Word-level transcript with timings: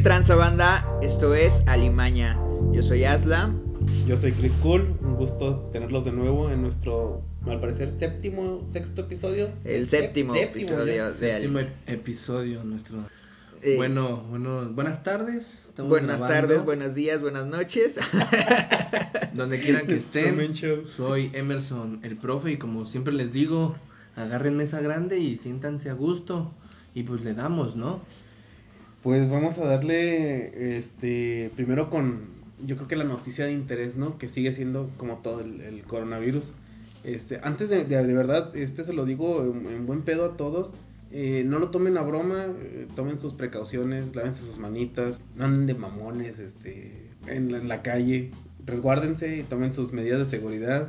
¿Qué 0.00 0.04
tranza 0.04 0.34
banda? 0.34 0.86
Esto 1.02 1.34
es 1.34 1.52
Alimaña. 1.66 2.38
Yo 2.72 2.82
soy 2.82 3.04
Asla. 3.04 3.54
Yo 4.06 4.16
soy 4.16 4.32
Chris 4.32 4.52
Cool, 4.62 4.96
un 5.02 5.16
gusto 5.16 5.68
tenerlos 5.74 6.06
de 6.06 6.12
nuevo 6.12 6.50
en 6.50 6.62
nuestro, 6.62 7.20
al 7.46 7.60
parecer, 7.60 7.92
séptimo, 7.98 8.66
sexto 8.72 9.02
episodio. 9.02 9.50
El 9.62 9.90
séptimo, 9.90 10.32
Séptimo, 10.32 10.70
episodio 10.70 10.94
ya. 10.94 11.10
de 11.10 11.32
Séptimo 11.32 11.58
Alimaña. 11.58 11.68
ep- 11.86 11.92
episodio 11.92 12.64
nuestro. 12.64 12.96
Eh, 13.60 13.76
bueno, 13.76 14.22
bueno, 14.30 14.70
buenas 14.72 15.02
tardes. 15.02 15.46
estamos 15.68 15.90
Buenas 15.90 16.18
grabando. 16.18 16.34
tardes, 16.48 16.64
buenos 16.64 16.94
días, 16.94 17.20
buenas 17.20 17.44
noches. 17.44 17.94
Donde 19.34 19.60
quieran 19.60 19.86
que 19.86 19.96
estén. 19.96 20.54
Soy 20.96 21.30
Emerson, 21.34 22.00
el 22.04 22.16
profe, 22.16 22.52
y 22.52 22.56
como 22.56 22.86
siempre 22.86 23.12
les 23.12 23.34
digo, 23.34 23.76
agarren 24.16 24.56
mesa 24.56 24.80
grande 24.80 25.18
y 25.18 25.36
siéntanse 25.36 25.90
a 25.90 25.92
gusto. 25.92 26.54
Y 26.94 27.02
pues 27.02 27.22
le 27.22 27.34
damos, 27.34 27.76
¿no? 27.76 28.00
Pues 29.02 29.30
vamos 29.30 29.56
a 29.58 29.64
darle, 29.64 30.78
este, 30.78 31.50
primero 31.56 31.88
con, 31.88 32.28
yo 32.66 32.76
creo 32.76 32.88
que 32.88 32.96
la 32.96 33.04
noticia 33.04 33.46
de 33.46 33.52
interés, 33.52 33.96
¿no? 33.96 34.18
Que 34.18 34.28
sigue 34.28 34.54
siendo 34.54 34.90
como 34.98 35.18
todo 35.18 35.40
el, 35.40 35.82
coronavirus. 35.86 36.44
Este, 37.02 37.40
antes 37.42 37.70
de, 37.70 37.84
de, 37.84 38.06
de 38.06 38.12
verdad, 38.14 38.54
este 38.54 38.84
se 38.84 38.92
lo 38.92 39.06
digo 39.06 39.42
en, 39.44 39.66
en 39.66 39.86
buen 39.86 40.02
pedo 40.02 40.26
a 40.26 40.36
todos. 40.36 40.70
eh, 41.12 41.42
no 41.44 41.58
lo 41.58 41.70
tomen 41.70 41.96
a 41.96 42.02
broma, 42.02 42.46
eh, 42.46 42.86
tomen 42.94 43.18
sus 43.18 43.34
precauciones, 43.34 44.14
lávense 44.14 44.42
sus 44.42 44.58
manitas, 44.58 45.18
no 45.34 45.44
anden 45.46 45.66
de 45.66 45.74
mamones, 45.74 46.38
este, 46.38 47.10
en 47.26 47.68
la, 47.68 47.82
calle, 47.82 48.30
resguárdense 48.64 49.38
y 49.38 49.42
tomen 49.44 49.72
sus 49.74 49.92
medidas 49.92 50.20
de 50.20 50.38
seguridad. 50.38 50.88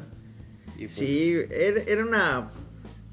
Y 0.77 0.86
pues, 0.86 0.93
Sí, 0.93 1.33
era 1.49 1.81
era 1.88 2.05
una 2.05 2.52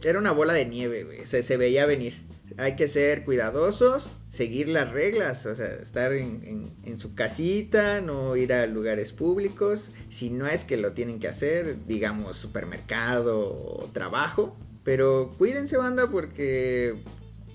era 0.05 0.19
una 0.19 0.33
bola 0.33 0.53
de 0.53 0.67
nieve, 0.67 1.05
güey. 1.05 1.27
Se 1.27 1.57
veía 1.57 1.87
venir. 1.87 2.15
Hay 2.57 2.77
que 2.77 2.89
ser 2.89 3.25
cuidadosos, 3.25 4.09
seguir 4.31 4.69
las 4.69 4.91
reglas, 4.93 5.45
o 5.47 5.55
sea, 5.55 5.67
estar 5.67 6.13
en, 6.13 6.43
en, 6.45 6.73
en 6.85 6.99
su 7.01 7.15
casita, 7.15 8.01
no 8.01 8.37
ir 8.37 8.53
a 8.53 8.67
lugares 8.67 9.13
públicos. 9.13 9.91
Si 10.11 10.31
no 10.31 10.47
es 10.47 10.63
que 10.65 10.77
lo 10.77 10.93
tienen 10.93 11.19
que 11.19 11.29
hacer, 11.29 11.87
digamos, 11.87 12.37
supermercado 12.37 13.41
o 13.49 13.91
trabajo. 13.93 14.57
Pero 14.85 15.35
cuídense, 15.39 15.77
banda, 15.77 16.09
porque 16.11 16.95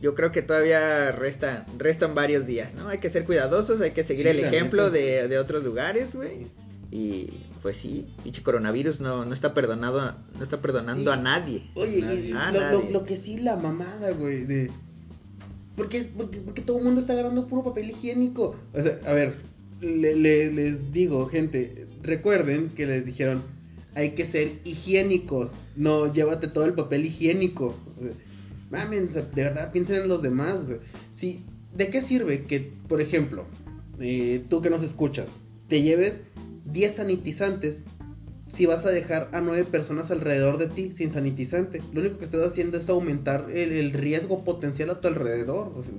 yo 0.02 0.14
creo 0.16 0.32
que 0.32 0.42
todavía 0.42 1.12
resta, 1.12 1.66
restan 1.78 2.14
varios 2.16 2.46
días, 2.46 2.74
¿no? 2.76 2.90
Hay 2.90 2.98
que 3.00 3.10
ser 3.10 3.26
cuidadosos, 3.26 3.80
hay 3.82 3.92
que 3.92 4.04
seguir 4.04 4.26
Sí, 4.26 4.32
el 4.32 4.40
ejemplo 4.44 4.90
de, 4.90 5.28
de 5.28 5.38
otros 5.40 5.64
lugares, 5.64 6.14
güey. 6.16 6.48
Y 6.92 7.30
pues 7.64 7.78
sí, 7.78 8.06
pinche 8.24 8.44
coronavirus 8.44 9.00
no, 9.00 9.26
no 9.26 9.34
está 9.34 9.54
perdonado, 9.56 10.00
a- 10.02 10.18
no 10.38 10.44
está 10.44 10.62
perdonando 10.62 11.12
Sí. 11.12 11.18
a 11.20 11.22
nadie. 11.22 11.72
Oye, 11.76 12.02
Nadie. 12.02 12.30
Lo, 12.30 12.40
lo- 12.52 12.52
nadie. 12.80 12.92
lo 12.92 13.04
que 13.04 13.18
sí, 13.18 13.38
la 13.40 13.56
mamada, 13.56 14.12
güey, 14.12 14.44
de... 14.46 14.70
¿Por 15.76 15.90
qué, 15.90 16.04
por 16.04 16.30
qué- 16.30 16.40
por 16.42 16.54
qué 16.54 16.62
todo 16.62 16.78
el 16.78 16.84
mundo 16.84 17.02
está 17.02 17.14
agarrando 17.14 17.48
puro 17.48 17.64
papel 17.64 17.90
higiénico? 17.92 18.56
O 18.74 18.82
sea, 18.82 19.00
a 19.06 19.14
ver, 19.14 19.36
le- 19.82 20.16
le- 20.16 20.52
les 20.52 20.92
digo, 20.94 21.26
gente, 21.28 21.88
recuerden 22.02 22.70
que 22.76 22.86
les 22.86 23.06
dijeron, 23.06 23.42
hay 23.96 24.12
que 24.12 24.28
ser 24.28 24.60
higiénicos, 24.64 25.52
no 25.76 26.12
llévate 26.12 26.48
todo 26.48 26.66
el 26.66 26.74
papel 26.74 27.06
higiénico. 27.06 27.76
O 28.00 28.04
de 29.36 29.44
verdad, 29.44 29.72
piensen 29.72 30.02
en 30.02 30.08
los 30.08 30.22
demás. 30.22 30.56
o 30.56 30.66
sí, 31.20 31.44
¿De 31.76 31.90
qué 31.90 32.04
sirve 32.04 32.44
que, 32.44 32.72
por 32.88 33.02
ejemplo, 33.02 33.46
eh, 34.00 34.44
tú 34.50 34.62
que 34.62 34.70
nos 34.70 34.84
escuchas, 34.84 35.28
te 35.70 35.82
lleves 35.82 36.14
10 36.66 36.96
sanitizantes 36.96 37.82
si 38.56 38.66
vas 38.66 38.86
a 38.86 38.90
dejar 38.90 39.30
a 39.32 39.42
nueve 39.42 39.66
personas 39.66 40.12
alrededor 40.12 40.58
de 40.58 40.68
ti 40.68 40.94
sin 40.96 41.12
sanitizante. 41.12 41.82
Lo 41.92 42.02
único 42.02 42.20
que 42.20 42.26
estás 42.26 42.52
haciendo 42.52 42.78
es 42.78 42.88
aumentar 42.88 43.50
el, 43.52 43.92
riesgo 43.94 44.44
potencial 44.44 44.92
a 44.92 45.02
tu 45.02 45.08
alrededor. 45.08 45.74
O 45.76 45.82
sea, 45.82 45.94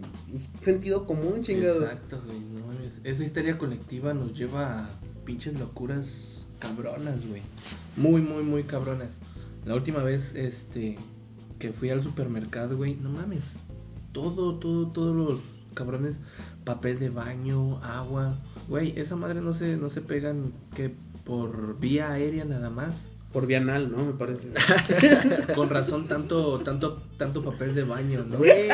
sentido 0.65 1.06
común, 1.06 1.42
chingado. 1.42 1.82
Exacto, 1.82 2.22
güey. 2.25 2.38
no. 2.38 2.65
Esa 3.03 3.22
histeria 3.22 3.59
colectiva 3.59 4.15
nos 4.15 4.34
lleva 4.34 4.84
a 4.84 4.91
pinches 5.26 5.59
locuras 5.59 6.06
cabronas, 6.59 7.26
güey. 7.26 7.42
Muy, 7.97 8.22
muy, 8.22 8.42
muy 8.42 8.62
cabronas. 8.62 9.10
La 9.66 9.75
última 9.75 10.03
vez, 10.03 10.22
este, 10.34 10.97
que 11.59 11.72
fui 11.72 11.91
al 11.91 12.03
supermercado, 12.03 12.76
güey, 12.76 12.94
no 12.94 13.10
mames. 13.10 13.44
Todo, 14.12 14.59
todo, 14.59 14.88
todos 14.92 15.15
los 15.15 15.41
cabrones, 15.75 16.16
papel 16.65 16.98
de 16.98 17.10
baño, 17.10 17.82
agua. 17.82 18.36
Güey, 18.69 18.98
esa 18.98 19.16
madre 19.16 19.41
no 19.41 19.54
se, 19.54 19.76
no 19.76 19.91
se 19.91 20.00
pegan 20.00 20.53
que 20.75 20.94
por 21.24 21.78
vía 21.78 22.12
aérea 22.12 22.44
nada 22.44 22.70
más. 22.70 22.94
Por 23.32 23.46
bienal, 23.46 23.90
¿no? 23.90 24.04
Me 24.04 24.12
parece. 24.12 24.48
Con 25.54 25.68
razón 25.68 26.06
tanto, 26.06 26.58
tanto, 26.60 27.02
tanto 27.18 27.42
papel 27.42 27.74
de 27.74 27.82
baño, 27.82 28.24
¿no? 28.24 28.38
Güey, 28.38 28.68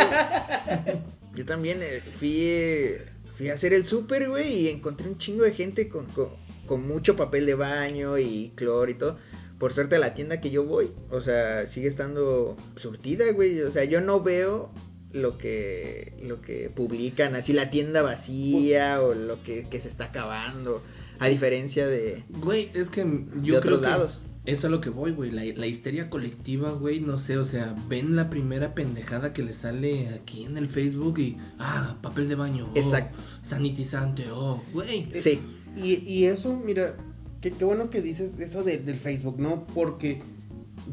yo 1.35 1.47
también 1.47 1.79
eh, 1.81 2.03
fui, 2.19 2.99
fui 3.39 3.49
a 3.49 3.55
hacer 3.55 3.73
el 3.73 3.87
súper, 3.87 4.29
güey, 4.29 4.53
y 4.53 4.69
encontré 4.69 5.09
un 5.09 5.17
chingo 5.17 5.45
de 5.45 5.53
gente 5.53 5.89
con, 5.89 6.07
con, 6.07 6.29
con 6.67 6.87
mucho 6.87 7.17
papel 7.17 7.47
de 7.47 7.55
baño 7.55 8.19
y 8.19 8.53
cloro 8.55 8.91
y 8.91 8.95
todo. 8.95 9.17
Por 9.59 9.73
suerte 9.73 9.99
la 9.99 10.15
tienda 10.15 10.41
que 10.41 10.51
yo 10.51 10.65
voy, 10.65 10.91
o 11.11 11.21
sea, 11.21 11.67
sigue 11.67 11.89
estando 11.89 12.57
surtida, 12.77 13.31
güey. 13.33 13.63
O 13.63 13.71
sea, 13.71 13.85
yo 13.85 14.03
no 14.03 14.23
veo 14.23 14.73
lo 15.13 15.39
que 15.39 16.13
lo 16.23 16.41
que 16.41 16.71
publican, 16.71 17.35
así 17.35 17.53
la 17.53 17.71
tienda 17.71 18.03
vacía 18.03 19.03
o 19.03 19.15
lo 19.15 19.43
que, 19.43 19.69
que 19.69 19.81
se 19.81 19.89
está 19.89 20.07
acabando, 20.07 20.83
a 21.21 21.29
diferencia 21.29 21.87
de... 21.87 22.25
Güey, 22.29 22.71
es 22.75 22.89
que 22.89 23.03
yo 23.43 23.57
De 23.57 23.61
creo 23.61 23.77
otros 23.77 23.81
que 23.81 23.87
lados. 23.87 24.19
eso 24.47 24.57
es 24.57 24.65
a 24.65 24.69
lo 24.69 24.81
que 24.81 24.91
voy, 24.91 25.13
güey. 25.13 25.31
La, 25.31 25.45
la 25.45 25.67
histeria 25.67 26.11
colectiva, 26.11 26.73
güey, 26.73 27.01
no 27.01 27.19
sé, 27.19 27.37
o 27.39 27.45
sea, 27.47 27.77
ven 27.89 28.17
la 28.17 28.29
primera 28.31 28.75
pendejada 28.75 29.33
que 29.33 29.43
le 29.43 29.55
sale 29.55 30.09
aquí 30.09 30.45
en 30.45 30.57
el 30.57 30.69
Facebook 30.69 31.19
y, 31.19 31.37
ah, 31.59 31.99
papel 32.03 32.29
de 32.29 32.35
baño, 32.35 32.71
oh, 32.75 32.79
Exacto. 32.79 33.19
sanitizante, 33.43 34.25
oh, 34.33 34.63
güey. 34.73 35.07
Sí, 35.23 35.41
Y, 35.77 35.95
y 36.11 36.25
eso, 36.25 36.57
mira, 36.65 36.97
qué, 37.41 37.53
qué 37.53 37.65
bueno 37.65 37.91
que 37.91 38.01
dices 38.03 38.33
eso 38.41 38.65
de- 38.65 38.79
del 38.79 38.99
Facebook, 39.01 39.39
¿no? 39.39 39.67
Porque 39.75 40.23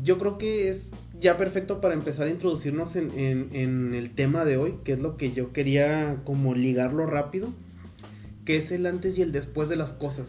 yo 0.04 0.18
creo 0.18 0.38
que 0.38 0.70
es 0.70 0.82
ya 1.20 1.38
perfecto 1.38 1.82
para 1.82 1.94
empezar 1.96 2.28
a 2.28 2.30
introducirnos 2.30 2.96
en, 2.96 3.12
en, 3.18 3.50
en 3.56 3.94
el 3.96 4.12
tema 4.14 4.46
de 4.46 4.58
hoy, 4.58 4.76
que 4.84 4.94
es 4.94 5.00
lo 5.00 5.18
que 5.18 5.32
yo 5.32 5.52
quería 5.54 6.18
como 6.26 6.54
ligarlo 6.54 7.06
rápido, 7.08 7.54
que 8.48 8.60
es 8.60 8.72
el 8.72 8.86
antes 8.86 9.18
y 9.18 9.22
el 9.22 9.34
después 9.34 9.68
de 9.68 9.76
las 9.76 9.92
cosas. 9.92 10.26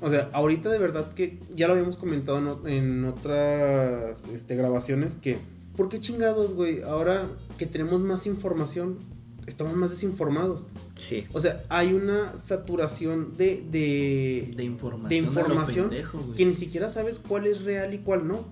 O 0.00 0.10
sea, 0.10 0.28
ahorita 0.32 0.70
de 0.70 0.78
verdad 0.78 1.14
que 1.14 1.38
ya 1.54 1.68
lo 1.68 1.74
habíamos 1.74 1.98
comentado 1.98 2.66
en, 2.66 3.04
otras 3.04 4.24
este, 4.34 4.56
grabaciones 4.56 5.14
que, 5.22 5.38
¿por 5.76 5.88
qué 5.88 6.00
chingados, 6.00 6.52
güey? 6.52 6.82
Ahora 6.82 7.28
que 7.58 7.66
tenemos 7.66 8.00
más 8.00 8.26
información, 8.26 8.98
estamos 9.46 9.76
más 9.76 9.90
desinformados. 9.90 10.64
sí. 10.96 11.26
O 11.32 11.40
sea, 11.40 11.62
hay 11.68 11.92
una 11.92 12.34
saturación 12.48 13.36
de, 13.36 13.62
de, 13.70 14.52
De 14.56 14.64
información. 14.64 15.08
de 15.08 15.16
información 15.16 15.88
pendejo, 15.90 16.34
que 16.36 16.46
ni 16.46 16.56
siquiera 16.56 16.92
sabes 16.92 17.20
cuál 17.28 17.46
es 17.46 17.62
real 17.62 17.94
y 17.94 17.98
cuál 17.98 18.26
no. 18.26 18.48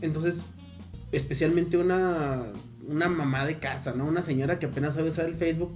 Entonces, 0.00 0.34
especialmente 1.12 1.76
una, 1.76 2.52
una 2.88 3.08
mamá 3.08 3.46
de 3.46 3.60
casa, 3.60 3.92
¿no? 3.92 4.06
Una 4.06 4.26
señora 4.26 4.58
que 4.58 4.66
apenas 4.66 4.96
sabe 4.96 5.10
usar 5.10 5.26
el 5.26 5.36
Facebook, 5.36 5.70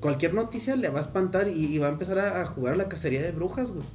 cualquier 0.00 0.34
noticia 0.34 0.76
le 0.76 0.88
va 0.88 1.00
a 1.00 1.02
espantar 1.02 1.48
y, 1.48 1.52
y 1.66 1.78
va 1.78 1.86
a 1.88 1.90
empezar 1.90 2.18
a, 2.18 2.40
a 2.42 2.46
jugar 2.46 2.74
a 2.74 2.76
la 2.76 2.88
cacería 2.88 3.22
de 3.22 3.32
brujas, 3.32 3.70
güey. 3.70 3.86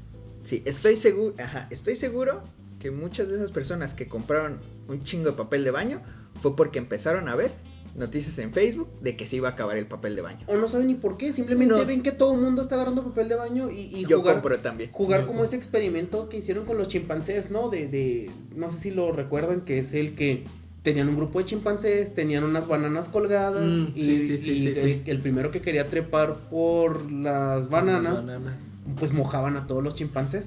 Sí, 0.43 0.61
estoy 0.65 0.95
seguro, 0.97 1.35
ajá, 1.37 1.67
estoy 1.69 1.95
seguro 1.97 2.41
que 2.79 2.89
muchas 2.91 3.27
de 3.29 3.35
esas 3.35 3.51
personas 3.51 3.93
que 3.93 4.07
compraron 4.07 4.59
un 4.87 5.03
chingo 5.03 5.25
de 5.31 5.37
papel 5.37 5.63
de 5.63 5.69
baño 5.71 6.01
fue 6.41 6.55
porque 6.55 6.79
empezaron 6.79 7.27
a 7.29 7.35
ver 7.35 7.51
noticias 7.95 8.39
en 8.39 8.53
Facebook 8.53 8.87
de 9.01 9.15
que 9.17 9.27
se 9.27 9.35
iba 9.35 9.49
a 9.49 9.51
acabar 9.51 9.77
el 9.77 9.85
papel 9.85 10.15
de 10.15 10.21
baño. 10.21 10.39
O 10.47 10.55
no 10.55 10.67
saben 10.69 10.87
ni 10.87 10.95
por 10.95 11.17
qué, 11.17 11.33
simplemente 11.33 11.75
No. 11.75 11.85
ven 11.85 12.01
que 12.01 12.13
todo 12.13 12.33
el 12.33 12.39
mundo 12.41 12.63
está 12.63 12.75
agarrando 12.75 13.03
papel 13.03 13.27
de 13.29 13.35
baño 13.35 13.69
y, 13.69 13.81
y 13.81 14.05
Yo 14.07 14.19
jugar, 14.19 14.35
compro 14.35 14.57
también. 14.59 14.91
jugar 14.93 15.27
como 15.27 15.43
ese 15.43 15.57
experimento 15.57 16.27
que 16.29 16.37
hicieron 16.37 16.65
con 16.65 16.77
los 16.77 16.87
chimpancés, 16.87 17.51
¿no? 17.51 17.69
De, 17.69 17.87
de, 17.87 18.31
no 18.55 18.71
sé 18.71 18.79
si 18.79 18.91
lo 18.91 19.11
recuerdan, 19.11 19.61
que 19.61 19.79
es 19.79 19.93
el 19.93 20.15
que 20.15 20.45
tenían 20.83 21.09
un 21.09 21.15
grupo 21.15 21.39
de 21.39 21.45
chimpancés, 21.45 22.13
tenían 22.15 22.43
unas 22.43 22.67
bananas 22.67 23.07
colgadas 23.09 23.63
Mm, 23.63 23.87
y, 23.95 24.01
sí, 24.01 24.27
sí, 24.27 24.37
sí, 24.37 24.49
y 24.51 24.73
sí, 24.73 25.01
el, 25.05 25.19
primero 25.21 25.51
que 25.51 25.61
quería 25.61 25.87
trepar 25.87 26.49
por 26.49 27.11
las 27.11 27.69
bananas, 27.69 28.25
Bananas. 28.25 28.53
pues 28.99 29.13
mojaban 29.13 29.57
a 29.57 29.67
todos 29.67 29.83
los 29.83 29.95
chimpancés. 29.95 30.45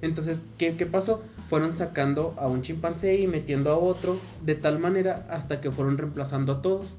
Entonces, 0.00 0.38
¿qué, 0.58 0.76
¿qué 0.76 0.86
pasó? 0.86 1.22
Fueron 1.48 1.76
sacando 1.78 2.34
a 2.38 2.48
un 2.48 2.62
chimpancé 2.62 3.20
y 3.20 3.26
metiendo 3.26 3.70
a 3.70 3.76
otro, 3.76 4.18
de 4.44 4.54
tal 4.54 4.78
manera 4.78 5.26
hasta 5.30 5.60
que 5.60 5.70
fueron 5.70 5.98
reemplazando 5.98 6.52
a 6.52 6.62
todos. 6.62 6.96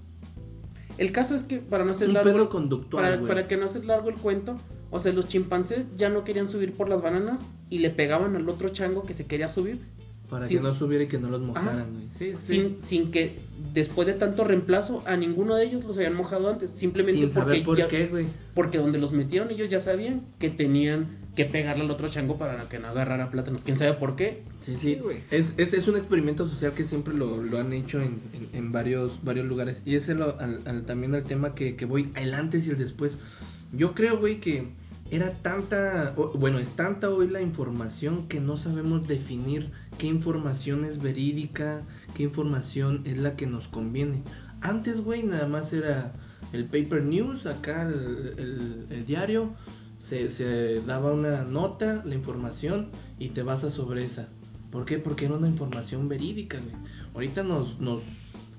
El 0.98 1.12
caso 1.12 1.36
es 1.36 1.44
que, 1.44 1.58
para 1.58 1.84
no 1.86 1.92
hacer 1.92 2.08
Un 2.10 2.14
largo... 2.14 2.32
pedo 2.32 2.50
conductual, 2.50 3.04
para, 3.16 3.28
para 3.28 3.48
que 3.48 3.58
no 3.58 3.66
hacer 3.66 3.84
largo 3.86 4.10
el 4.10 4.16
cuento, 4.16 4.58
o 4.92 5.00
sea, 5.00 5.12
los 5.12 5.28
chimpancés 5.28 5.86
ya 5.98 6.10
no 6.10 6.24
querían 6.24 6.50
subir 6.50 6.74
por 6.74 6.88
las 6.88 7.02
bananas 7.02 7.40
y 7.70 7.80
le 7.80 7.90
pegaban 7.90 8.36
al 8.36 8.48
otro 8.48 8.70
chango 8.70 9.04
que 9.04 9.16
se 9.16 9.26
quería 9.26 9.50
subir 9.50 9.80
Para 10.34 10.48
Sí. 10.48 10.56
que 10.56 10.62
no 10.62 10.74
subiera 10.76 11.04
y 11.04 11.08
que 11.08 11.20
no 11.20 11.30
los 11.30 11.42
Ajá. 11.44 11.48
mojaran, 11.62 11.92
güey. 11.94 12.06
Sí, 12.18 12.34
sí. 12.48 12.54
sin, 12.56 12.78
sin 12.90 13.12
que 13.12 13.38
después 13.74 14.08
de 14.08 14.14
tanto 14.16 14.44
reemplazo 14.44 15.04
a 15.06 15.16
ninguno 15.16 15.54
de 15.56 15.66
ellos 15.66 15.84
los 15.86 15.96
habían 15.96 16.16
mojado 16.16 16.50
antes, 16.50 16.72
simplemente 16.80 17.22
Sin 17.22 17.30
porque 17.30 17.50
saber 17.52 17.64
por 17.64 17.78
ya- 17.78 17.88
qué, 17.88 18.08
güey. 18.08 18.26
porque 18.56 18.80
donde 18.80 18.98
los 18.98 19.12
metieron 19.12 19.52
ellos 19.52 19.70
ya 19.70 19.82
sabían 19.82 20.22
que 20.40 20.50
tenían 20.50 21.20
que 21.36 21.46
pegarle 21.46 21.84
al 21.84 21.92
otro 21.92 22.10
chango 22.10 22.38
para 22.40 22.68
que 22.68 22.80
no 22.80 22.88
agarrara 22.88 23.30
plátanos. 23.30 23.62
¿Quién 23.64 23.78
sabe 23.78 23.94
por 23.94 24.16
qué? 24.16 24.42
Sí, 24.66 24.76
sí. 24.82 24.96
Sí, 24.96 25.00
güey. 25.02 25.18
es, 25.30 25.46
es, 25.58 25.72
es 25.74 25.88
un 25.88 25.98
experimento 25.98 26.48
social 26.50 26.74
que 26.74 26.86
siempre 26.86 27.14
lo, 27.14 27.44
lo 27.44 27.58
han 27.60 27.72
hecho 27.74 28.00
en, 28.02 28.22
en, 28.34 28.50
en 28.54 28.72
varios 28.72 29.24
varios 29.24 29.46
lugares. 29.46 29.78
Y 29.86 29.96
ese 29.96 30.16
lo, 30.16 30.40
al, 30.40 30.62
al- 30.66 30.86
también 30.86 31.14
al 31.16 31.24
tema 31.26 31.54
que, 31.54 31.76
que 31.76 31.86
voy, 31.86 32.12
el 32.16 32.34
antes 32.34 32.66
y 32.66 32.72
el 32.72 32.78
después. 32.80 33.12
Yo 33.76 33.94
creo, 33.94 34.18
güey, 34.20 34.40
que 34.40 34.66
era 35.16 35.34
tanta, 35.42 36.16
bueno, 36.36 36.60
es 36.60 36.76
tanta 36.76 37.10
hoy 37.10 37.28
la 37.28 37.42
información 37.42 38.28
que 38.28 38.40
no 38.40 38.58
sabemos 38.58 39.08
definir 39.08 39.70
qué 39.98 40.08
información 40.08 40.86
es 40.86 41.02
verídica, 41.02 41.84
qué 42.16 42.24
información 42.24 43.02
es 43.06 43.18
la 43.18 43.36
que 43.36 43.46
nos 43.46 43.68
conviene. 43.68 44.24
Antes, 44.62 45.00
güey, 45.02 45.24
nada 45.24 45.48
más 45.48 45.72
era 45.74 46.14
el 46.52 46.66
paper 46.66 47.04
news, 47.04 47.46
acá 47.46 47.84
el, 47.84 48.34
el- 48.38 48.86
el 48.90 49.06
diario, 49.06 49.54
se, 50.10 50.32
se 50.34 50.82
daba 50.82 51.14
una 51.14 51.44
nota, 51.44 52.02
la 52.06 52.16
información, 52.16 52.90
y 53.20 53.30
te 53.30 53.44
basas 53.44 53.74
sobre 53.74 54.06
esa. 54.06 54.28
¿Por 54.72 54.86
qué? 54.86 54.98
Porque 55.00 55.26
era 55.26 55.36
una 55.36 55.48
información 55.48 56.10
verídica, 56.10 56.60
güey. 56.60 56.76
Ahorita 57.14 57.44
nos, 57.44 57.80
nos, 57.80 58.02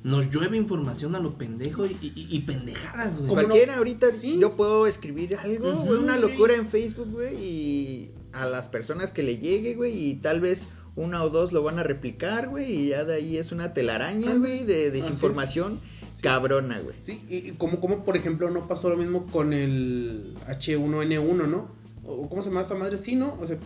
nos 0.04 0.30
llueve 0.30 0.56
información 0.56 1.16
a 1.16 1.18
lo 1.18 1.36
pendejo 1.36 1.86
y, 1.86 1.96
y, 2.00 2.12
y 2.30 2.40
pendejadas, 2.42 3.16
güey. 3.16 3.28
¿Cómo 3.28 3.34
Cualquiera 3.42 3.76
ahorita 3.78 4.12
Sí. 4.20 4.38
yo 4.38 4.54
puedo 4.54 4.86
escribir 4.86 5.36
algo, 5.36 5.72
güey, 5.82 5.98
una 5.98 6.16
locura 6.18 6.54
en 6.54 6.68
Facebook, 6.68 7.10
güey, 7.10 7.34
y 7.42 8.10
a 8.32 8.44
las 8.46 8.68
personas 8.68 9.10
que 9.12 9.22
le 9.22 9.38
llegue, 9.38 9.74
güey, 9.74 10.10
y 10.10 10.14
tal 10.16 10.40
vez 10.40 10.60
una 10.94 11.24
o 11.24 11.30
dos 11.30 11.52
lo 11.52 11.62
van 11.64 11.78
a 11.78 11.82
replicar, 11.82 12.50
güey, 12.50 12.70
y 12.70 12.88
ya 12.90 13.04
de 13.04 13.14
ahí 13.14 13.36
es 13.38 13.50
una 13.50 13.72
telaraña, 13.74 14.34
güey, 14.36 14.64
de 14.64 14.90
desinformación 14.90 15.80
cabrona, 16.20 16.80
güey. 16.80 16.96
Sí, 17.04 17.24
y 17.28 17.36
y 17.48 17.52
como, 17.52 17.80
como 17.80 18.04
por 18.04 18.16
ejemplo 18.16 18.50
no 18.50 18.68
pasó 18.68 18.88
lo 18.90 18.96
mismo 18.96 19.26
con 19.26 19.52
el 19.52 20.34
H1N1, 20.48 21.46
¿no? 21.48 21.68
O 22.06 22.28
¿cómo 22.28 22.42
se 22.42 22.50
llama 22.50 22.62
esta 22.62 22.74
madre? 22.74 22.98
Sí, 22.98 23.14
¿no? 23.16 23.36
O 23.40 23.46
sea, 23.46 23.56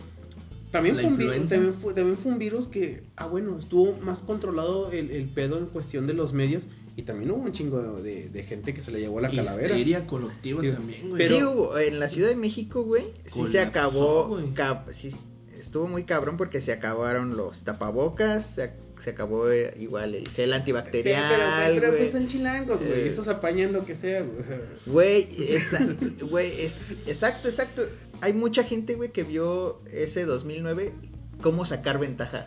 también 0.71 0.95
fue, 0.95 1.05
un 1.05 1.17
virus, 1.17 1.47
también, 1.49 1.73
fue, 1.81 1.93
también 1.93 2.17
fue 2.17 2.31
un 2.31 2.37
virus 2.39 2.67
que, 2.67 3.03
ah, 3.15 3.27
bueno, 3.27 3.57
estuvo 3.59 3.93
más 3.97 4.19
controlado 4.19 4.91
el, 4.91 5.09
el 5.11 5.25
pedo 5.29 5.57
en 5.57 5.65
cuestión 5.67 6.05
de 6.07 6.13
los 6.13 6.31
medios 6.33 6.63
y 6.95 7.03
también 7.03 7.31
hubo 7.31 7.41
un 7.43 7.53
chingo 7.53 7.81
de, 7.81 8.01
de- 8.03 8.29
de 8.29 8.43
gente 8.43 8.73
que 8.73 8.81
se 8.81 8.91
le 8.91 8.99
llevó 8.99 9.19
la 9.21 9.29
calavera. 9.31 9.69
Histeria 9.75 10.05
colectiva 10.05 10.61
Sí. 10.61 10.71
también, 10.71 11.09
güey. 11.09 11.23
Pero- 11.23 11.35
sí 11.37 11.43
hubo, 11.43 11.77
en 11.77 11.99
la 11.99 12.09
Ciudad 12.09 12.29
de 12.29 12.35
México, 12.35 12.83
güey, 12.83 13.05
sí 13.33 13.39
se 13.51 13.59
acabó, 13.59 14.37
cap- 14.53 14.89
sí, 14.99 15.15
estuvo 15.59 15.87
muy 15.87 16.03
cabrón 16.03 16.35
porque 16.37 16.61
se 16.61 16.71
acabaron 16.73 17.35
los 17.37 17.63
tapabocas, 17.63 18.45
se, 18.55 18.71
se 19.03 19.09
acabó 19.11 19.49
eh, 19.49 19.73
igual 19.79 20.13
el 20.13 20.27
gel 20.29 20.51
antibacterial, 20.51 21.71
pero, 21.73 21.81
pero, 21.87 21.97
pues 21.97 22.11
son 22.11 22.27
chilangos, 22.27 22.79
güey. 22.79 22.91
Eh. 22.91 23.07
Estos 23.07 23.27
apañan 23.29 23.71
lo 23.71 23.85
que 23.85 23.95
sea, 23.95 24.21
güey. 24.85 25.23
Güey, 26.29 26.69
exacto, 27.07 27.47
exacto. 27.49 27.83
Hay 28.21 28.33
mucha 28.33 28.63
gente, 28.63 28.95
güey, 28.95 29.11
que 29.11 29.23
vio 29.23 29.81
ese 29.91 30.25
2009 30.25 30.93
cómo 31.41 31.65
sacar 31.65 31.99
ventaja 31.99 32.45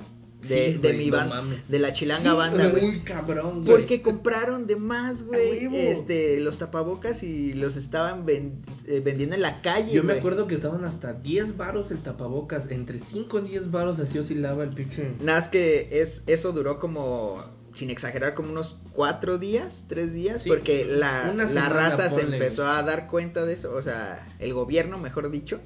de, 0.49 0.73
Sí, 0.73 0.79
de 0.79 0.79
güey, 0.79 0.99
mi 0.99 1.11
no 1.11 1.17
banda, 1.17 1.63
de 1.69 1.79
la 1.79 1.93
chilanga 1.93 2.33
Sí, 2.33 2.37
banda, 2.37 2.69
güey. 2.69 2.83
Muy 2.83 3.01
cabrón, 3.01 3.63
güey. 3.63 3.67
Porque 3.67 4.03
compraron 4.03 4.67
de 4.67 4.77
más, 4.77 5.23
güey, 5.23 5.69
este, 5.73 6.41
los 6.41 6.59
tapabocas 6.59 7.23
y 7.23 7.53
los 7.53 7.77
estaban 7.77 8.25
eh, 8.29 9.01
vendiendo 9.05 9.37
en 9.37 9.43
la 9.43 9.63
calle, 9.63 9.93
Yo 9.93 10.03
me 10.03 10.15
acuerdo 10.15 10.47
que 10.47 10.57
estaban 10.57 10.85
hasta 10.85 11.13
10 11.13 11.57
varos 11.57 11.91
el 11.91 11.99
tapabocas. 12.03 12.71
Entre 12.71 12.99
5 12.99 13.39
y 13.41 13.43
10 13.51 13.71
varos 13.71 13.99
así 13.99 14.19
oscilaba 14.19 14.65
el 14.65 14.71
pinche. 14.71 15.13
Nada 15.21 15.41
más 15.41 15.49
que 15.51 15.89
es, 16.03 16.23
eso 16.27 16.53
duró 16.53 16.79
como, 16.81 17.45
sin 17.75 17.91
exagerar, 17.91 18.35
como 18.35 18.51
unos 18.51 18.77
cuatro 18.93 19.39
días, 19.39 19.85
tres 19.89 20.13
días, 20.13 20.43
Sí, 20.43 20.49
porque 20.49 20.85
la, 20.85 21.33
la 21.33 21.69
raza 21.69 22.11
se 22.11 22.21
empezó 22.23 22.67
a 22.67 22.83
dar 22.83 23.09
cuenta 23.09 23.45
de 23.45 23.55
eso, 23.55 23.75
o 23.75 23.83
sea, 23.83 24.29
el 24.39 24.53
gobierno, 24.53 24.99
mejor 24.99 25.31
dicho, 25.31 25.61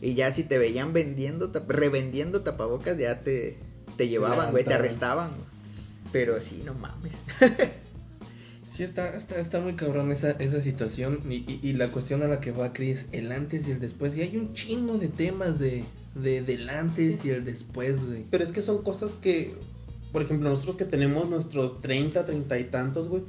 y 0.00 0.14
ya 0.14 0.34
si 0.34 0.44
te 0.44 0.58
veían 0.58 0.92
vendiendo, 0.92 1.50
revendiendo 1.68 2.42
tapabocas, 2.42 2.98
ya 2.98 3.20
te, 3.20 3.56
te 3.96 4.08
llevaban, 4.08 4.50
güey, 4.50 4.64
te 4.64 4.74
arrestaban. 4.74 5.30
Pero 6.12 6.40
sí, 6.40 6.62
no 6.64 6.74
mames. 6.74 7.12
Sí, 8.76 8.82
está, 8.82 9.16
está, 9.16 9.38
está 9.38 9.60
muy 9.60 9.74
cabrón 9.74 10.10
esa, 10.10 10.32
esa 10.32 10.60
situación. 10.60 11.20
Y, 11.30 11.44
y, 11.46 11.60
y 11.62 11.72
la 11.74 11.92
cuestión 11.92 12.24
a 12.24 12.26
la 12.26 12.40
que 12.40 12.50
va 12.50 12.72
Chris, 12.72 13.06
el 13.12 13.30
antes 13.30 13.68
y 13.68 13.70
el 13.70 13.78
después. 13.78 14.16
Y 14.16 14.22
hay 14.22 14.36
un 14.36 14.52
chingo 14.54 14.98
de 14.98 15.06
temas 15.06 15.60
de, 15.60 15.84
de 16.16 16.42
del 16.42 16.68
antes 16.68 17.24
y 17.24 17.30
el 17.30 17.44
después, 17.44 18.04
güey. 18.04 18.24
Pero 18.28 18.42
es 18.42 18.50
que 18.50 18.62
son 18.62 18.82
cosas 18.82 19.12
que, 19.22 19.54
por 20.14 20.22
ejemplo, 20.22 20.48
nosotros 20.48 20.76
que 20.76 20.84
tenemos 20.84 21.28
nuestros 21.28 21.80
30, 21.80 22.24
30 22.24 22.58
y 22.60 22.64
tantos, 22.70 23.08
güey, 23.08 23.24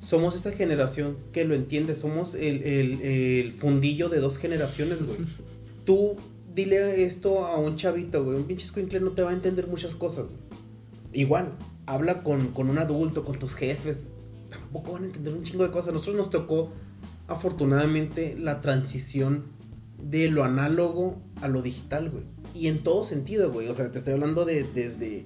somos 0.00 0.36
esa 0.36 0.52
generación 0.52 1.16
que 1.32 1.44
lo 1.44 1.54
entiende, 1.54 1.94
somos 1.94 2.34
el, 2.34 2.62
el, 2.62 3.00
el 3.00 3.52
fundillo 3.52 4.10
de 4.10 4.20
dos 4.20 4.36
generaciones, 4.36 5.02
güey. 5.02 5.20
Tú 5.86 6.16
dile 6.54 7.06
esto 7.06 7.46
a 7.46 7.56
un 7.58 7.76
chavito, 7.76 8.22
güey, 8.22 8.36
un 8.36 8.44
pinche 8.44 8.66
escuincle 8.66 9.00
no 9.00 9.12
te 9.12 9.22
va 9.22 9.30
a 9.30 9.32
entender 9.32 9.66
muchas 9.66 9.94
cosas, 9.94 10.26
güey. 10.26 10.40
Igual, 11.14 11.52
habla 11.86 12.22
con, 12.22 12.48
con 12.48 12.68
un 12.68 12.76
adulto, 12.76 13.24
con 13.24 13.38
tus 13.38 13.54
jefes, 13.54 13.96
tampoco 14.50 14.92
van 14.92 15.04
a 15.04 15.06
entender 15.06 15.32
un 15.32 15.42
chingo 15.42 15.64
de 15.64 15.70
cosas. 15.70 15.88
A 15.88 15.92
nosotros 15.92 16.16
nos 16.16 16.28
tocó, 16.28 16.70
afortunadamente, 17.28 18.36
la 18.38 18.60
transición 18.60 19.44
de 20.02 20.28
lo 20.28 20.44
análogo 20.44 21.16
a 21.40 21.48
lo 21.48 21.62
digital, 21.62 22.10
güey. 22.10 22.24
Y 22.52 22.68
en 22.68 22.82
todo 22.82 23.04
sentido, 23.04 23.50
güey. 23.50 23.68
O 23.68 23.74
sea, 23.74 23.90
te 23.90 24.00
estoy 24.00 24.12
hablando 24.12 24.44
de 24.44 24.64
desde, 24.64 25.24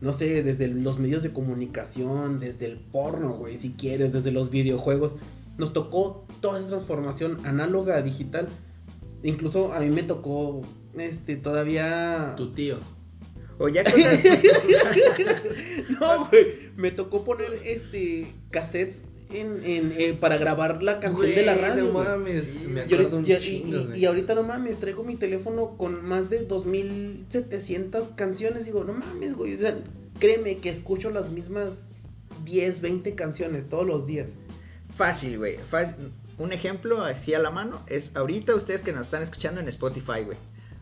no 0.00 0.12
sé, 0.12 0.42
desde 0.42 0.68
los 0.68 0.98
medios 0.98 1.22
de 1.22 1.32
comunicación, 1.32 2.40
desde 2.40 2.66
el 2.66 2.78
porno, 2.78 3.34
güey, 3.34 3.58
si 3.58 3.70
quieres, 3.70 4.12
desde 4.12 4.30
los 4.30 4.50
videojuegos. 4.50 5.14
Nos 5.58 5.72
tocó 5.72 6.26
toda 6.40 6.58
esa 6.58 6.68
transformación 6.68 7.46
análoga 7.46 7.96
a 7.96 8.02
digital. 8.02 8.48
Incluso 9.22 9.72
a 9.72 9.80
mí 9.80 9.88
me 9.88 10.02
tocó, 10.02 10.62
este, 10.94 11.36
todavía... 11.36 12.34
Tu 12.36 12.52
tío. 12.52 12.76
O 13.58 13.68
ya 13.68 13.84
cosas... 13.84 14.20
No, 15.98 16.28
güey, 16.28 16.46
me 16.76 16.90
tocó 16.90 17.24
poner, 17.24 17.60
este, 17.64 18.34
cassettes 18.50 19.00
en, 19.30 19.64
en, 19.64 19.92
eh, 19.98 20.14
para 20.18 20.36
grabar 20.38 20.82
la 20.82 21.00
canción 21.00 21.28
de 21.28 21.42
la 21.44 21.54
radio. 21.54 21.84
No 21.84 21.92
güey. 21.92 22.08
mames. 22.08 22.44
me 22.66 22.80
Y, 22.86 22.94
un 22.94 23.00
ahorita- 23.12 23.32
y- 23.32 23.40
chingo, 23.40 23.76
y- 23.78 23.86
güey. 23.86 24.00
y 24.00 24.04
ahorita 24.06 24.34
no 24.34 24.42
mames, 24.42 24.78
traigo 24.78 25.04
mi 25.04 25.16
teléfono 25.16 25.76
con 25.76 26.04
más 26.04 26.30
de 26.30 26.44
2700 26.46 28.08
canciones. 28.16 28.64
Digo, 28.64 28.84
no 28.84 28.92
mames, 28.94 29.34
güey. 29.34 29.54
O 29.56 29.60
sea, 29.60 29.76
créeme 30.18 30.58
que 30.58 30.70
escucho 30.70 31.10
las 31.10 31.30
mismas 31.30 31.70
10, 32.44 32.80
20 32.80 33.14
canciones 33.14 33.68
todos 33.68 33.86
los 33.86 34.06
días. 34.06 34.28
Fácil, 34.96 35.38
güey. 35.38 35.56
Un 36.38 36.52
ejemplo 36.52 37.02
así 37.02 37.32
a 37.34 37.38
la 37.38 37.50
mano 37.50 37.80
es 37.88 38.14
ahorita 38.14 38.54
ustedes 38.54 38.82
que 38.82 38.92
nos 38.92 39.06
están 39.06 39.22
escuchando 39.22 39.60
en 39.60 39.68
Spotify, 39.68 40.22
güey. 40.24 40.36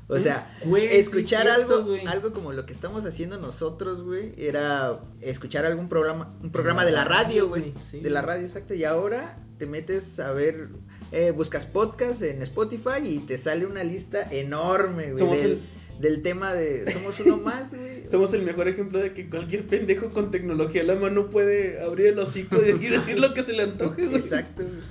O 0.06 0.18
sea, 0.18 0.58
Güey, 0.64 0.86
escuchar 0.98 1.44
cierto, 1.46 1.76
algo, 1.76 1.84
güey. 1.88 2.06
algo 2.06 2.32
como 2.32 2.52
lo 2.52 2.66
que 2.66 2.74
estamos 2.74 3.06
haciendo 3.06 3.38
nosotros, 3.38 4.02
güey, 4.02 4.32
era 4.36 5.00
escuchar 5.22 5.64
algún 5.64 5.88
programa, 5.88 6.34
un 6.42 6.50
programa 6.52 6.84
de 6.84 6.92
la 6.92 7.04
radio, 7.04 7.48
güey, 7.48 7.72
Sí. 7.90 8.00
de 8.00 8.10
la 8.10 8.20
radio, 8.20 8.46
exacto. 8.46 8.74
Y 8.74 8.84
ahora 8.84 9.38
te 9.58 9.66
metes 9.66 10.18
a 10.20 10.32
ver, 10.32 10.68
eh, 11.12 11.30
buscas 11.30 11.64
podcast 11.66 12.20
en 12.22 12.42
Spotify 12.42 12.98
y 13.02 13.18
te 13.20 13.38
sale 13.38 13.64
una 13.64 13.82
lista 13.82 14.22
enorme, 14.30 15.04
güey, 15.12 15.18
Somos 15.18 15.38
del, 15.38 15.50
el- 15.52 15.62
del 16.00 16.22
tema 16.22 16.52
de 16.52 16.92
somos 16.92 17.18
uno 17.20 17.36
más, 17.38 17.70
güey. 17.74 18.04
Somos 18.10 18.34
el 18.34 18.42
mejor 18.42 18.68
ejemplo 18.68 18.98
de 18.98 19.14
que 19.14 19.30
cualquier 19.30 19.66
pendejo 19.68 20.10
con 20.10 20.30
tecnología 20.30 20.82
a 20.82 20.84
la 20.84 20.96
mano 20.96 21.30
puede 21.30 21.80
abrir 21.82 22.08
el 22.08 22.18
hocico 22.18 22.56
y 22.56 22.72
decir, 22.72 22.90
decir 22.98 23.18
lo 23.18 23.32
que 23.32 23.44
se 23.44 23.52
le 23.52 23.62
antoje, 23.62 24.04
güey. 24.06 24.20
Exacto. 24.22 24.64
güey. 24.64 24.82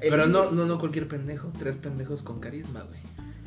Pero 0.00 0.24
El- 0.24 0.32
no, 0.32 0.50
no, 0.52 0.64
no 0.64 0.78
cualquier 0.78 1.06
pendejo. 1.06 1.52
Tres 1.58 1.76
pendejos 1.76 2.22
con 2.22 2.40
carisma, 2.40 2.82
güey. 2.82 3.00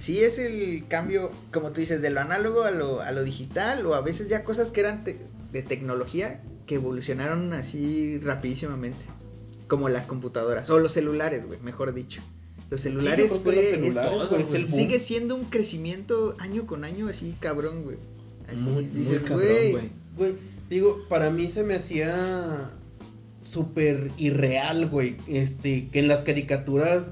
Sí, 0.06 0.24
es 0.24 0.38
el 0.38 0.86
cambio, 0.88 1.32
como 1.52 1.72
tú 1.72 1.82
dices, 1.82 2.02
de 2.02 2.10
lo 2.12 2.22
análogo 2.22 2.64
a 2.64 2.72
lo, 2.72 3.02
a 3.02 3.12
lo 3.12 3.24
digital, 3.24 3.86
o 3.86 3.96
a 3.96 4.02
veces 4.02 4.30
ya 4.30 4.44
cosas 4.44 4.70
que 4.70 4.82
eran 4.82 5.04
te- 5.04 5.20
de 5.52 5.62
tecnología 5.64 6.42
que 6.68 6.76
evolucionaron 6.76 7.54
así 7.54 8.20
rapidísimamente, 8.20 9.00
como 9.68 9.90
las 9.90 10.06
computadoras, 10.08 10.70
o 10.70 10.78
los 10.80 10.94
celulares, 10.94 11.46
güey, 11.46 11.60
mejor 11.62 11.94
dicho. 11.94 12.22
Los 12.70 12.82
celulares, 12.82 13.30
yo 13.30 13.42
creo 13.42 13.44
que 13.44 13.78
güey, 13.78 13.94
los 13.94 13.94
celulares, 13.94 14.24
es- 14.24 14.30
güey, 14.30 14.42
es 14.44 14.54
el 14.54 14.66
boom. 14.66 14.80
sigue 14.80 15.00
siendo 15.02 15.36
un 15.36 15.46
crecimiento 15.46 16.36
año 16.40 16.66
con 16.66 16.84
año 16.84 17.08
así 17.08 17.36
cabrón, 17.40 17.84
güey. 17.84 17.98
Así 18.48 18.58
Muy, 18.58 18.86
muy 18.86 19.04
dices, 19.06 19.22
cabrón, 19.24 19.40
güey, 19.48 19.72
güey. 19.72 19.90
Güey, 20.18 20.34
digo, 20.70 21.06
para 21.10 21.30
mí 21.30 21.52
se 21.54 21.64
me 21.64 21.76
hacía 21.76 22.72
súper 23.52 24.12
irreal, 24.18 24.88
güey. 24.90 25.18
Este, 25.28 25.88
que 25.90 26.00
en 26.00 26.08
las 26.08 26.22
caricaturas 26.24 27.06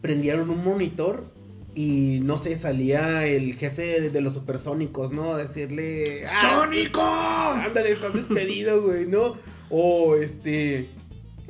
prendieron 0.00 0.50
un 0.50 0.62
monitor 0.64 1.24
y 1.74 2.20
no 2.22 2.38
sé, 2.38 2.58
salía 2.58 3.26
el 3.26 3.54
jefe 3.56 4.00
de, 4.10 4.20
los 4.20 4.34
supersónicos, 4.34 5.10
¿no? 5.12 5.32
A 5.34 5.38
decirle. 5.38 6.24
¡Ah, 6.26 6.50
¡Sónico! 6.56 7.00
Ándale, 7.02 7.92
estás 7.92 8.12
despedido, 8.14 8.82
güey, 8.82 9.06
¿no? 9.06 9.34
O 9.70 10.16
este. 10.16 10.88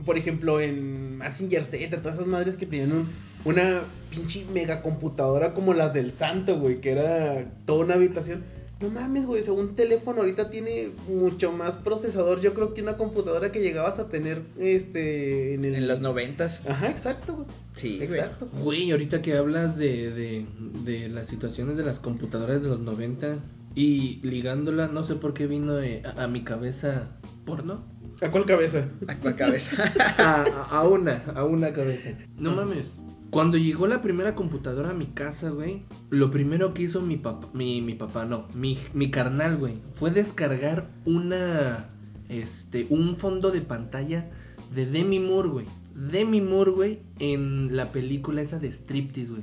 por 0.06 0.16
ejemplo, 0.16 0.60
en 0.60 1.18
Massinger 1.18 1.64
Z, 1.66 1.96
todas 1.98 2.14
esas 2.16 2.26
madres 2.26 2.56
que 2.56 2.66
tenían 2.66 2.92
un- 2.92 3.08
una 3.44 3.82
pinche 4.10 4.44
mega 4.52 4.82
computadora 4.82 5.52
como 5.54 5.74
las 5.74 5.92
del 5.92 6.12
santo, 6.12 6.58
güey, 6.58 6.80
que 6.80 6.92
era 6.92 7.44
toda 7.66 7.84
una 7.84 7.94
habitación. 7.94 8.44
No 8.82 8.90
mames, 8.90 9.26
güey, 9.26 9.42
o 9.42 9.44
sea, 9.44 9.52
un 9.54 9.74
teléfono 9.76 10.20
ahorita 10.20 10.50
tiene 10.50 10.90
mucho 11.08 11.52
más 11.52 11.76
procesador, 11.76 12.40
yo 12.40 12.52
creo 12.54 12.74
que 12.74 12.82
una 12.82 12.96
computadora 12.96 13.52
que 13.52 13.60
llegabas 13.60 13.98
a 13.98 14.08
tener 14.08 14.42
este 14.58 15.54
en, 15.54 15.64
el... 15.64 15.74
En 15.76 15.88
los 15.88 16.00
noventas. 16.00 16.60
Ajá, 16.68 16.90
exacto, 16.90 17.34
güey. 17.34 17.46
Sí, 17.76 17.98
exacto. 18.02 18.48
Güey, 18.62 18.90
ahorita 18.90 19.22
que 19.22 19.34
hablas 19.36 19.76
de, 19.76 20.10
de, 20.10 20.46
de 20.84 21.08
las 21.08 21.28
situaciones 21.28 21.76
de 21.76 21.84
las 21.84 21.98
computadoras 22.00 22.62
de 22.62 22.68
los 22.68 22.80
90 22.80 23.38
y 23.74 24.20
ligándola, 24.22 24.88
no 24.88 25.06
sé 25.06 25.14
por 25.14 25.32
qué 25.32 25.46
vino 25.46 25.78
eh, 25.80 26.02
a, 26.04 26.24
a 26.24 26.28
mi 26.28 26.42
cabeza 26.44 27.18
porno. 27.46 27.84
¿A 28.20 28.30
cuál 28.30 28.44
cabeza? 28.44 28.88
¿A 29.08 29.16
cuál 29.18 29.36
cabeza? 29.36 29.70
A, 30.18 30.42
a- 30.42 30.78
a 30.78 30.88
una, 30.88 31.24
a 31.34 31.44
una 31.44 31.72
cabeza. 31.72 32.10
No 32.36 32.54
mames. 32.54 32.90
Cuando 33.32 33.56
llegó 33.56 33.86
la 33.86 34.02
primera 34.02 34.34
computadora 34.34 34.90
a 34.90 34.94
mi 34.94 35.06
casa, 35.06 35.48
güey, 35.48 35.84
lo 36.10 36.30
primero 36.30 36.74
que 36.74 36.82
hizo 36.82 37.00
mi 37.00 37.16
papá, 37.16 37.48
mi, 37.54 37.80
mi 37.80 37.94
papá, 37.94 38.26
no, 38.26 38.46
mi, 38.54 38.78
mi 38.92 39.10
carnal, 39.10 39.56
güey, 39.56 39.80
fue 39.94 40.10
descargar 40.10 40.90
una, 41.06 41.88
este, 42.28 42.86
un 42.90 43.16
fondo 43.16 43.50
de 43.50 43.62
pantalla 43.62 44.28
de 44.74 44.84
Demi 44.84 45.18
Moore, 45.18 45.48
güey. 45.48 45.66
Demi 45.94 46.42
Moore, 46.42 46.70
güey, 46.72 46.98
en 47.20 47.74
la 47.74 47.90
película 47.90 48.42
esa 48.42 48.58
de 48.58 48.70
Striptease, 48.70 49.30
güey. 49.30 49.42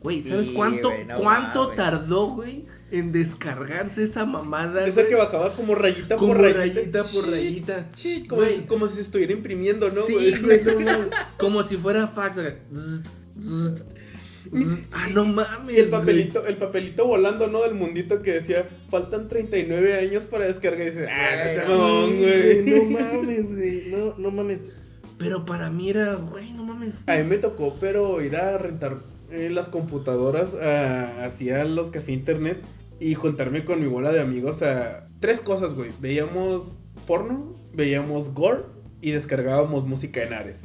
Güey, 0.00 0.22
¿sabes 0.22 0.46
Sí, 0.46 0.52
cuánto, 0.54 0.88
güey, 0.88 1.04
no 1.04 1.18
cuánto 1.18 1.68
tardó, 1.68 2.28
güey, 2.28 2.64
en 2.90 3.12
descargarse 3.12 4.04
esa 4.04 4.24
mamada, 4.24 4.86
Esa 4.86 4.94
güey? 4.94 5.08
que 5.08 5.14
bajaba 5.14 5.54
como 5.54 5.74
rayita 5.74 6.16
Como 6.16 6.32
por 6.32 6.42
rayita. 6.42 6.80
rayita 6.80 7.02
por 7.04 7.28
rayita. 7.30 7.90
Sí, 7.94 8.26
como, 8.26 8.42
como 8.66 8.88
si 8.88 8.94
se 8.94 9.00
estuviera 9.02 9.34
imprimiendo, 9.34 9.90
¿no, 9.90 10.06
Sí, 10.06 10.12
güey? 10.14 10.62
no. 10.84 10.92
Como 11.38 11.64
si 11.64 11.76
fuera 11.76 12.08
fax. 12.08 12.36
Ah, 14.92 15.08
no 15.12 15.24
mames. 15.24 15.74
Y 15.74 15.78
el 15.80 15.88
papelito, 15.88 16.46
el 16.46 16.56
papelito 16.56 17.06
volando, 17.06 17.48
¿no? 17.48 17.62
Del 17.62 17.74
mundito 17.74 18.22
que 18.22 18.34
decía, 18.34 18.66
faltan 18.90 19.28
39 19.28 19.98
años 19.98 20.24
para 20.24 20.44
descargar. 20.46 20.82
Y 20.82 20.90
dices, 20.90 21.08
ah, 21.10 21.64
no 21.66 22.06
güey. 22.06 22.64
No 22.64 22.84
mames, 23.00 23.46
güey. 23.56 23.82
No, 23.90 24.14
no 24.18 24.30
mames. 24.30 24.60
Pero 25.18 25.44
para 25.44 25.68
mí 25.70 25.90
era, 25.90 26.14
güey, 26.14 26.52
no 26.52 26.64
mames. 26.64 26.94
A 27.08 27.16
mí 27.16 27.24
me 27.24 27.38
tocó, 27.38 27.76
pero 27.80 28.22
ir 28.22 28.36
a 28.36 28.56
rentar 28.58 28.98
eh, 29.32 29.48
las 29.50 29.68
computadoras 29.68 30.54
a- 30.54 31.24
hacia 31.24 31.64
los 31.64 31.88
café 31.88 32.12
internet 32.12 32.58
y 33.00 33.14
juntarme 33.14 33.64
con 33.64 33.80
mi 33.80 33.86
bola 33.88 34.12
de 34.12 34.20
amigos 34.20 34.62
a 34.62 35.08
tres 35.20 35.40
cosas, 35.40 35.74
güey. 35.74 35.90
Veíamos 36.00 36.76
porno, 37.06 37.54
veíamos 37.74 38.32
gore 38.32 38.60
y 39.00 39.10
descargábamos 39.10 39.84
música 39.84 40.22
en 40.22 40.32
Ares. 40.34 40.56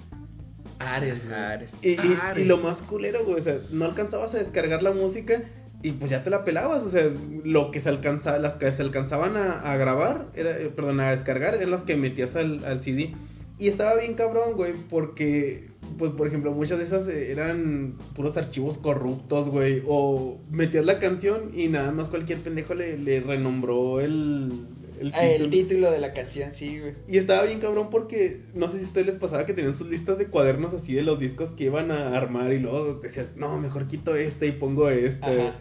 Ares, 0.87 1.23
güey. 1.23 1.33
Ares. 1.35 1.71
Y, 1.81 1.89
y- 1.91 2.17
Ares. 2.21 2.43
y 2.43 2.47
lo 2.47 2.57
más 2.57 2.77
culero, 2.79 3.23
güey, 3.25 3.39
o 3.41 3.43
sea, 3.43 3.57
no 3.71 3.85
alcanzabas 3.85 4.33
a 4.35 4.39
descargar 4.39 4.83
la 4.83 4.91
música 4.91 5.41
y 5.83 5.93
pues 5.93 6.11
ya 6.11 6.23
te 6.23 6.29
la 6.29 6.43
pelabas, 6.43 6.83
o 6.83 6.91
sea, 6.91 7.09
lo 7.43 7.71
que 7.71 7.81
se 7.81 7.89
alcanzaba, 7.89 8.37
las 8.37 8.53
que 8.55 8.71
se 8.71 8.81
alcanzaban 8.83 9.35
a, 9.35 9.61
a 9.61 9.77
grabar, 9.77 10.27
era, 10.35 10.51
eh, 10.51 10.71
perdón, 10.75 10.99
a 10.99 11.11
descargar, 11.11 11.55
eran 11.55 11.71
las 11.71 11.81
que 11.81 11.95
metías 11.97 12.35
al, 12.35 12.63
al 12.65 12.83
CD. 12.83 13.13
Y 13.57 13.67
estaba 13.67 13.95
bien 13.99 14.13
cabrón, 14.15 14.53
güey, 14.55 14.73
porque, 14.89 15.69
pues, 15.97 16.11
por 16.13 16.27
ejemplo, 16.27 16.51
muchas 16.51 16.77
de 16.79 16.85
esas 16.85 17.07
eh, 17.07 17.31
eran 17.31 17.95
puros 18.15 18.35
archivos 18.37 18.77
corruptos, 18.79 19.49
güey, 19.49 19.81
o 19.87 20.39
metías 20.51 20.85
la 20.85 20.99
canción 20.99 21.51
y 21.53 21.67
nada 21.67 21.91
más 21.91 22.07
cualquier 22.09 22.39
pendejo 22.39 22.73
le, 22.75 22.97
le 22.97 23.19
renombró 23.19 23.99
el, 23.99 24.51
el 25.01 25.11
Ah, 25.13 25.25
el 25.25 25.49
título. 25.49 25.91
de 25.91 25.99
la 25.99 26.13
canción, 26.13 26.51
sí, 26.53 26.79
güey. 26.79 26.93
Y 27.07 27.17
estaba 27.17 27.43
bien 27.43 27.59
cabrón 27.59 27.89
porque 27.89 28.41
no 28.53 28.69
sé 28.71 28.77
si 28.79 28.83
a 28.85 28.87
ustedes 28.87 29.07
les 29.07 29.15
pasaba 29.17 29.45
que 29.45 29.53
tenían 29.53 29.77
sus 29.77 29.89
listas 29.89 30.17
de 30.17 30.27
cuadernos 30.27 30.73
así 30.73 30.93
de 30.93 31.03
los 31.03 31.19
discos 31.19 31.49
que 31.57 31.65
iban 31.65 31.91
a 31.91 32.15
armar 32.15 32.53
y 32.53 32.59
luego 32.59 32.95
decías, 33.01 33.27
no, 33.35 33.57
mejor 33.59 33.87
quito 33.87 34.15
este 34.15 34.47
y 34.47 34.51
pongo 34.53 34.89
este. 34.89 35.25
Ajá. 35.25 35.55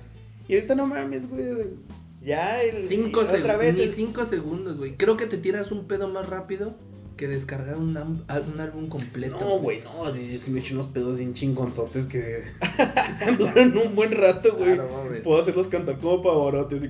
Y 0.49 0.55
ahorita 0.55 0.75
no 0.75 0.87
mames, 0.87 1.29
güey. 1.29 1.45
Ya, 2.23 2.61
el, 2.63 2.89
Cinco 2.89 3.21
otra 3.21 3.33
segundos. 3.37 3.59
vez. 3.59 3.75
Ni 3.75 3.83
el- 3.83 3.95
cinco 3.95 4.27
segundos, 4.27 4.77
güey. 4.77 4.97
Creo 4.97 5.17
que 5.17 5.27
te 5.27 5.39
tiras 5.39 5.73
un 5.73 5.87
pedo 5.89 6.07
más 6.09 6.29
rápido 6.29 6.75
que 7.17 7.29
descargar 7.29 7.77
un, 7.77 7.97
un 7.97 8.61
álbum 8.61 8.89
completo. 8.89 9.39
No, 9.41 9.59
güey, 9.59 9.81
no, 9.83 10.15
yo 10.15 10.39
sí 10.39 10.51
me 10.51 10.61
echo 10.61 10.75
unos 10.75 10.87
pedos 10.89 11.19
bien 11.19 11.35
chingonzotes 11.35 12.07
que 12.07 12.45
duran 13.39 13.77
un 13.77 13.95
buen 13.95 14.13
rato, 14.13 14.55
güey. 14.57 14.75
Claro, 14.75 14.91
mames. 15.05 15.21
Puedo 15.23 15.43
hacerlos 15.43 15.69
cantar 15.69 15.99
como 15.99 16.21
pavorotes, 16.23 16.79
así. 16.83 16.89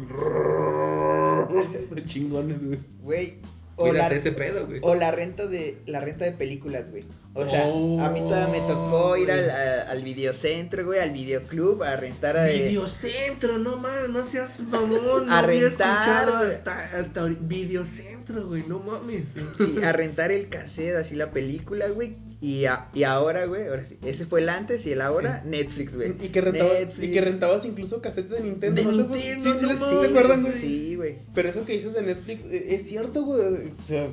Chingones, 2.04 2.58
güey. 2.64 2.78
Güey. 3.02 3.34
O 3.76 3.86
la, 3.86 4.08
Cuídate 4.08 4.16
ese 4.16 4.32
pedo, 4.32 4.66
güey. 4.66 4.80
o 4.82 4.94
la 4.94 5.10
renta 5.10 5.46
de 5.46 5.78
la 5.86 6.00
renta 6.00 6.26
de 6.26 6.32
películas, 6.32 6.90
güey. 6.90 7.04
O 7.32 7.46
sea, 7.46 7.64
Oh, 7.66 7.98
a 8.00 8.10
mí 8.10 8.20
todavía 8.20 8.60
me 8.60 8.66
tocó 8.68 9.16
ir 9.16 9.30
al, 9.30 9.48
a- 9.48 9.82
al 9.90 10.02
videocentro, 10.02 10.84
güey, 10.84 10.98
al 11.00 11.12
videoclub 11.12 11.82
a 11.82 11.96
rentar 11.96 12.36
a 12.36 12.44
Videocentro, 12.46 13.56
no 13.58 13.76
mames, 13.78 14.10
no 14.10 14.30
seas 14.30 14.50
mamón. 14.60 15.26
no 15.26 15.32
A 15.34 15.40
rentar, 15.40 16.28
hasta, 16.28 16.98
hasta 16.98 17.24
Videocentro, 17.24 18.48
güey, 18.48 18.64
no 18.66 18.80
mames. 18.80 19.24
sí, 19.56 19.82
a 19.82 19.92
rentar 19.92 20.30
el 20.32 20.48
cassette, 20.50 20.96
así 20.96 21.14
la 21.14 21.30
película, 21.30 21.88
güey. 21.88 22.16
Y, 22.42 22.64
a- 22.64 22.88
y 22.94 23.02
ahora, 23.02 23.44
güey, 23.44 23.68
ahora 23.68 23.84
sí, 23.84 23.98
ese 24.02 24.24
fue 24.24 24.40
el 24.40 24.48
antes 24.48 24.86
y 24.86 24.92
el 24.92 25.02
ahora, 25.02 25.42
Netflix, 25.44 25.94
güey. 25.94 26.10
Y 26.20 26.28
que, 26.30 26.40
rentabas, 26.40 26.72
Netflix. 26.72 27.08
y 27.08 27.12
que 27.12 27.20
rentabas 27.20 27.64
incluso 27.66 28.00
casetes 28.00 28.30
de 28.30 28.40
Nintendo. 28.40 28.76
De 28.80 28.84
¿no 28.86 29.06
te- 29.06 29.12
Nintendo, 29.12 29.14
sí, 29.14 29.60
sí, 29.60 29.62
no 29.62 29.68
sí, 29.68 29.76
mames. 29.78 30.00
¿Se 30.00 30.06
acuerdan, 30.06 30.42
güey? 30.42 30.60
Sí, 30.60 30.96
güey. 30.96 31.18
Pero 31.34 31.48
eso 31.50 31.64
que 31.66 31.72
dices 31.74 31.92
de 31.92 32.02
Netflix 32.02 32.42
eh, 32.46 32.74
es 32.76 32.88
cierto, 32.88 33.24
güey. 33.24 33.42
O 33.78 33.86
sea, 33.86 34.08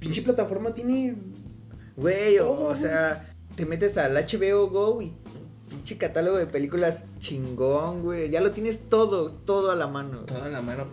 pinche 0.00 0.22
plataforma 0.22 0.74
tiene. 0.74 1.14
Güey, 1.96 2.38
o, 2.38 2.44
Todo, 2.46 2.76
sea, 2.76 3.32
te 3.56 3.66
metes 3.66 3.96
al 3.98 4.14
HBO 4.16 4.68
Go 4.68 5.00
y 5.02 5.12
pinche 5.68 5.96
catálogo 5.96 6.38
de 6.38 6.46
películas 6.46 7.02
chingón, 7.18 8.02
güey. 8.02 8.30
Ya 8.30 8.40
lo 8.40 8.50
tienes 8.52 8.80
todo, 8.88 9.30
todo 9.32 9.70
a 9.70 9.76
la 9.76 9.86
mano. 9.86 10.20
Toda 10.24 10.48
la 10.48 10.60
mano. 10.60 10.86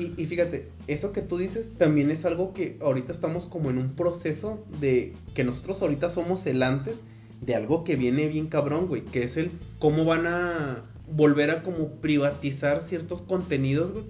Y, 0.00 0.14
y 0.16 0.26
fíjate, 0.26 0.68
eso 0.86 1.12
que 1.12 1.20
tú 1.20 1.36
dices 1.36 1.68
también 1.76 2.10
es 2.10 2.24
algo 2.24 2.54
que 2.54 2.78
ahorita 2.80 3.12
estamos 3.12 3.46
como 3.46 3.70
en 3.70 3.78
un 3.78 3.94
proceso 3.96 4.64
de 4.80 5.14
que 5.34 5.44
nosotros 5.44 5.82
ahorita 5.82 6.10
somos 6.10 6.46
el 6.46 6.62
antes 6.62 6.96
de 7.40 7.54
algo 7.54 7.84
que 7.84 7.96
viene 7.96 8.28
bien 8.28 8.48
cabrón, 8.48 8.86
güey, 8.86 9.02
que 9.02 9.24
es 9.24 9.36
el 9.36 9.50
cómo 9.78 10.04
van 10.04 10.26
a 10.26 10.84
volver 11.10 11.50
a 11.50 11.62
como 11.62 12.00
privatizar 12.00 12.86
ciertos 12.88 13.22
contenidos, 13.22 13.92
güey. 13.92 14.04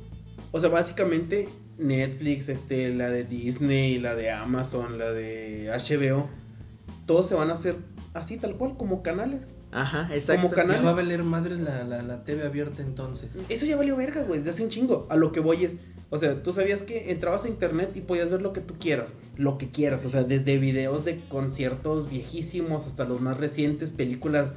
O 0.52 0.60
sea, 0.60 0.68
básicamente 0.68 1.48
Netflix, 1.78 2.48
este, 2.48 2.92
la 2.94 3.08
de 3.10 3.24
Disney, 3.24 3.98
la 3.98 4.14
de 4.14 4.30
Amazon, 4.30 4.98
la 4.98 5.12
de 5.12 5.70
HBO, 5.70 6.28
todos 7.06 7.28
se 7.28 7.34
van 7.34 7.50
a 7.50 7.54
hacer 7.54 7.76
así 8.14 8.36
tal 8.36 8.56
cual 8.56 8.76
como 8.76 9.02
canales. 9.02 9.42
Ajá, 9.72 10.08
exacto. 10.14 10.42
Como 10.42 10.54
canal. 10.54 10.76
Ya 10.78 10.82
va 10.82 10.90
a 10.90 10.94
valer 10.94 11.22
madre 11.22 11.56
la, 11.56 11.84
la, 11.84 12.02
la 12.02 12.24
TV 12.24 12.44
abierta 12.44 12.82
entonces. 12.82 13.30
Eso 13.48 13.66
ya 13.66 13.76
valió 13.76 13.96
verga, 13.96 14.22
güey, 14.24 14.40
desde 14.40 14.50
hace 14.52 14.64
un 14.64 14.70
chingo. 14.70 15.06
A 15.10 15.16
lo 15.16 15.30
que 15.32 15.40
voy 15.40 15.64
es, 15.64 15.72
o 16.10 16.18
sea, 16.18 16.42
tú 16.42 16.52
sabías 16.52 16.82
que 16.82 17.10
entrabas 17.12 17.44
a 17.44 17.48
internet 17.48 17.90
y 17.94 18.00
podías 18.00 18.30
ver 18.30 18.42
lo 18.42 18.52
que 18.52 18.60
tú 18.60 18.74
quieras, 18.80 19.08
lo 19.36 19.58
que 19.58 19.70
quieras, 19.70 20.04
o 20.04 20.10
sea, 20.10 20.24
desde 20.24 20.58
videos 20.58 21.04
de 21.04 21.20
conciertos 21.28 22.10
viejísimos 22.10 22.86
hasta 22.86 23.04
los 23.04 23.20
más 23.20 23.36
recientes, 23.38 23.90
películas 23.90 24.50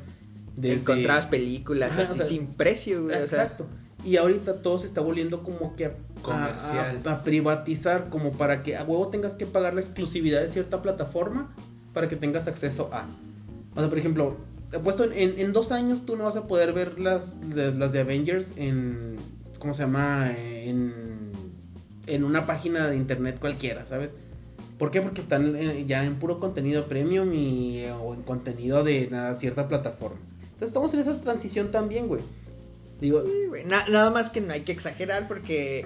de 0.57 0.73
Encontrabas 0.73 1.25
películas 1.27 1.91
Ajá, 1.91 2.01
así 2.03 2.11
o 2.11 2.15
sea, 2.15 2.27
sin 2.27 2.47
precio, 2.53 3.03
güey. 3.03 3.15
o 3.21 3.27
sea, 3.27 3.43
Exacto. 3.43 3.65
Y 4.03 4.17
ahorita 4.17 4.61
todo 4.61 4.79
se 4.79 4.87
está 4.87 4.99
volviendo 5.01 5.43
como 5.43 5.75
que 5.75 5.85
a, 5.85 5.93
Comercial. 6.21 7.01
a- 7.05 7.11
a 7.11 7.23
privatizar, 7.23 8.09
como 8.09 8.33
para 8.33 8.61
que 8.63 8.75
a 8.75 8.83
huevo 8.83 9.07
tengas 9.07 9.33
que 9.33 9.45
pagar 9.45 9.73
la 9.75 9.81
exclusividad 9.81 10.41
de 10.41 10.51
cierta 10.51 10.81
plataforma 10.81 11.55
para 11.93 12.09
que 12.09 12.15
tengas 12.15 12.47
acceso 12.47 12.89
a. 12.91 13.05
O 13.75 13.79
sea, 13.79 13.89
por 13.89 13.97
ejemplo, 13.97 14.35
puesto 14.81 15.03
en, 15.03 15.39
en, 15.39 15.53
dos 15.53 15.71
años 15.71 16.05
tú 16.05 16.15
no 16.15 16.23
vas 16.23 16.35
a 16.35 16.47
poder 16.47 16.73
ver 16.73 16.99
las, 16.99 17.21
las, 17.53 17.91
de 17.91 17.99
Avengers 17.99 18.47
en. 18.55 19.17
¿Cómo 19.59 19.73
se 19.73 19.83
llama? 19.83 20.31
En, 20.37 21.31
en 22.07 22.23
una 22.23 22.45
página 22.45 22.87
de 22.89 22.95
internet 22.95 23.37
cualquiera, 23.39 23.85
¿sabes? 23.85 24.09
¿Por 24.77 24.91
qué? 24.91 25.01
Porque 25.01 25.21
están 25.21 25.55
eh, 25.55 25.85
ya 25.87 26.03
en 26.03 26.15
puro 26.15 26.39
contenido 26.39 26.87
premium 26.87 27.33
y, 27.33 27.79
eh, 27.79 27.91
o 27.91 28.13
en 28.13 28.23
contenido 28.23 28.83
de 28.83 29.07
nada, 29.09 29.35
cierta 29.39 29.67
plataforma. 29.67 30.17
Entonces 30.41 30.67
estamos 30.69 30.93
en 30.93 30.99
esa 31.01 31.21
transición 31.21 31.71
también, 31.71 32.07
güey. 32.07 32.21
Digo, 32.99 33.23
na- 33.65 33.87
nada 33.89 34.09
más 34.11 34.29
que 34.29 34.41
no 34.41 34.51
hay 34.53 34.61
que 34.61 34.71
exagerar 34.71 35.27
porque 35.27 35.85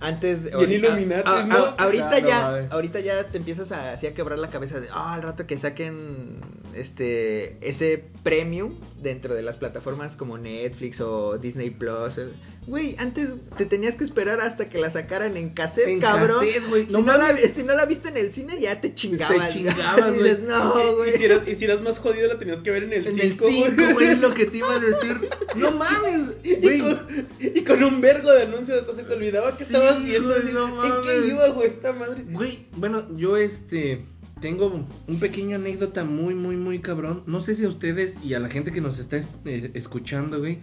antes 0.00 0.42
Bien 0.42 0.54
ahorita- 0.54 0.86
Illuminati, 0.88 1.28
a- 1.28 1.40
a- 1.40 1.44
¿no? 1.44 1.56
ahorita 1.78 2.08
Claro, 2.10 2.26
ya 2.28 2.40
madre. 2.40 2.66
ahorita 2.70 3.00
ya 3.00 3.24
te 3.28 3.38
empiezas 3.38 3.70
a, 3.72 3.92
así 3.92 4.06
a 4.06 4.14
quebrar 4.14 4.38
la 4.38 4.48
cabeza 4.50 4.80
de 4.80 4.88
ah 4.92 5.14
al 5.14 5.22
rato 5.22 5.46
que 5.46 5.58
saquen 5.58 6.40
este 6.74 7.56
ese 7.66 8.04
premium 8.22 8.74
dentro 9.00 9.34
de 9.34 9.42
las 9.42 9.56
plataformas 9.56 10.16
como 10.16 10.38
Netflix 10.38 11.00
o 11.00 11.38
Disney 11.38 11.70
Plus 11.70 12.18
eh. 12.18 12.28
Güey 12.66 12.96
antes 12.98 13.30
te 13.56 13.64
tenías 13.66 13.94
que 13.96 14.04
esperar 14.04 14.40
hasta 14.40 14.68
que 14.68 14.78
la 14.78 14.90
sacaran 14.90 15.36
en 15.36 15.50
cassette 15.50 15.86
En 15.88 16.00
cabrón 16.00 16.40
cassette, 16.40 16.86
si, 16.88 16.92
no 16.92 17.00
no 17.00 17.16
la, 17.16 17.36
si 17.36 17.62
no 17.62 17.74
la 17.74 17.84
viste 17.86 18.08
en 18.08 18.16
el 18.16 18.32
cine 18.32 18.60
ya 18.60 18.80
te 18.80 18.94
chingabas 18.94 19.48
Te 19.48 19.52
chingabas, 19.54 19.98
Y 20.14 20.18
güey. 20.18 20.22
dices, 20.22 20.40
no 20.48 20.80
y, 20.90 20.94
güey 20.96 21.16
si 21.16 21.24
eras, 21.24 21.48
y 21.48 21.54
si 21.54 21.64
eras 21.64 21.80
más 21.82 21.98
jodido 21.98 22.28
la 22.28 22.38
tenías 22.38 22.62
que 22.62 22.70
ver 22.70 22.82
en 22.84 22.92
el 22.92 23.06
En 23.06 23.20
el 23.20 23.30
5, 23.32 23.46
5, 23.48 23.82
güey, 23.94 24.06
es 24.08 24.18
lo 24.18 24.34
que 24.34 24.46
te 24.46 24.56
iba 24.58 24.74
a 24.74 24.80
decir. 24.80 25.28
No 25.56 25.70
mames, 25.70 26.32
Y 26.44 26.54
güey. 26.56 26.80
con, 26.80 27.06
y 27.40 27.64
con 27.64 27.82
un 27.82 28.00
vergo 28.00 28.30
de 28.30 28.42
anuncios, 28.42 28.78
entonces 28.80 29.06
te 29.06 29.14
olvidaba 29.14 29.56
que 29.56 29.64
Sí, 29.64 29.72
estabas 29.72 30.04
viendo. 30.04 30.38
no 30.38 30.84
¿En 30.84 31.02
qué 31.02 31.28
iba, 31.28 31.48
güey, 31.48 31.68
esta 31.68 31.92
madre? 31.92 32.24
Güey, 32.30 32.66
bueno, 32.76 33.04
yo 33.16 33.36
este 33.36 34.04
tengo 34.40 34.86
un 35.08 35.18
pequeño 35.20 35.56
anécdota 35.56 36.04
muy, 36.04 36.34
muy, 36.34 36.56
muy 36.56 36.80
cabrón. 36.80 37.22
No 37.26 37.42
sé 37.42 37.56
si 37.56 37.64
a 37.64 37.68
ustedes 37.68 38.14
y 38.22 38.34
a 38.34 38.38
la 38.38 38.50
gente 38.50 38.70
que 38.70 38.82
nos 38.82 38.98
está 38.98 39.16
eh, 39.46 39.70
escuchando, 39.74 40.38
güey. 40.40 40.58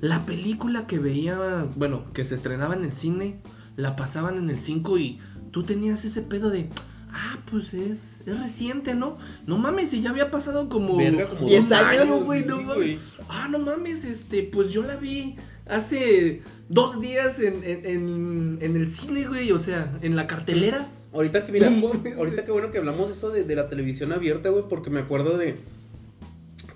La 0.00 0.26
película 0.26 0.86
que 0.86 0.98
veía, 0.98 1.66
bueno, 1.74 2.12
que 2.12 2.24
se 2.24 2.34
estrenaba 2.34 2.74
en 2.74 2.84
el 2.84 2.92
cine, 2.92 3.40
la 3.76 3.96
pasaban 3.96 4.38
en 4.38 4.50
el 4.50 4.60
5 4.60 4.98
y 4.98 5.18
tú 5.50 5.64
tenías 5.64 6.04
ese 6.04 6.22
pedo 6.22 6.50
de, 6.50 6.68
ah, 7.12 7.38
pues 7.50 7.72
es, 7.72 8.22
es 8.26 8.40
reciente, 8.40 8.94
¿no? 8.94 9.18
No 9.46 9.58
mames, 9.58 9.90
si 9.90 10.02
ya 10.02 10.10
había 10.10 10.30
pasado 10.30 10.68
como 10.68 10.96
Verga, 10.96 11.26
como 11.28 11.46
10 11.46 11.68
dos 11.68 11.78
años, 11.78 12.24
güey, 12.24 12.44
no 12.44 12.60
mames. 12.60 13.00
Ah, 13.28 13.48
no 13.50 13.58
mames, 13.58 14.04
este, 14.04 14.44
pues 14.44 14.70
yo 14.72 14.82
la 14.82 14.96
vi 14.96 15.36
hace 15.66 16.42
dos 16.68 17.00
días 17.00 17.38
en, 17.38 17.64
en, 17.64 17.86
en, 17.86 18.58
en 18.60 18.76
el 18.76 18.94
cine, 18.94 19.26
güey, 19.26 19.50
o 19.52 19.58
sea, 19.58 19.98
en 20.02 20.16
la 20.16 20.26
cartelera. 20.26 20.88
Ahorita 21.12 21.44
que 21.44 21.52
mira, 21.52 21.68
ahorita 22.16 22.44
que 22.44 22.52
bueno 22.52 22.70
que 22.70 22.78
hablamos 22.78 23.10
eso 23.10 23.30
de, 23.30 23.44
de 23.44 23.56
la 23.56 23.68
televisión 23.68 24.12
abierta, 24.12 24.48
güey, 24.50 24.64
porque 24.68 24.90
me 24.90 25.00
acuerdo 25.00 25.36
de 25.36 25.56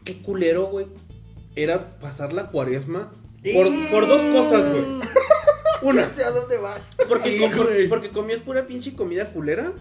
qué 0.05 0.23
culero, 0.23 0.67
güey, 0.67 0.87
era 1.57 1.99
pasar 2.01 2.33
la 2.33 2.47
cuaresma 2.49 3.13
por, 3.55 3.91
por 3.91 4.07
dos 4.09 4.21
cosas, 4.35 4.71
güey. 4.73 4.85
Una, 5.83 6.07
No 6.09 6.15
sé 6.15 6.25
a 6.25 6.31
dónde 6.31 6.59
vas. 6.59 6.83
porque, 7.09 7.33
Sí, 7.33 7.39
com- 7.39 7.53
güey. 7.57 7.89
porque 7.89 8.11
comías 8.11 8.41
pura 8.41 8.67
pinche 8.67 8.95
comida 8.95 9.33
culera. 9.33 9.73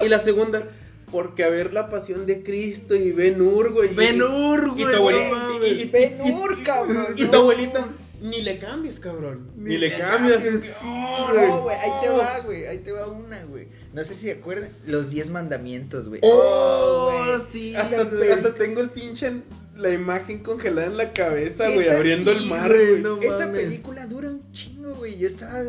Y 0.00 0.08
la 0.08 0.22
segunda, 0.22 0.62
porque 1.10 1.42
a 1.42 1.48
ver 1.48 1.72
la 1.72 1.90
pasión 1.90 2.24
de 2.24 2.42
Cristo 2.44 2.94
y 2.94 3.10
Ben 3.10 3.40
Hur, 3.40 3.72
güey. 3.72 3.90
y- 3.90 3.94
Ben 3.94 4.22
Hur, 4.22 4.72
y 4.76 4.82
güey, 4.84 4.94
tu 4.94 4.96
abuelita, 4.98 5.36
no 5.36 5.66
y- 5.66 5.70
y- 5.70 5.84
Ben 5.86 6.18
y- 6.24 6.28
y- 6.60 6.64
cabrón, 6.64 7.06
Y 7.16 7.24
tu 7.24 7.36
abuelita, 7.36 7.88
ni 8.22 8.42
le 8.42 8.58
cambies, 8.60 9.00
cabrón. 9.00 9.50
Ni, 9.56 9.70
Ni 9.70 9.78
le 9.78 9.88
le 9.88 9.98
cambies. 9.98 10.36
cambies. 10.36 10.72
Oh, 10.84 11.30
No, 11.34 11.62
güey, 11.62 11.76
ahí 11.76 11.90
te 12.00 12.08
va, 12.10 12.38
güey, 12.40 12.66
ahí 12.66 12.78
te 12.78 12.92
va 12.92 13.08
una, 13.08 13.42
güey. 13.46 13.66
No 13.92 14.04
sé 14.04 14.14
si 14.16 14.22
se 14.22 14.32
acuerdan, 14.32 14.70
los 14.86 15.10
10 15.10 15.30
mandamientos, 15.30 16.08
güey. 16.08 16.20
Oh, 16.22 17.10
güey. 17.12 17.40
sí. 17.52 17.74
Hasta, 17.74 18.04
güey. 18.04 18.30
hasta 18.30 18.54
tengo 18.54 18.80
el 18.80 18.90
pinche 18.90 19.32
la 19.80 19.90
imagen 19.90 20.42
congelada 20.42 20.86
en 20.86 20.96
la 20.96 21.12
cabeza, 21.12 21.68
güey, 21.74 21.88
abriendo 21.88 22.30
el 22.30 22.46
mar, 22.46 22.70
güey, 22.72 23.00
no 23.00 23.20
Esa 23.20 23.38
mames. 23.46 23.62
película 23.62 24.06
dura 24.06 24.28
un 24.28 24.52
chingo, 24.52 24.94
güey. 24.94 25.18
Yo 25.18 25.28
estaba, 25.28 25.62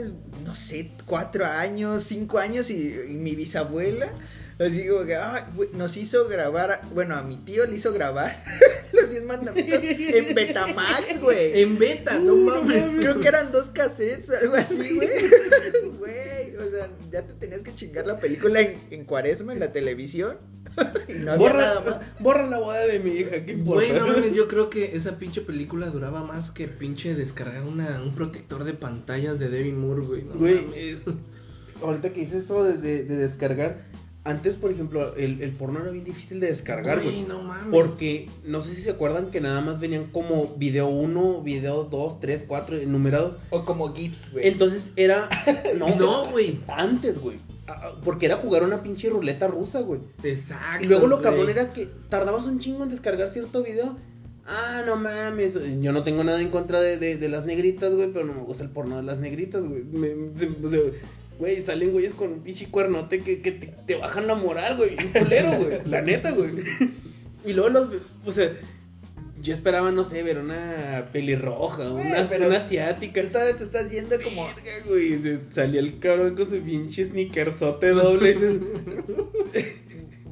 no 0.43 0.55
sé, 0.67 0.91
cuatro 1.05 1.45
años, 1.45 2.05
cinco 2.07 2.37
años 2.39 2.69
y, 2.69 2.93
y 2.93 3.13
mi 3.13 3.35
bisabuela, 3.35 4.09
así 4.59 4.85
como 4.87 5.05
que, 5.05 5.15
ah, 5.15 5.49
nos 5.73 5.95
hizo 5.97 6.27
grabar, 6.27 6.81
bueno, 6.93 7.15
a 7.15 7.23
mi 7.23 7.37
tío 7.37 7.65
le 7.65 7.77
hizo 7.77 7.91
grabar 7.93 8.43
los 8.93 9.09
10 9.09 9.23
mandamientos 9.23 9.81
en 9.83 10.35
Betamax, 10.35 11.21
güey. 11.21 11.61
En 11.61 11.79
beta, 11.79 12.19
no 12.19 12.35
mames. 12.35 12.97
Creo 12.99 13.19
que 13.19 13.27
eran 13.27 13.51
dos 13.51 13.67
cassettes 13.73 14.29
o 14.29 14.35
algo 14.37 14.55
así, 14.55 14.75
güey. 14.95 15.09
Güey, 16.01 16.55
o 16.55 16.69
sea, 16.71 16.89
ya 17.11 17.21
te 17.21 17.33
tenías 17.33 17.61
que 17.61 17.75
chingar 17.75 18.07
la 18.07 18.19
película 18.19 18.59
en, 18.59 18.79
en 18.89 19.05
cuaresma 19.05 19.53
en 19.53 19.59
la 19.59 19.71
televisión. 19.71 20.37
no 21.25 21.37
borra, 21.37 22.01
borra 22.19 22.47
la 22.47 22.59
boda 22.59 22.85
de 22.85 22.99
mi 22.99 23.11
hija, 23.11 23.43
¿qué 23.45 23.53
importa? 23.53 23.73
Güey, 23.85 23.93
no 23.99 24.07
mames, 24.07 24.33
yo 24.33 24.47
creo 24.49 24.69
que 24.69 24.95
esa 24.95 25.17
pinche 25.17 25.41
película 25.41 25.87
duraba 25.87 26.23
más 26.23 26.51
que 26.51 26.67
pinche 26.67 27.15
descargar 27.15 27.63
una, 27.63 28.01
un 28.01 28.15
protector 28.15 28.63
de 28.63 28.73
pantallas 28.73 29.37
de 29.39 29.49
Devin 29.49 29.79
Moore, 29.79 30.05
güey. 30.05 30.23
No 30.23 30.33
Güey, 30.35 30.65
es- 30.75 31.03
ahorita 31.83 32.11
que 32.13 32.21
dices 32.21 32.43
eso 32.45 32.63
de, 32.63 32.77
de- 32.77 33.03
de 33.05 33.15
descargar, 33.17 33.90
antes, 34.23 34.55
por 34.55 34.71
ejemplo, 34.71 35.15
el, 35.15 35.41
el 35.41 35.51
porno 35.51 35.79
era 35.81 35.89
bien 35.91 36.03
difícil 36.05 36.39
de 36.39 36.47
descargar, 36.47 37.01
Güey, 37.01 37.15
güey. 37.23 37.27
no 37.27 37.41
mames. 37.41 37.71
Porque 37.71 38.29
no 38.45 38.61
sé 38.63 38.75
si 38.75 38.83
se 38.83 38.91
acuerdan 38.91 39.31
que 39.31 39.41
nada 39.41 39.61
más 39.61 39.79
venían 39.79 40.05
como 40.11 40.55
video 40.57 40.87
1, 40.89 41.41
video 41.41 41.85
2, 41.85 42.19
3, 42.19 42.43
4 42.47 42.77
enumerados. 42.77 43.37
O 43.49 43.65
como 43.65 43.93
GIFs, 43.93 44.31
güey. 44.31 44.47
Entonces 44.47 44.83
era. 44.95 45.27
No, 45.77 45.95
No, 45.95 46.31
güey. 46.31 46.59
Antes, 46.67 47.19
güey. 47.19 47.37
Ah, 47.67 47.75
ah, 47.83 47.91
Porque 48.03 48.25
era 48.27 48.37
jugar 48.37 48.63
una 48.63 48.83
pinche 48.83 49.09
ruleta 49.09 49.47
rusa, 49.47 49.79
güey. 49.81 50.01
Exacto. 50.23 50.83
Y 50.83 50.87
luego 50.87 51.07
lo 51.07 51.21
cabrón 51.21 51.49
era 51.49 51.73
que 51.73 51.87
tardabas 52.09 52.45
un 52.45 52.59
chingo 52.59 52.83
en 52.83 52.89
descargar 52.89 53.31
cierto 53.33 53.63
video. 53.63 53.97
Ah, 54.45 54.81
no 54.85 54.95
mames. 54.97 55.53
Yo 55.81 55.91
no 55.91 56.03
tengo 56.03 56.23
nada 56.23 56.41
en 56.41 56.49
contra 56.49 56.79
de, 56.81 56.97
de, 56.97 57.17
de 57.17 57.29
las 57.29 57.45
negritas, 57.45 57.93
güey, 57.93 58.11
pero 58.11 58.25
no 58.25 58.33
me 58.33 58.41
gusta 58.41 58.63
el 58.63 58.69
porno 58.71 58.97
de 58.97 59.03
las 59.03 59.19
negritas, 59.19 59.63
güey. 59.63 59.83
Me- 59.83 60.37
se- 60.37 60.93
Güey, 61.39 61.63
salen 61.63 61.91
güeyes 61.91 62.13
con 62.13 62.31
un 62.33 62.43
pinche 62.43 62.67
cuernote 62.69 63.21
que, 63.21 63.41
que 63.41 63.51
te, 63.51 63.73
te 63.87 63.95
bajan 63.95 64.27
la 64.27 64.35
moral, 64.35 64.77
güey. 64.77 64.95
Un 64.97 65.11
culero, 65.11 65.57
güey. 65.57 65.79
La 65.85 66.01
neta, 66.01 66.31
güey. 66.31 66.51
Y 67.43 67.53
luego 67.53 67.69
los. 67.69 67.89
O 68.23 68.31
sea, 68.31 68.51
yo 69.41 69.55
esperaba, 69.55 69.91
no 69.91 70.09
sé, 70.09 70.21
ver 70.21 70.37
una 70.37 71.09
pelirroja, 71.11 71.87
Güey, 71.87 72.05
una, 72.05 72.29
pero 72.29 72.47
una 72.47 72.65
asiática. 72.65 73.21
Tú 73.23 73.29
todavía 73.29 73.57
te 73.57 73.63
estás 73.63 73.89
yendo 73.89 74.21
como... 74.21 74.45
Verga, 74.45 74.85
güey. 74.87 75.19
Salía 75.53 75.79
el 75.79 75.99
cabrón 75.99 76.35
con 76.35 76.49
su 76.49 76.61
pinche 76.61 77.05
sneakerzote 77.05 77.89
doble. 77.89 78.35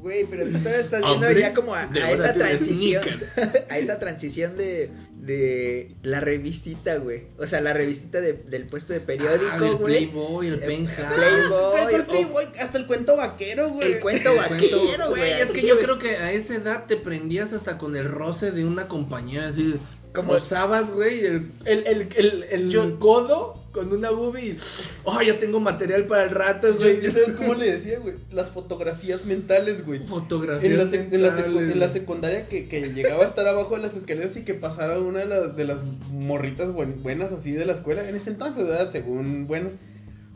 Güey, 0.00 0.24
pero 0.30 0.44
tú 0.46 0.52
todavía 0.60 0.80
estás 0.80 1.00
viendo 1.02 1.26
Hombre, 1.26 1.40
ya 1.40 1.52
como 1.54 1.74
a, 1.74 1.84
esa 1.84 2.32
transición. 2.32 3.04
a 3.68 3.78
esa 3.78 3.98
transición 3.98 4.56
de, 4.56 4.90
de 5.16 5.94
la 6.02 6.20
revistita, 6.20 6.96
güey. 6.96 7.24
O 7.38 7.46
sea, 7.46 7.60
la 7.60 7.74
revistita 7.74 8.20
de- 8.20 8.32
del 8.32 8.66
puesto 8.66 8.92
de 8.94 9.00
Ah, 9.00 9.06
periódico, 9.06 9.64
el 9.64 9.74
güey. 9.76 10.06
Playboy, 10.06 10.46
el 10.48 10.54
Eh, 10.54 10.66
Penthouse. 10.66 11.14
Playboy, 11.14 11.94
el 11.94 12.04
Playboy, 12.06 12.44
hasta 12.58 12.78
el 12.78 12.86
cuento 12.86 13.16
vaquero, 13.16 13.68
güey. 13.70 13.92
El 13.92 14.00
cuento 14.00 14.30
El 14.32 14.36
vaquero, 14.38 14.78
cuento- 14.80 15.08
güey. 15.10 15.30
Es 15.32 15.50
que 15.50 15.62
yo 15.66 15.74
güey. 15.74 15.84
creo 15.84 15.98
que 15.98 16.16
a 16.16 16.32
esa 16.32 16.54
edad 16.54 16.86
te 16.86 16.96
prendías 16.96 17.52
hasta 17.52 17.76
con 17.76 17.94
el 17.96 18.06
roce 18.08 18.52
de 18.52 18.64
una 18.64 18.88
compañera, 18.88 19.48
así. 19.48 19.74
Como- 20.14 20.28
Como 20.34 20.48
sabas, 20.48 20.90
güey, 20.90 21.20
el, 21.26 21.52
el, 21.66 21.86
el, 21.86 22.08
el, 22.16 22.42
el 22.50 22.70
Yo- 22.70 22.98
codo 22.98 23.59
con 23.72 23.92
una 23.92 24.10
boobie. 24.10 24.56
Oh, 25.04 25.22
ya 25.22 25.38
tengo 25.38 25.60
material 25.60 26.06
para 26.06 26.24
el 26.24 26.30
rato, 26.30 26.74
güey. 26.76 27.00
yo 27.00 27.12
sabes 27.12 27.32
cómo 27.36 27.54
le 27.54 27.72
decía, 27.78 27.98
güey. 28.00 28.16
Las 28.32 28.50
fotografías 28.50 29.24
mentales, 29.24 29.86
güey. 29.86 30.00
Fotografías. 30.06 30.72
En 30.72 30.76
la, 30.78 30.82
en, 30.84 31.10
mentales, 31.10 31.72
en 31.72 31.80
la 31.80 31.92
secundaria 31.92 32.48
que, 32.48 32.68
que 32.68 32.92
llegaba 32.92 33.24
a 33.24 33.28
estar 33.28 33.46
abajo 33.46 33.76
de 33.76 33.82
las 33.82 33.94
escaleras 33.94 34.36
y 34.36 34.44
que 34.44 34.54
pasara 34.54 34.98
una 34.98 35.20
de 35.20 35.26
las, 35.26 35.56
de 35.56 35.64
las 35.64 35.80
morritas 36.10 36.72
buen- 36.72 37.02
buenas 37.02 37.30
así 37.32 37.52
de 37.52 37.64
la 37.66 37.74
escuela, 37.74 38.08
en 38.08 38.16
ese 38.16 38.30
entonces, 38.30 38.66
¿verdad? 38.66 38.90
Según 38.92 39.46
buenas. 39.46 39.72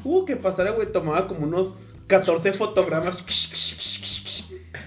Hubo 0.04 0.24
que 0.24 0.36
pasara, 0.36 0.70
güey, 0.72 0.92
tomaba 0.92 1.26
como 1.28 1.46
unos 1.46 1.72
14 2.06 2.52
fotogramas. 2.52 3.24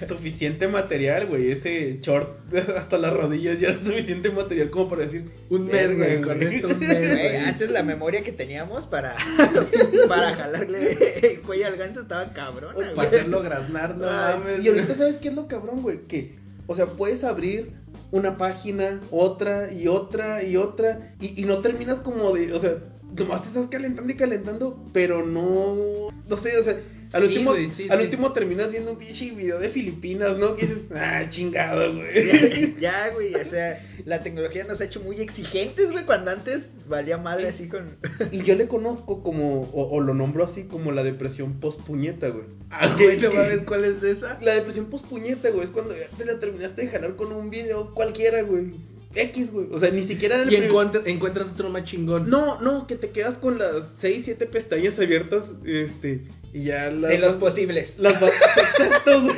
Suficiente 0.08 0.68
material, 0.68 1.28
güey. 1.28 1.52
Ese 1.52 2.00
short 2.02 2.54
hasta 2.78 2.98
las 2.98 3.14
rodillas 3.14 3.60
ya 3.60 3.70
era 3.70 3.80
suficiente 3.84 4.30
material 4.30 4.70
como 4.70 4.90
para 4.90 5.04
decir 5.04 5.26
Un 5.50 5.68
mes, 5.68 5.96
güey, 5.96 6.22
con 6.22 6.44
esto, 6.44 6.68
un 6.68 6.80
mes, 6.80 7.00
Güey, 7.00 7.36
antes 7.38 7.72
la 7.72 7.84
memoria 7.84 8.22
que 8.24 8.32
teníamos 8.32 8.86
para, 8.88 9.16
para 10.08 10.36
jalarle 10.36 11.20
el 11.22 11.42
cuello 11.42 11.68
al 11.68 11.78
ganso 11.78 12.02
estaba 12.02 12.34
cabrona, 12.34 12.74
Para 12.96 13.08
hacerlo 13.08 13.42
graznar, 13.42 13.96
no 13.98 14.06
mames. 14.06 14.64
y 14.64 14.70
ahorita 14.70 14.96
sabes 14.96 15.18
qué 15.18 15.30
es 15.30 15.34
lo 15.36 15.48
cabrón, 15.48 15.82
güey, 15.82 16.08
que, 16.08 16.36
o 16.68 16.76
sea, 16.76 16.86
puedes 16.88 17.24
abrir 17.24 17.72
una 18.12 18.38
página, 18.38 19.02
otra 19.12 19.72
y 19.72 19.88
otra 19.88 20.44
y 20.44 20.56
otra, 20.58 21.14
y, 21.20 21.42
y 21.42 21.46
no 21.46 21.60
terminas 21.60 22.00
como 22.00 22.34
de, 22.34 22.54
o 22.54 22.62
sea, 22.62 22.76
nomás 23.18 23.42
te 23.42 23.48
estás 23.50 23.68
calentando 23.68 24.12
y 24.12 24.16
calentando, 24.16 24.86
pero 24.94 25.26
no, 25.26 26.10
no 26.28 26.38
sé, 26.42 26.58
o 26.58 26.64
sea, 26.64 26.78
al 27.14 27.22
Sí, 27.24 27.28
último, 27.30 27.52
güey, 27.52 27.72
sí, 27.78 27.88
al 27.90 28.00
sí. 28.00 28.04
último 28.06 28.34
terminas 28.34 28.70
viendo 28.72 28.92
un 28.92 28.98
pinche 28.98 29.32
video 29.32 29.60
de 29.60 29.70
Filipinas, 29.70 30.38
¿no? 30.38 30.56
Que 30.56 30.66
dices, 30.68 30.84
ah, 30.96 31.24
chingado, 31.30 31.96
güey. 31.96 32.76
Ya, 32.80 33.10
güey, 33.14 33.34
o 33.36 33.50
sea, 33.50 33.82
la 34.06 34.24
tecnología 34.24 34.64
nos 34.66 34.80
ha 34.82 34.86
hecho 34.86 35.00
muy 35.02 35.22
exigentes, 35.22 35.92
güey, 35.92 36.06
cuando 36.06 36.32
antes 36.32 36.64
valía 36.88 37.18
madre 37.18 37.50
así 37.50 37.68
con... 37.70 37.98
Y 38.32 38.44
yo 38.44 38.56
le 38.56 38.68
conozco 38.68 39.24
como, 39.24 39.62
o, 39.64 39.90
o 39.90 40.00
lo 40.02 40.14
nombro 40.14 40.46
así 40.46 40.64
como 40.64 40.92
la 40.92 41.04
depresión 41.04 41.60
post-puñeta, 41.60 42.30
güey. 42.30 42.46
Ah, 42.70 42.96
¿Qué- 42.98 43.06
güey, 43.06 43.22
no 43.22 43.32
mames, 43.32 43.60
¿cuál 43.66 43.86
es 43.86 44.04
esa? 44.04 44.38
La 44.42 44.56
depresión 44.56 44.88
post-puñeta, 44.88 45.50
güey, 45.50 45.66
es 45.66 45.72
cuando 45.72 45.96
ya 45.96 46.08
te 46.18 46.26
la 46.26 46.40
terminaste 46.40 46.82
de 46.84 46.88
jalar 46.90 47.16
con 47.16 47.32
un 47.32 47.50
video 47.50 47.94
cualquiera, 47.94 48.42
güey. 48.44 48.72
X, 49.16 49.52
güey. 49.52 49.68
O 49.72 49.80
sea, 49.80 49.90
ni 49.90 50.04
siquiera 50.06 50.36
era 50.36 50.44
el 50.44 50.50
Y 50.54 50.58
primer- 50.58 50.70
encuentra- 50.70 51.02
encuentras 51.06 51.50
otro 51.50 51.70
más 51.70 51.86
chingón. 51.86 52.30
No, 52.30 52.62
no, 52.62 52.86
que 52.86 52.96
te 52.98 53.10
quedas 53.10 53.38
con 53.38 53.58
las 53.58 53.84
6, 54.02 54.24
7 54.26 54.46
pestañas 54.48 55.00
abiertas, 55.00 55.46
este, 55.66 56.22
y 56.54 56.64
ya 56.66 56.90
las... 56.92 57.10
De 57.12 57.18
los 57.20 57.34
vas- 57.34 57.40
posibles. 57.40 57.94
Las 57.98 58.20
vas... 58.22 58.32
Exacto, 58.58 59.22
güey. 59.24 59.36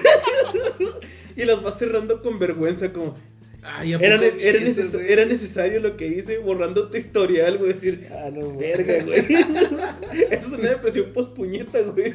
Y 1.36 1.46
las 1.46 1.62
vas 1.64 1.78
cerrando 1.80 2.22
con 2.22 2.38
vergüenza, 2.40 2.92
como... 2.92 3.18
Ay, 3.62 3.94
¿a 3.94 3.98
Era, 3.98 4.16
era, 4.26 4.60
vi 4.60 4.70
eso, 4.70 4.82
neces- 4.82 4.92
güey? 4.94 5.12
era 5.12 5.26
necesario 5.26 5.80
lo 5.82 5.98
que 5.98 6.08
hice 6.08 6.38
borrando 6.38 6.90
tu 6.90 6.96
historial, 6.98 7.58
güey. 7.58 7.74
Decir, 7.74 8.08
ah, 8.12 8.30
no, 8.34 8.56
verga, 8.58 9.04
güey. 9.04 9.20
Eso 10.32 10.46
es 10.46 10.46
una 10.46 10.70
depresión 10.70 11.12
post-puñeta, 11.14 11.80
güey. 11.82 12.14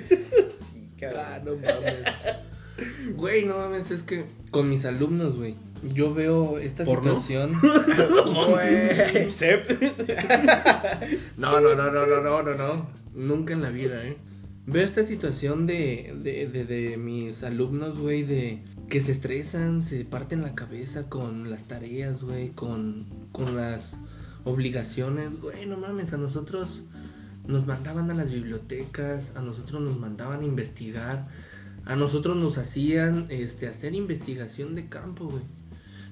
Ah, 1.16 1.38
no 1.44 1.52
mames. 1.57 3.14
Güey, 3.14 3.44
no 3.44 3.59
mames, 3.59 3.90
es 3.90 4.02
que 4.04 4.24
con 4.50 4.70
mis 4.70 4.85
alumnos, 4.87 5.37
güey, 5.37 5.54
yo 5.92 6.14
veo 6.14 6.59
esta 6.59 6.85
¿Porno? 6.87 7.20
situación. 7.22 7.61
No, 11.37 11.61
no, 11.61 11.74
no, 11.74 11.90
no, 11.90 12.07
no, 12.07 12.20
no, 12.22 12.42
no, 12.42 12.54
no. 12.54 12.90
Nunca 13.14 13.52
en 13.52 13.62
la 13.62 13.70
vida, 13.70 14.04
¿eh? 14.07 14.16
Veo 14.66 14.83
esta 14.83 15.07
situación 15.07 15.66
de, 15.66 16.14
de, 16.22 16.64
de, 16.64 16.96
mis 16.96 17.42
alumnos, 17.42 17.98
güey, 17.98 18.22
de 18.24 18.62
que 18.88 19.03
se 19.03 19.12
estresan, 19.12 19.83
se 19.88 20.07
parten 20.07 20.40
la 20.40 20.55
cabeza 20.55 21.11
con 21.11 21.50
las 21.50 21.68
tareas, 21.68 22.22
güey, 22.22 22.50
con, 22.50 23.29
con 23.33 23.57
las 23.57 23.94
obligaciones. 24.44 25.38
Güey, 25.40 25.66
no 25.66 25.77
mames, 25.77 26.12
a 26.14 26.16
nosotros 26.16 26.83
nos 27.46 27.66
mandaban 27.66 28.11
a 28.11 28.14
las 28.14 28.33
bibliotecas, 28.33 29.22
a 29.35 29.42
nosotros 29.42 29.83
nos 29.83 29.98
mandaban 29.98 30.40
a 30.40 30.46
investigar. 30.46 31.29
a 31.85 31.96
nosotros 31.96 32.35
nos 32.35 32.57
hacían 32.57 33.27
este 33.29 33.68
hacer 33.68 33.94
investigación 33.94 34.74
de 34.74 34.88
campo, 34.88 35.27
güey. 35.27 35.42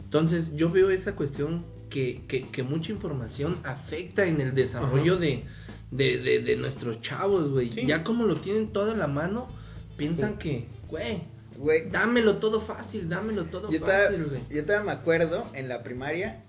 Entonces, 0.05 0.45
yo 0.55 0.71
veo 0.71 0.91
esa 0.91 1.17
cuestión 1.17 1.65
que, 1.93 2.23
que, 2.27 2.49
que 2.49 2.63
mucha 2.63 2.93
información 2.93 3.59
afecta 3.65 4.25
en 4.25 4.41
el 4.41 4.55
desarrollo 4.55 5.17
de, 5.19 5.45
de, 5.91 6.19
de, 6.19 6.43
de 6.43 6.57
nuestros 6.57 7.01
chavos, 7.03 7.51
güey. 7.51 7.71
Sí. 7.73 7.87
Ya 7.87 8.03
como 8.03 8.25
lo 8.25 8.41
tienen 8.41 8.73
todo 8.73 8.93
a 8.93 8.97
la 8.97 9.07
mano, 9.07 9.49
piensan 9.97 10.39
que, 10.39 10.69
güey, 10.89 11.23
Güey, 11.57 11.91
dámelo 11.91 12.39
todo 12.39 12.63
fácil, 12.63 13.11
dámelo 13.11 13.45
todo 13.45 13.71
yo 13.71 13.81
fácil, 13.81 14.25
güey. 14.25 14.41
yo 14.51 14.65
todavía 14.65 14.87
me 14.87 14.93
acuerdo 14.93 15.47
en 15.53 15.69
la 15.69 15.83
primaria 15.83 16.45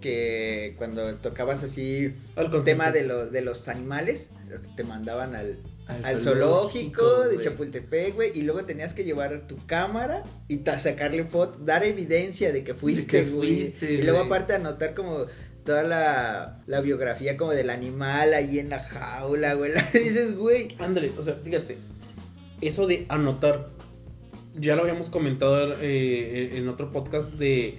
que 0.00 0.74
cuando 0.78 1.14
tocabas 1.16 1.62
así 1.62 2.14
el 2.36 2.64
tema 2.64 2.90
de, 2.90 3.04
los 3.04 3.30
de 3.30 3.42
los 3.42 3.68
animales, 3.68 4.28
te 4.76 4.82
mandaban 4.82 5.34
al, 5.34 5.58
Al 5.90 6.04
al 6.04 6.22
zoológico, 6.22 7.02
zoológico 7.02 7.28
de. 7.28 7.44
Chapultepec, 7.44 8.14
güey, 8.14 8.38
y 8.38 8.42
luego 8.42 8.64
tenías 8.64 8.94
que 8.94 9.04
llevar 9.04 9.46
tu 9.46 9.56
cámara 9.66 10.24
y 10.48 10.58
sacarle 10.58 11.24
foto, 11.24 11.58
dar 11.58 11.84
evidencia 11.84 12.52
de 12.52 12.64
que 12.64 12.74
fuiste, 12.74 13.24
güey. 13.30 13.74
y 13.80 14.02
luego 14.02 14.20
aparte 14.20 14.54
anotar 14.54 14.94
como 14.94 15.26
toda 15.64 15.82
la, 15.82 16.62
la 16.66 16.80
biografía 16.80 17.36
como 17.36 17.52
del 17.52 17.70
animal 17.70 18.34
ahí 18.34 18.58
en 18.58 18.70
la 18.70 18.80
jaula, 18.80 19.54
güey. 19.54 19.72
Dices, 19.92 20.36
güey, 20.36 20.76
André, 20.78 21.12
o 21.18 21.22
sea, 21.22 21.34
fíjate, 21.34 21.78
eso 22.60 22.86
de 22.86 23.06
anotar, 23.08 23.68
ya 24.54 24.74
lo 24.74 24.82
habíamos 24.82 25.10
comentado 25.10 25.76
eh, 25.80 26.56
en 26.56 26.68
otro 26.68 26.90
podcast 26.92 27.32
de 27.34 27.78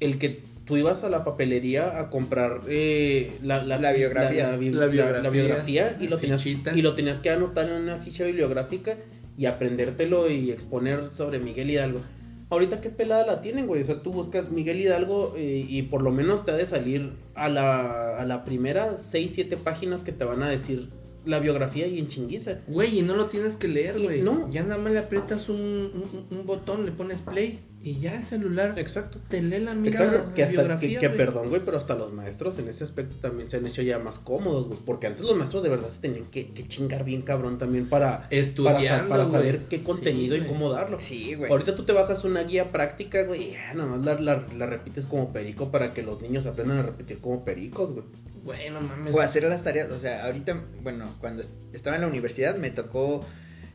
el 0.00 0.18
que 0.18 0.42
tú 0.66 0.76
ibas 0.76 1.02
a 1.04 1.08
la 1.08 1.24
papelería 1.24 1.98
a 2.00 2.10
comprar 2.10 2.62
eh, 2.68 3.38
la, 3.42 3.62
La 3.64 3.92
biografía. 3.92 4.44
la, 4.46 4.50
la 4.52 4.56
bi- 4.56 4.70
La 4.70 4.86
biografía, 4.86 5.22
la 5.22 5.30
biografía 5.30 5.96
y, 6.00 6.04
la 6.04 6.10
lo 6.10 6.18
tenías, 6.18 6.42
fichita. 6.42 6.76
y 6.76 6.82
lo 6.82 6.94
tenías 6.94 7.18
que 7.20 7.30
anotar 7.30 7.68
en 7.68 7.82
una 7.82 7.96
ficha 7.98 8.24
bibliográfica 8.24 8.96
y 9.38 9.46
aprendértelo 9.46 10.30
y 10.30 10.50
exponer 10.50 11.10
sobre 11.12 11.38
Miguel 11.38 11.70
Hidalgo. 11.70 12.00
Ahorita 12.48 12.80
qué 12.80 12.90
pelada 12.90 13.26
la 13.26 13.40
tienen, 13.42 13.66
güey. 13.66 13.82
O 13.82 13.84
sea, 13.84 14.02
tú 14.02 14.12
buscas 14.12 14.50
Miguel 14.50 14.80
Hidalgo 14.80 15.34
eh, 15.36 15.66
y 15.68 15.82
por 15.82 16.00
lo 16.02 16.12
menos 16.12 16.44
te 16.44 16.52
ha 16.52 16.56
de 16.56 16.66
salir 16.66 17.10
a 17.34 17.48
la, 17.48 18.18
a 18.18 18.24
la 18.24 18.44
primera 18.44 18.96
6, 19.10 19.32
7 19.34 19.56
páginas 19.56 20.02
que 20.02 20.12
te 20.12 20.24
van 20.24 20.42
a 20.44 20.48
decir 20.48 20.88
la 21.24 21.40
biografía 21.40 21.88
y 21.88 21.98
en 21.98 22.06
chinguiza. 22.06 22.58
Güey, 22.68 23.00
y 23.00 23.02
no 23.02 23.16
lo 23.16 23.26
tienes 23.26 23.56
que 23.56 23.66
leer, 23.66 24.00
güey. 24.00 24.22
no. 24.22 24.48
Ya 24.52 24.62
nada 24.62 24.78
más 24.80 24.92
le 24.92 25.00
aprietas 25.00 25.48
un, 25.48 25.56
un, 25.58 26.26
un 26.38 26.46
botón, 26.46 26.86
le 26.86 26.92
pones 26.92 27.18
play 27.22 27.58
y 27.86 28.00
ya 28.00 28.16
el 28.16 28.26
celular 28.26 28.76
Exacto. 28.78 29.20
te 29.28 29.40
lee 29.40 29.60
la 29.60 29.72
misma 29.72 30.04
Exacto, 30.04 30.34
que 30.34 30.42
hasta, 30.42 30.78
que, 30.80 31.10
perdón, 31.10 31.50
güey, 31.50 31.62
pero 31.64 31.78
hasta 31.78 31.94
los 31.94 32.12
maestros 32.12 32.58
en 32.58 32.66
ese 32.68 32.82
aspecto 32.82 33.14
también 33.20 33.48
se 33.48 33.58
han 33.58 33.66
hecho 33.66 33.80
ya 33.82 34.00
más 34.00 34.18
cómodos, 34.18 34.66
güey, 34.66 34.80
porque 34.84 35.06
antes 35.06 35.22
los 35.22 35.36
maestros 35.36 35.62
de 35.62 35.68
verdad 35.68 35.90
se 35.90 36.00
tenían 36.00 36.24
que, 36.32 36.52
que 36.52 36.66
chingar 36.66 37.04
bien 37.04 37.22
cabrón 37.22 37.58
también 37.58 37.88
para, 37.88 38.22
para, 38.22 38.28
Estudiando, 38.30 39.08
para 39.08 39.30
saber 39.30 39.60
qué 39.70 39.84
contenido 39.84 40.36
Sí, 40.36 40.42
y 40.42 40.46
cómo 40.48 40.72
darlo. 40.72 40.98
sí, 40.98 41.34
güey. 41.34 41.48
Ahorita 41.50 41.76
tú 41.76 41.84
te 41.84 41.92
bajas 41.92 42.24
una 42.24 42.42
guía 42.42 42.72
práctica, 42.72 43.22
güey, 43.22 43.50
y 43.50 43.52
ya 43.52 43.72
nada 43.74 43.88
más 43.88 44.00
la, 44.04 44.20
la, 44.20 44.46
la 44.56 44.66
repites 44.66 45.06
como 45.06 45.32
perico 45.32 45.70
para 45.70 45.94
que 45.94 46.02
los 46.02 46.20
niños 46.20 46.44
aprendan 46.46 46.78
a 46.78 46.82
repetir 46.82 47.18
como 47.20 47.44
pericos, 47.44 47.92
güey. 47.92 48.04
Güey, 48.44 48.70
no 48.70 48.80
mames. 48.80 49.14
O 49.14 49.20
hacer 49.20 49.44
las 49.44 49.62
tareas, 49.62 49.90
o 49.92 49.98
sea, 50.00 50.24
ahorita, 50.26 50.60
bueno, 50.82 51.14
cuando 51.20 51.42
est- 51.42 51.52
estaba 51.72 51.94
en 51.96 52.02
la 52.02 52.08
universidad 52.08 52.56
me 52.56 52.70
tocó 52.72 53.24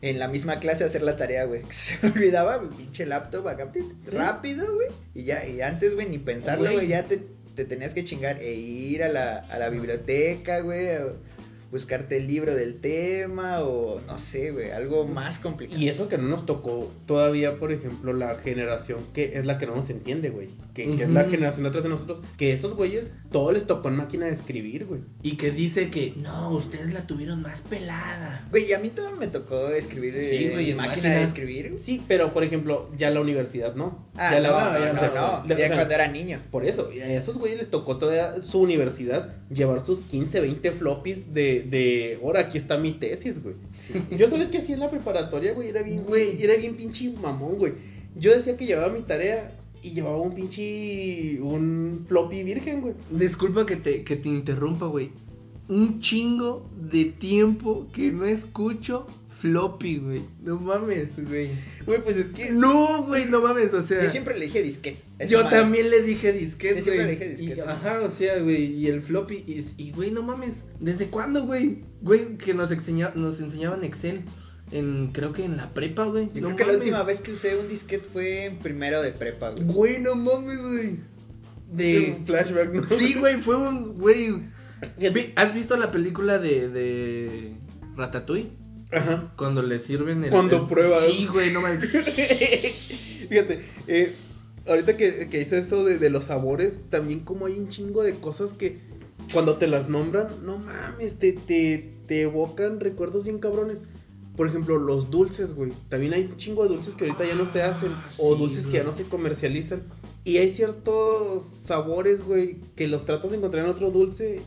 en 0.01 0.19
la 0.19 0.27
misma 0.27 0.59
clase 0.59 0.83
hacer 0.83 1.01
la 1.03 1.15
tarea, 1.17 1.45
güey. 1.45 1.61
Se 1.71 1.97
me 2.01 2.13
olvidaba, 2.13 2.59
pinche 2.77 3.05
laptop 3.05 3.47
acá, 3.47 3.71
tit, 3.71 3.85
rápido, 4.07 4.65
güey. 4.73 4.87
Y 5.13 5.23
ya, 5.25 5.45
y 5.47 5.61
antes, 5.61 5.93
güey, 5.95 6.09
ni 6.09 6.17
pensarlo, 6.17 6.71
Güey. 6.71 6.87
ya 6.87 7.05
te, 7.05 7.21
te 7.55 7.65
tenías 7.65 7.93
que 7.93 8.03
chingar 8.03 8.41
e 8.41 8.53
ir 8.53 9.03
a 9.03 9.09
la, 9.09 9.37
a 9.39 9.57
la 9.59 9.69
biblioteca, 9.69 10.61
güey, 10.61 10.87
buscarte 11.71 12.17
el 12.17 12.27
libro 12.27 12.53
del 12.53 12.81
tema 12.81 13.61
o 13.61 14.01
no 14.01 14.17
sé, 14.17 14.51
güey, 14.51 14.71
algo 14.71 15.05
más 15.07 15.39
complicado. 15.39 15.79
Y 15.79 15.87
eso 15.89 16.07
que 16.07 16.17
no 16.17 16.27
nos 16.27 16.45
tocó 16.45 16.91
todavía, 17.05 17.57
por 17.57 17.71
ejemplo, 17.71 18.13
la 18.13 18.35
generación 18.35 18.99
que 19.13 19.37
es 19.37 19.45
la 19.45 19.57
que 19.57 19.65
no 19.67 19.75
nos 19.75 19.89
entiende, 19.89 20.29
güey. 20.29 20.49
Que, 20.73 20.95
que 20.95 21.03
es 21.03 21.09
la 21.09 21.25
generación 21.25 21.65
atrás 21.65 21.83
de 21.83 21.89
nosotros. 21.89 22.21
Que 22.37 22.53
esos 22.53 22.75
güeyes, 22.75 23.11
todo 23.31 23.51
les 23.51 23.67
tocó 23.67 23.89
en 23.89 23.97
máquina 23.97 24.25
de 24.27 24.33
escribir, 24.33 24.85
güey. 24.85 25.01
Y 25.21 25.35
que 25.37 25.51
dice 25.51 25.89
que 25.89 26.13
no, 26.17 26.51
ustedes 26.51 26.93
la 26.93 27.07
tuvieron 27.07 27.41
más 27.41 27.59
pelada. 27.69 28.47
Güey, 28.51 28.69
y 28.69 28.73
a 28.73 28.79
mí 28.79 28.89
todo 28.89 29.11
me 29.17 29.27
tocó 29.27 29.69
escribir 29.69 30.13
Sí, 30.13 30.19
eh, 30.45 30.49
güey, 30.53 30.71
en 30.71 30.77
máquina, 30.77 30.95
máquina. 30.95 31.15
de 31.15 31.23
escribir. 31.23 31.79
Sí, 31.83 32.01
pero 32.07 32.33
por 32.33 32.43
ejemplo, 32.43 32.89
ya 32.97 33.09
la 33.09 33.19
universidad 33.21 33.75
no. 33.75 34.07
Ah, 34.15 34.31
ya 34.33 34.39
no, 34.39 34.49
la, 34.49 34.71
no, 34.71 34.79
ya, 34.79 34.93
no, 34.93 34.97
o 34.97 34.99
sea, 34.99 35.09
no, 35.41 35.47
de- 35.47 35.53
o 35.55 35.57
ya 35.57 35.67
sea, 35.67 35.75
cuando 35.75 35.93
era 35.93 36.07
niño. 36.07 36.39
Por 36.51 36.65
eso, 36.65 36.91
y 36.93 36.99
a 37.01 37.17
esos 37.17 37.37
güeyes 37.37 37.59
les 37.59 37.69
tocó 37.69 37.97
todavía 37.97 38.41
su 38.43 38.59
universidad 38.61 39.35
llevar 39.49 39.85
sus 39.85 39.99
15, 40.01 40.39
20 40.39 40.71
floppies 40.73 41.33
de, 41.33 41.60
de 41.69 42.19
ahora 42.21 42.41
aquí 42.41 42.57
está 42.57 42.77
mi 42.77 42.93
tesis, 42.93 43.41
güey. 43.41 43.55
Sí. 43.77 43.93
Yo 44.17 44.29
sabes 44.29 44.49
que 44.49 44.59
hacía 44.59 44.75
en 44.75 44.81
la 44.81 44.89
preparatoria, 44.89 45.53
güey, 45.53 45.69
era 45.69 45.81
bien, 45.83 46.03
Güey. 46.03 46.31
güey, 46.33 46.43
era 46.43 46.55
bien 46.57 46.75
pinche 46.75 47.09
mamón, 47.11 47.57
güey. 47.57 47.73
Yo 48.15 48.31
decía 48.35 48.57
que 48.57 48.65
llevaba 48.65 48.91
mi 48.93 49.01
tarea 49.03 49.51
y 49.83 49.91
llevaba 49.91 50.17
un 50.21 50.35
pinche 50.35 51.39
un 51.41 52.05
floppy 52.07 52.43
virgen, 52.43 52.81
güey. 52.81 52.93
Disculpa 53.09 53.65
que 53.65 53.77
te, 53.77 54.03
que 54.03 54.15
te 54.17 54.29
interrumpa, 54.29 54.85
güey. 54.87 55.09
Un 55.69 56.01
chingo 56.01 56.69
de 56.79 57.05
tiempo 57.05 57.87
que 57.93 58.11
no 58.11 58.25
escucho 58.25 59.07
floppy, 59.41 59.97
güey. 59.97 60.21
No 60.43 60.59
mames, 60.59 61.09
güey. 61.17 61.49
Güey, 61.85 62.01
pues 62.03 62.17
es 62.17 62.27
que 62.27 62.51
No, 62.51 63.03
güey, 63.05 63.25
no 63.25 63.41
mames, 63.41 63.73
o 63.73 63.83
sea. 63.83 64.03
Yo 64.03 64.09
siempre 64.09 64.37
le 64.37 64.45
dije 64.45 64.61
disquete. 64.61 65.01
Yo 65.27 65.43
madre. 65.43 65.57
también 65.57 65.89
le 65.89 66.03
dije 66.03 66.31
disquete, 66.31 66.77
Yo 66.77 66.83
siempre 66.83 67.05
le 67.05 67.11
dije 67.11 67.29
disquete. 67.29 67.61
Ajá, 67.61 68.01
o 68.01 68.11
sea, 68.11 68.39
güey, 68.39 68.65
y 68.73 68.87
el 68.87 69.01
floppy, 69.01 69.43
y, 69.47 69.65
y, 69.77 69.91
güey, 69.91 70.11
no 70.11 70.21
mames, 70.21 70.53
¿desde 70.79 71.07
cuándo, 71.07 71.45
güey? 71.45 71.79
Güey, 72.01 72.37
que 72.37 72.53
nos, 72.53 72.71
enseña, 72.71 73.11
nos 73.15 73.41
enseñaban 73.41 73.83
Excel, 73.83 74.21
en, 74.71 75.07
creo 75.11 75.33
que 75.33 75.43
en 75.43 75.57
la 75.57 75.73
prepa, 75.73 76.05
güey. 76.05 76.29
Yo 76.33 76.41
no 76.41 76.55
creo 76.55 76.57
que 76.57 76.65
la 76.65 76.77
última 76.77 77.03
vez 77.03 77.19
que 77.21 77.31
usé 77.31 77.57
un 77.57 77.67
disquete 77.67 78.07
fue 78.13 78.45
en 78.45 78.59
primero 78.59 79.01
de 79.01 79.11
prepa, 79.11 79.49
güey. 79.49 79.63
Güey, 79.65 79.99
no 79.99 80.15
mames, 80.15 80.59
güey. 80.59 80.99
De... 81.71 82.15
un 82.17 82.25
flashback, 82.25 82.73
¿no? 82.73 82.97
Sí, 82.97 83.15
güey, 83.15 83.41
fue 83.41 83.55
un, 83.55 83.97
güey. 83.97 84.35
¿Has 85.35 85.53
visto 85.53 85.75
la 85.77 85.91
película 85.91 86.37
de, 86.37 86.69
de 86.69 87.55
Ratatouille? 87.95 88.60
Ajá. 88.91 89.33
Cuando 89.37 89.61
le 89.61 89.79
sirven 89.81 90.23
el... 90.23 90.29
Cuando 90.31 90.57
el- 90.57 90.67
prueba. 90.67 91.05
Sí, 91.07 91.25
güey, 91.27 91.51
no 91.51 91.61
mames. 91.61 91.89
Fíjate, 93.29 93.61
eh, 93.87 94.13
ahorita 94.67 94.97
que, 94.97 95.27
que 95.29 95.41
hice 95.41 95.59
eso 95.59 95.85
de, 95.85 95.97
de 95.97 96.09
los 96.09 96.25
sabores, 96.25 96.73
también 96.89 97.21
como 97.21 97.45
hay 97.45 97.57
un 97.57 97.69
chingo 97.69 98.03
de 98.03 98.15
cosas 98.19 98.51
que 98.57 98.79
cuando 99.33 99.57
te 99.57 99.67
las 99.67 99.87
nombran, 99.89 100.45
no 100.45 100.57
mames, 100.57 101.17
te, 101.19 101.33
te, 101.33 101.93
te 102.07 102.21
evocan 102.23 102.79
recuerdos 102.79 103.23
bien 103.23 103.39
cabrones. 103.39 103.77
Por 104.35 104.47
ejemplo, 104.47 104.77
los 104.77 105.09
dulces, 105.11 105.53
güey. 105.53 105.71
También 105.89 106.13
hay 106.13 106.23
un 106.25 106.37
chingo 106.37 106.63
de 106.63 106.69
dulces 106.69 106.95
que 106.95 107.05
ahorita 107.05 107.25
ya 107.25 107.35
no 107.35 107.51
se 107.51 107.61
hacen. 107.61 107.91
o 108.17 108.33
sí, 108.33 108.39
dulces 108.39 108.65
que 108.67 108.73
ya 108.73 108.83
no 108.83 108.95
se 108.97 109.03
comercializan. 109.03 109.83
Y 110.23 110.37
hay 110.37 110.53
ciertos 110.55 111.43
sabores, 111.67 112.23
güey, 112.23 112.57
que 112.75 112.87
los 112.87 113.05
tratas 113.05 113.29
de 113.31 113.37
encontrar 113.37 113.65
en 113.65 113.71
otro 113.71 113.91
dulce. 113.91 114.41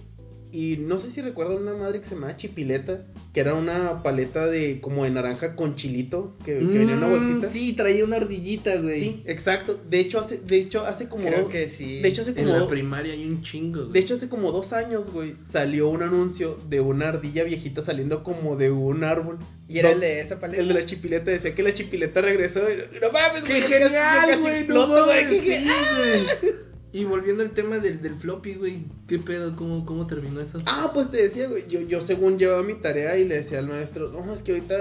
Y 0.54 0.76
no 0.76 0.98
sé 1.00 1.10
si 1.10 1.20
recuerdan 1.20 1.56
una 1.62 1.72
madre 1.74 1.98
que 2.00 2.06
se 2.08 2.14
llamaba 2.14 2.36
chipileta, 2.36 3.00
que 3.32 3.40
era 3.40 3.54
una 3.54 4.04
paleta 4.04 4.46
de 4.46 4.80
como 4.80 5.02
de 5.02 5.10
naranja 5.10 5.56
con 5.56 5.74
chilito, 5.74 6.36
que, 6.44 6.52
que 6.60 6.64
venía 6.78 6.92
en 6.92 6.98
una 6.98 7.08
Mm, 7.08 7.10
bolsita. 7.10 7.52
Sí, 7.52 7.72
traía 7.72 8.04
una 8.04 8.18
ardillita, 8.18 8.76
güey. 8.76 9.00
Sí, 9.00 9.22
exacto. 9.26 9.80
De 9.90 9.98
hecho, 9.98 10.20
hace, 10.20 10.38
de 10.38 10.56
hecho, 10.60 10.86
hace 10.86 11.08
como 11.08 11.24
Creo 11.26 11.42
dos, 11.42 11.50
que 11.50 11.70
sí. 11.70 12.00
de 12.02 12.08
hecho, 12.08 12.22
hace 12.22 12.30
En 12.30 12.36
como 12.36 12.50
la 12.52 12.58
dos- 12.60 12.70
primaria 12.70 13.14
hay 13.14 13.24
un 13.26 13.42
chingo, 13.42 13.80
güey. 13.80 13.92
de 13.94 13.98
hecho, 13.98 14.14
hace 14.14 14.28
como 14.28 14.52
dos 14.52 14.72
años, 14.72 15.12
güey, 15.12 15.34
salió 15.50 15.88
un 15.88 16.04
anuncio 16.04 16.56
de 16.68 16.80
una 16.80 17.08
ardilla 17.08 17.42
viejita 17.42 17.84
saliendo 17.84 18.22
como 18.22 18.54
de 18.56 18.70
un 18.70 19.02
árbol. 19.02 19.38
¿Y 19.68 19.80
era 19.80 19.88
No, 19.88 19.94
el 19.96 20.00
de 20.02 20.20
esa 20.20 20.38
paleta? 20.38 20.62
El 20.62 20.68
de 20.68 20.74
la 20.74 20.84
chipileta 20.86 21.32
decía 21.32 21.52
que 21.52 21.62
la 21.64 21.74
chipileta 21.74 22.20
regresó. 22.20 22.60
Y, 22.60 23.00
no 23.00 23.10
mames, 23.10 23.42
¡Qué 23.42 23.58
güey, 23.58 23.62
genial, 23.62 24.40
No 24.68 24.86
mames, 24.86 25.28
qué 25.30 25.40
genial. 25.40 25.84
güey. 25.96 26.73
Y 26.96 27.02
volviendo 27.04 27.42
al 27.42 27.50
tema 27.50 27.80
del, 27.80 28.00
del 28.00 28.14
floppy, 28.14 28.54
güey. 28.54 28.84
¿Qué 29.08 29.18
pedo? 29.18 29.56
¿Cómo, 29.56 29.84
cómo 29.84 30.06
terminó 30.06 30.40
eso? 30.40 30.60
Ah, 30.64 30.92
pues 30.94 31.10
te 31.10 31.16
decía, 31.16 31.48
güey, 31.48 31.66
yo, 31.68 31.80
yo 31.80 32.00
según 32.02 32.38
llevaba 32.38 32.62
mi 32.62 32.74
tarea 32.74 33.18
y 33.18 33.24
le 33.26 33.38
decía 33.42 33.58
al 33.58 33.66
maestro, 33.66 34.12
no, 34.12 34.32
es 34.32 34.42
que 34.44 34.52
ahorita 34.52 34.74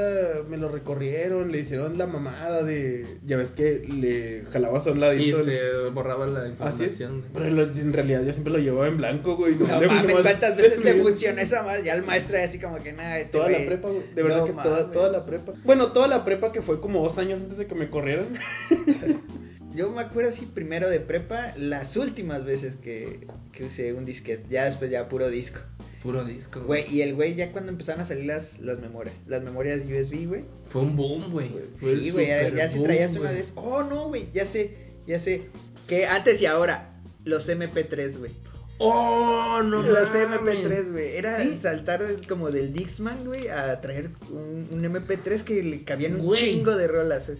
me 0.48 0.58
lo 0.58 0.70
recorrieron, 0.70 1.52
le 1.52 1.62
hicieron 1.62 1.98
la 1.98 2.06
mamada 2.06 2.62
de, 2.62 3.18
ya 3.26 3.38
ves 3.38 3.50
que 3.54 3.82
le 3.90 4.44
jalabas 4.52 4.86
a 4.86 4.92
un 4.92 4.98
Y 4.98 5.02
ladito. 5.02 5.40
el- 5.40 5.46
se 5.46 5.90
borraba 5.92 6.28
la 6.28 6.46
es. 6.46 6.52
información. 6.52 7.24
Pero 7.34 7.50
lo- 7.50 7.64
en 7.64 7.92
realidad 7.94 8.24
yo 8.24 8.32
siempre 8.32 8.54
lo 8.54 8.60
llevaba 8.60 8.88
en 8.90 8.98
blanco, 8.98 9.36
güey. 9.36 9.56
No 9.56 9.80
Le- 9.82 9.88
mames, 9.88 10.12
¿cuántas 10.22 10.56
veces 10.56 10.84
te 10.84 10.94
funciona 11.02 11.42
esa 11.42 11.64
madre? 11.64 11.84
Ya 11.84 11.96
el 11.96 12.04
maestro 12.06 12.38
así 12.38 12.60
como 12.60 12.78
que 12.84 12.94
nada, 12.94 13.18
este 13.22 13.32
Toda 13.40 13.50
la 13.50 13.66
prepa, 13.66 13.90
güey. 13.90 14.04
De 14.14 14.22
verdad 14.22 14.38
No 14.42 14.46
que 14.46 14.52
toda, 14.54 14.92
toda 14.92 15.10
la 15.12 15.26
prepa. 15.26 15.54
Bueno, 15.66 15.92
toda 15.92 16.08
la 16.08 16.24
prepa 16.24 16.52
que 16.52 16.62
fue 16.62 16.80
como 16.80 17.04
dos 17.04 17.18
años 17.18 17.42
antes 17.42 17.58
de 17.58 17.66
que 17.66 17.74
me 17.74 17.90
corrieran. 17.90 18.28
Yo 19.76 19.90
me 19.92 20.02
acuerdo 20.02 20.30
así 20.32 20.46
primero 20.46 20.90
de 20.90 21.00
prepa, 21.00 21.54
las 21.58 21.96
últimas 21.98 22.46
veces 22.46 22.76
que, 22.78 23.28
que 23.52 23.66
usé 23.66 23.94
un 23.94 24.06
disquete, 24.06 24.46
ya 24.50 24.66
después 24.66 24.92
ya 24.92 25.10
puro 25.10 25.30
disco. 25.30 25.60
Puro 26.04 26.24
disco. 26.26 26.62
Güey, 26.62 26.86
y 26.94 27.02
el 27.02 27.16
güey 27.16 27.36
ya 27.36 27.52
cuando 27.52 27.72
empezaron 27.72 28.02
a 28.02 28.08
salir 28.08 28.26
las, 28.26 28.60
las 28.60 28.80
memorias, 28.80 29.16
las 29.26 29.42
memorias 29.44 29.80
USB, 29.86 30.28
güey. 30.28 30.44
Fue 30.70 30.82
un 30.82 30.96
boom, 30.96 31.32
güey. 31.32 31.50
Sí, 31.80 32.10
güey, 32.12 32.28
ya, 32.28 32.50
ya 32.50 32.72
si 32.72 32.82
traías 32.84 33.16
una 33.16 33.32
vez. 33.32 33.52
Oh, 33.56 33.84
no, 33.84 34.10
güey, 34.10 34.28
ya 34.34 34.52
sé, 34.52 34.76
ya 35.08 35.20
sé. 35.20 35.44
Que 35.88 36.06
antes 36.06 36.42
y 36.42 36.46
ahora, 36.46 37.00
los 37.24 37.48
MP3, 37.48 38.18
güey. 38.18 38.32
Oh, 38.80 39.62
no 39.64 39.82
Los 39.82 40.10
mames. 40.10 40.42
MP3, 40.42 40.92
güey. 40.92 41.16
Era 41.16 41.42
Sí. 41.42 41.60
saltar 41.62 42.02
como 42.28 42.52
del 42.52 42.74
Dixman, 42.74 43.24
güey, 43.26 43.48
a 43.48 43.80
traer 43.82 44.10
un, 44.30 44.68
un 44.72 44.84
MP3 44.84 45.44
que 45.44 45.64
le 45.64 45.84
cabían 45.84 46.20
un 46.20 46.36
chingo 46.36 46.76
de 46.76 46.88
rolas. 46.88 47.30
eh. 47.30 47.38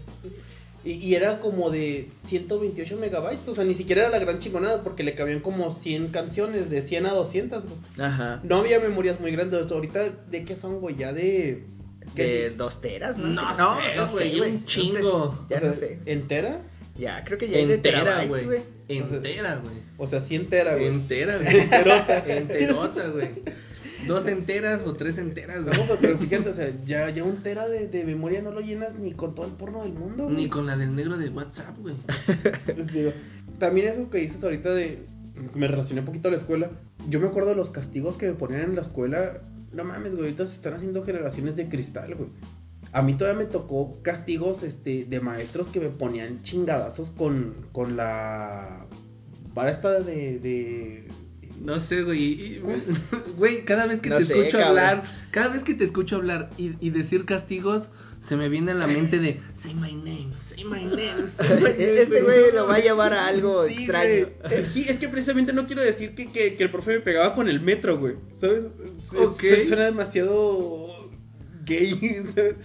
Y, 0.86 0.92
y 0.94 1.16
era 1.16 1.40
como 1.40 1.70
de 1.70 2.10
128 2.28 2.98
megabytes, 2.98 3.48
o 3.48 3.56
sea, 3.56 3.64
ni 3.64 3.74
siquiera 3.76 4.02
era 4.04 4.12
la 4.12 4.20
gran 4.20 4.40
chingonada 4.40 4.84
porque 4.84 5.04
le 5.04 5.16
cabían 5.16 5.40
como 5.40 5.72
100 5.80 6.10
canciones, 6.10 6.70
de 6.70 6.82
100 6.82 7.06
a 7.06 7.14
200, 7.14 7.64
güey. 7.64 7.78
Ajá. 8.06 8.42
No 8.44 8.58
había 8.58 8.80
memorias 8.80 9.20
muy 9.20 9.32
grandes, 9.32 9.72
ahorita, 9.72 10.10
¿de 10.30 10.44
qué 10.44 10.56
son, 10.56 10.80
güey? 10.82 10.96
Ya 10.98 11.14
de... 11.14 11.64
De 12.16 12.50
dos 12.52 12.82
teras, 12.82 13.18
¿no? 13.18 13.28
No 13.28 13.54
no, 13.54 13.76
sé, 13.78 13.96
no 13.96 14.08
sé, 14.08 14.14
güey, 14.14 14.38
güey. 14.38 14.52
un 14.52 14.66
chingo. 14.66 15.48
Ya 15.50 15.58
O 15.58 15.60
sea, 15.62 15.70
no 15.70 15.74
sé. 15.76 16.00
¿Entera? 16.06 16.62
Ya, 16.98 17.24
creo 17.24 17.38
que 17.40 17.48
ya 17.48 17.58
de 17.66 17.76
Entera, 17.76 18.00
terabytes, 18.02 18.30
güey. 18.30 18.46
güey. 18.46 18.62
Entera, 18.90 19.56
güey. 19.56 19.76
O 19.98 20.06
sea, 20.08 20.22
100 20.22 20.50
tera, 20.50 20.74
güey. 20.76 20.88
Entera, 20.88 21.38
güey. 21.38 21.60
Enterota. 21.62 22.24
Enterota, 22.28 23.08
güey. 23.08 23.30
Dos 24.08 24.28
enteras 24.28 24.82
o 24.86 24.94
tres 24.94 25.18
enteras, 25.18 25.64
güey. 25.64 25.78
No, 25.78 25.88
pues, 25.88 26.00
pero 26.02 26.18
fíjate, 26.18 26.50
o 26.50 26.54
sea, 26.54 26.74
ya, 26.86 27.10
ya 27.10 27.24
un 27.24 27.44
tera 27.44 27.68
de, 27.68 27.88
de 27.88 28.04
memoria 28.04 28.42
no 28.42 28.52
lo 28.52 28.62
llenas 28.62 28.96
ni 28.96 29.14
con 29.14 29.36
todo 29.36 29.46
el 29.46 29.54
porno 29.54 29.84
del 29.84 29.94
mundo, 29.94 30.26
güey. 30.26 30.36
Ni 30.36 30.50
con 30.50 30.66
la 30.66 30.78
del 30.78 30.96
negro 30.96 31.18
de 31.18 31.30
WhatsApp, 31.30 31.78
güey. 31.80 31.96
Pues, 32.66 32.94
digo, 32.94 33.12
También 33.60 33.88
eso 33.88 34.10
que 34.10 34.20
dices 34.20 34.44
ahorita 34.44 34.70
de... 34.72 35.06
Me 35.56 35.68
relacioné 35.68 36.02
un 36.02 36.06
poquito 36.06 36.28
a 36.28 36.32
la 36.32 36.38
escuela. 36.38 36.72
Yo 37.10 37.20
me 37.20 37.28
acuerdo 37.28 37.50
de 37.50 37.56
los 37.56 37.72
castigos 37.72 38.18
que 38.18 38.28
me 38.28 38.34
ponían 38.34 38.62
en 38.62 38.76
la 38.76 38.82
escuela. 38.82 39.42
No 39.72 39.84
mames, 39.84 40.12
güey, 40.12 40.26
ahorita 40.26 40.48
se 40.48 40.56
están 40.56 40.76
haciendo 40.76 41.04
generaciones 41.04 41.56
de 41.56 41.70
cristal, 41.70 42.16
güey. 42.16 42.30
A 42.92 43.02
mí 43.02 43.18
todavía 43.18 43.46
me 43.46 43.52
tocó 43.52 44.02
castigos 44.04 44.62
este, 44.62 45.06
de 45.06 45.20
maestros 45.20 45.68
que 45.70 45.80
me 45.80 45.90
ponían 45.90 46.44
chingadazos 46.44 47.10
con, 47.12 47.68
con 47.72 47.98
la... 47.98 48.86
Para 49.56 49.72
esta 49.72 50.00
de... 50.00 50.40
de... 50.40 51.08
No 51.62 51.80
sé, 51.82 52.04
güey. 52.04 52.24
y- 52.24 52.62
Güey, 53.38 53.64
cada 53.66 53.86
vez 53.88 54.02
que 54.02 54.10
No 54.10 54.18
te 54.18 54.26
sé, 54.26 54.34
escucho 54.34 54.58
cabrón. 54.58 54.68
hablar, 54.80 55.04
cada 55.32 55.48
vez 55.50 55.64
que 55.64 55.74
te 55.76 55.86
escucho 55.86 56.16
hablar 56.18 56.50
y, 56.58 56.72
y 56.86 56.90
decir 56.90 57.26
castigos, 57.26 57.90
se 58.22 58.36
me 58.38 58.48
viene 58.48 58.72
a 58.72 58.76
la 58.76 58.88
mente 58.88 59.20
de 59.20 59.40
Say 59.62 59.74
my 59.74 59.92
name, 59.94 60.30
say 60.56 60.64
my 60.64 60.84
name. 60.86 61.30
say 61.38 61.50
my 61.58 61.70
name". 61.72 61.94
Este 61.94 62.22
güey 62.22 62.52
lo 62.54 62.68
va 62.68 62.76
a 62.76 62.80
llevar 62.80 63.14
a 63.14 63.28
algo 63.28 63.68
Sí, 63.68 63.74
extraño. 63.80 64.28
güey. 64.48 64.66
Sí, 64.74 64.86
es 64.88 64.98
que 65.00 65.10
precisamente 65.10 65.52
no 65.54 65.66
quiero 65.68 65.82
decir 65.82 66.16
que, 66.16 66.32
que, 66.32 66.56
que 66.56 66.64
el 66.64 66.72
profe 66.72 66.92
me 66.96 67.00
pegaba 67.02 67.36
con 67.36 67.48
el 67.50 67.60
metro, 67.60 67.98
güey. 68.00 68.16
¿Sabes? 68.40 68.64
Su- 69.10 69.18
Ok. 69.18 69.42
su- 69.42 69.68
Suena 69.68 69.86
demasiado 69.86 71.10
gay. 71.66 71.96
¿sabes? 72.36 72.56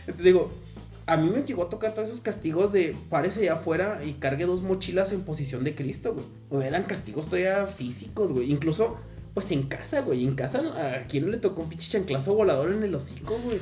Entonces 0.00 0.24
digo, 0.24 0.52
a 1.06 1.16
mí 1.16 1.28
me 1.30 1.42
llegó 1.44 1.64
a 1.64 1.70
tocar 1.70 1.94
todos 1.94 2.08
esos 2.08 2.20
castigos 2.22 2.72
de 2.72 2.96
párese 3.10 3.40
allá 3.40 3.54
afuera 3.54 4.00
y 4.04 4.14
cargue 4.14 4.46
dos 4.46 4.62
mochilas 4.62 5.12
en 5.12 5.22
posición 5.22 5.62
de 5.64 5.74
Cristo, 5.74 6.14
güey. 6.14 6.26
O 6.50 6.62
eran 6.62 6.84
castigos 6.84 7.26
todavía 7.26 7.66
físicos, 7.66 8.32
güey. 8.32 8.50
Incluso, 8.50 8.96
pues 9.34 9.50
en 9.50 9.64
casa, 9.64 10.00
güey. 10.00 10.24
En 10.24 10.34
casa, 10.34 10.58
¿a 10.60 11.06
quién 11.06 11.26
no 11.26 11.30
le 11.32 11.38
tocó 11.38 11.62
un 11.62 11.68
pinche 11.68 11.90
chanclazo 11.90 12.34
volador 12.34 12.72
en 12.72 12.82
el 12.82 12.94
hocico, 12.94 13.36
güey? 13.44 13.58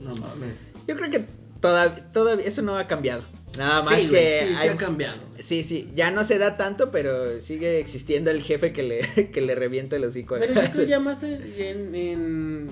No 0.00 0.14
mames. 0.16 0.54
Yo 0.86 0.96
creo 0.96 1.10
que 1.10 1.24
todavía, 1.60 2.12
todavía 2.12 2.44
eso 2.46 2.62
no 2.62 2.76
ha 2.76 2.86
cambiado. 2.86 3.22
Nada 3.58 3.82
más 3.84 3.94
Sí, 4.00 4.08
que 4.08 4.40
sí, 4.42 4.48
sí 4.48 4.54
hay- 4.56 4.68
ha 4.68 4.76
cambiado. 4.76 5.18
Sí, 5.48 5.62
sí, 5.64 5.90
ya 5.94 6.10
no 6.10 6.24
se 6.24 6.38
da 6.38 6.56
tanto, 6.56 6.90
pero 6.90 7.40
sigue 7.42 7.78
existiendo 7.78 8.30
el 8.30 8.42
jefe 8.42 8.72
que 8.72 8.82
le, 8.82 9.00
que 9.32 9.40
le 9.40 9.54
revienta 9.54 9.96
el 9.96 10.04
hocico. 10.04 10.36
Pero 10.38 10.54
yo 10.54 10.70
creo 10.72 10.86
ya 10.88 11.00
más 11.00 11.22
en, 11.22 11.94
en, 11.94 12.68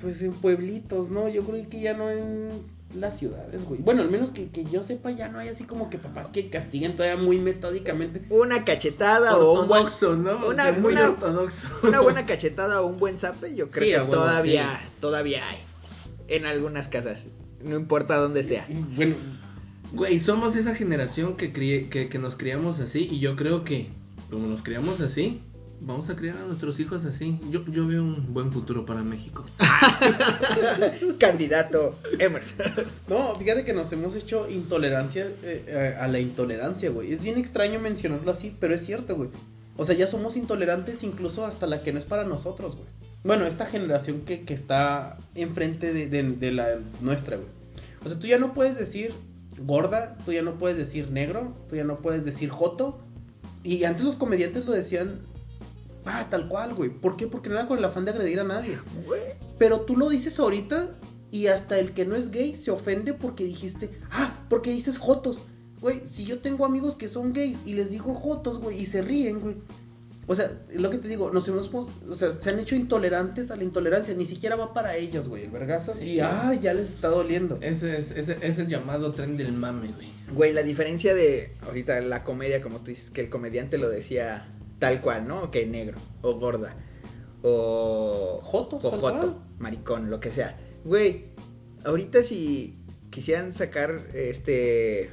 pues 0.00 0.20
en 0.22 0.32
pueblitos, 0.32 1.10
¿no? 1.10 1.28
Yo 1.28 1.44
creo 1.44 1.68
que 1.68 1.80
ya 1.80 1.94
no 1.94 2.10
en 2.10 2.62
las 2.94 3.18
ciudades, 3.18 3.64
güey. 3.64 3.80
Bueno, 3.82 4.02
al 4.02 4.10
menos 4.10 4.30
que, 4.30 4.48
que 4.50 4.64
yo 4.64 4.82
sepa, 4.82 5.10
ya 5.10 5.28
no 5.28 5.38
hay 5.38 5.48
así 5.48 5.64
como 5.64 5.90
que 5.90 5.98
papás 5.98 6.28
que 6.32 6.50
castiguen 6.50 6.96
todavía 6.96 7.22
muy 7.22 7.38
metódicamente. 7.38 8.22
Una 8.30 8.64
cachetada 8.64 9.36
o 9.36 9.60
un 9.62 9.68
buen... 9.68 9.84
¿no? 10.24 10.46
una- 10.48 10.72
muy 10.72 10.92
una- 10.92 11.10
ortodoxo. 11.10 11.56
Una 11.82 12.00
buena 12.00 12.26
cachetada 12.26 12.80
o 12.82 12.86
un 12.86 12.98
buen 12.98 13.18
zape, 13.18 13.54
yo 13.54 13.70
creo 13.70 14.00
Sí, 14.00 14.06
que 14.06 14.10
todavía, 14.12 14.80
todavía 15.00 15.48
hay. 15.48 15.58
En 16.28 16.46
algunas 16.46 16.88
casas. 16.88 17.18
No 17.62 17.76
importa 17.76 18.16
dónde 18.16 18.44
sea. 18.44 18.66
Bueno, 18.96 19.16
Güey, 19.92 20.20
somos 20.20 20.54
esa 20.56 20.74
generación 20.76 21.36
que, 21.36 21.52
crié- 21.52 21.88
que, 21.90 22.08
que 22.08 22.18
nos 22.20 22.36
criamos 22.36 22.78
así 22.78 23.08
y 23.10 23.18
yo 23.18 23.34
creo 23.34 23.64
que 23.64 23.88
como 24.30 24.46
nos 24.46 24.62
criamos 24.62 25.00
así, 25.00 25.42
vamos 25.80 26.08
a 26.10 26.16
criar 26.16 26.36
a 26.36 26.46
nuestros 26.46 26.78
hijos 26.78 27.04
así. 27.04 27.38
Yo, 27.50 27.64
yo 27.66 27.86
veo 27.86 28.02
un 28.02 28.32
buen 28.32 28.52
futuro 28.52 28.84
para 28.84 29.02
México. 29.02 29.44
Candidato 31.18 31.98
Emerson. 32.18 32.56
no, 33.08 33.34
fíjate 33.36 33.64
que 33.64 33.72
nos 33.72 33.90
hemos 33.92 34.14
hecho 34.14 34.48
intolerancia 34.48 35.26
eh, 35.42 35.64
eh, 35.66 35.96
a 35.98 36.08
la 36.08 36.18
intolerancia, 36.18 36.90
güey. 36.90 37.12
Es 37.12 37.22
bien 37.22 37.38
extraño 37.38 37.80
mencionarlo 37.80 38.30
así, 38.32 38.54
pero 38.60 38.74
es 38.74 38.84
cierto, 38.86 39.16
güey. 39.16 39.30
O 39.76 39.86
sea, 39.86 39.94
ya 39.94 40.08
somos 40.08 40.36
intolerantes 40.36 41.02
incluso 41.02 41.46
hasta 41.46 41.66
la 41.66 41.82
que 41.82 41.92
no 41.92 41.98
es 41.98 42.04
para 42.04 42.24
nosotros, 42.24 42.76
güey. 42.76 42.88
Bueno, 43.22 43.46
esta 43.46 43.66
generación 43.66 44.22
que, 44.24 44.44
que 44.44 44.54
está 44.54 45.18
enfrente 45.34 45.92
de, 45.92 46.06
de, 46.08 46.22
de 46.22 46.52
la 46.52 46.78
nuestra, 47.00 47.36
güey. 47.36 47.48
O 48.04 48.08
sea, 48.08 48.18
tú 48.18 48.26
ya 48.26 48.38
no 48.38 48.54
puedes 48.54 48.76
decir 48.76 49.14
gorda, 49.58 50.16
tú 50.24 50.32
ya 50.32 50.42
no 50.42 50.54
puedes 50.54 50.78
decir 50.78 51.10
negro, 51.10 51.54
tú 51.68 51.76
ya 51.76 51.84
no 51.84 51.98
puedes 51.98 52.24
decir 52.24 52.50
joto. 52.50 53.00
Y 53.62 53.84
antes 53.84 54.04
los 54.04 54.14
comediantes 54.14 54.64
lo 54.64 54.72
decían, 54.72 55.20
ah, 56.04 56.26
tal 56.30 56.48
cual, 56.48 56.74
güey. 56.74 56.90
¿Por 56.90 57.16
qué? 57.16 57.26
Porque 57.26 57.48
no 57.48 57.56
era 57.56 57.66
con 57.66 57.78
el 57.78 57.84
afán 57.84 58.04
de 58.04 58.12
agredir 58.12 58.40
a 58.40 58.44
nadie. 58.44 58.78
Güey. 59.06 59.22
Pero 59.58 59.82
tú 59.82 59.96
lo 59.96 60.08
dices 60.08 60.38
ahorita 60.38 60.90
y 61.30 61.46
hasta 61.46 61.78
el 61.78 61.92
que 61.92 62.04
no 62.04 62.16
es 62.16 62.30
gay 62.30 62.60
se 62.64 62.70
ofende 62.70 63.14
porque 63.14 63.44
dijiste, 63.44 63.90
ah, 64.10 64.44
porque 64.48 64.72
dices 64.72 64.98
jotos. 64.98 65.40
Güey, 65.80 66.02
si 66.12 66.24
yo 66.26 66.40
tengo 66.40 66.66
amigos 66.66 66.96
que 66.96 67.08
son 67.08 67.32
gays 67.32 67.58
y 67.64 67.74
les 67.74 67.90
digo 67.90 68.14
jotos, 68.14 68.60
güey, 68.60 68.82
y 68.82 68.86
se 68.86 69.00
ríen, 69.00 69.40
güey. 69.40 69.56
O 70.26 70.34
sea, 70.34 70.52
es 70.72 70.80
lo 70.80 70.90
que 70.90 70.98
te 70.98 71.08
digo, 71.08 71.32
nos 71.32 71.48
hemos, 71.48 71.74
o 71.74 72.14
sea, 72.14 72.40
se 72.40 72.50
han 72.50 72.60
hecho 72.60 72.76
intolerantes 72.76 73.50
a 73.50 73.56
la 73.56 73.64
intolerancia, 73.64 74.14
ni 74.14 74.26
siquiera 74.26 74.54
va 74.54 74.72
para 74.72 74.96
ellos, 74.96 75.28
güey, 75.28 75.44
el 75.44 75.50
vergazo. 75.50 75.94
Sí. 75.98 76.04
Y, 76.04 76.20
ah, 76.20 76.54
ya 76.54 76.72
les 76.72 76.88
está 76.90 77.08
doliendo. 77.08 77.58
Ese 77.60 78.00
es, 78.00 78.10
ese 78.12 78.36
es 78.40 78.58
el 78.58 78.68
llamado 78.68 79.12
tren 79.12 79.36
del 79.36 79.52
mame, 79.52 79.88
güey. 79.92 80.08
Güey, 80.32 80.52
la 80.52 80.62
diferencia 80.62 81.14
de 81.14 81.56
ahorita 81.62 82.00
la 82.02 82.22
comedia, 82.22 82.60
como 82.60 82.78
tú 82.78 82.90
dices, 82.90 83.10
que 83.10 83.22
el 83.22 83.30
comediante 83.30 83.76
lo 83.78 83.88
decía 83.88 84.46
tal 84.80 85.00
cual, 85.00 85.28
¿no? 85.28 85.50
Que 85.50 85.64
negro, 85.66 85.98
o 86.22 86.34
gorda, 86.34 86.74
o 87.42 88.40
Joto, 88.42 88.76
o 88.76 88.90
tal 88.90 89.00
joto, 89.00 89.20
cual. 89.20 89.36
maricón, 89.58 90.10
lo 90.10 90.18
que 90.18 90.32
sea. 90.32 90.58
Güey, 90.84 91.26
ahorita 91.84 92.24
si 92.24 92.76
quisieran 93.10 93.54
sacar 93.54 94.08
este 94.14 95.10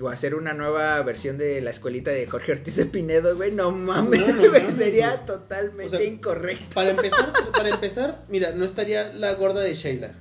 o 0.00 0.08
hacer 0.08 0.36
una 0.36 0.54
nueva 0.54 1.02
versión 1.02 1.38
de 1.38 1.60
la 1.60 1.70
escuelita 1.70 2.12
de 2.12 2.26
Jorge 2.28 2.52
Ortiz 2.52 2.76
de 2.76 2.86
Pinedo, 2.86 3.36
güey, 3.36 3.50
no 3.50 3.72
mames, 3.72 4.32
No, 4.32 4.76
sería 4.76 5.26
totalmente 5.26 5.86
O 5.96 5.98
sea, 5.98 6.04
incorrecto. 6.04 6.72
Para 6.72 6.90
empezar, 6.90 7.32
para 7.52 7.68
empezar, 7.70 8.24
mira, 8.28 8.52
no 8.52 8.64
estaría 8.64 9.12
la 9.12 9.34
gorda 9.34 9.60
de 9.60 9.74
Sheila. 9.74 10.12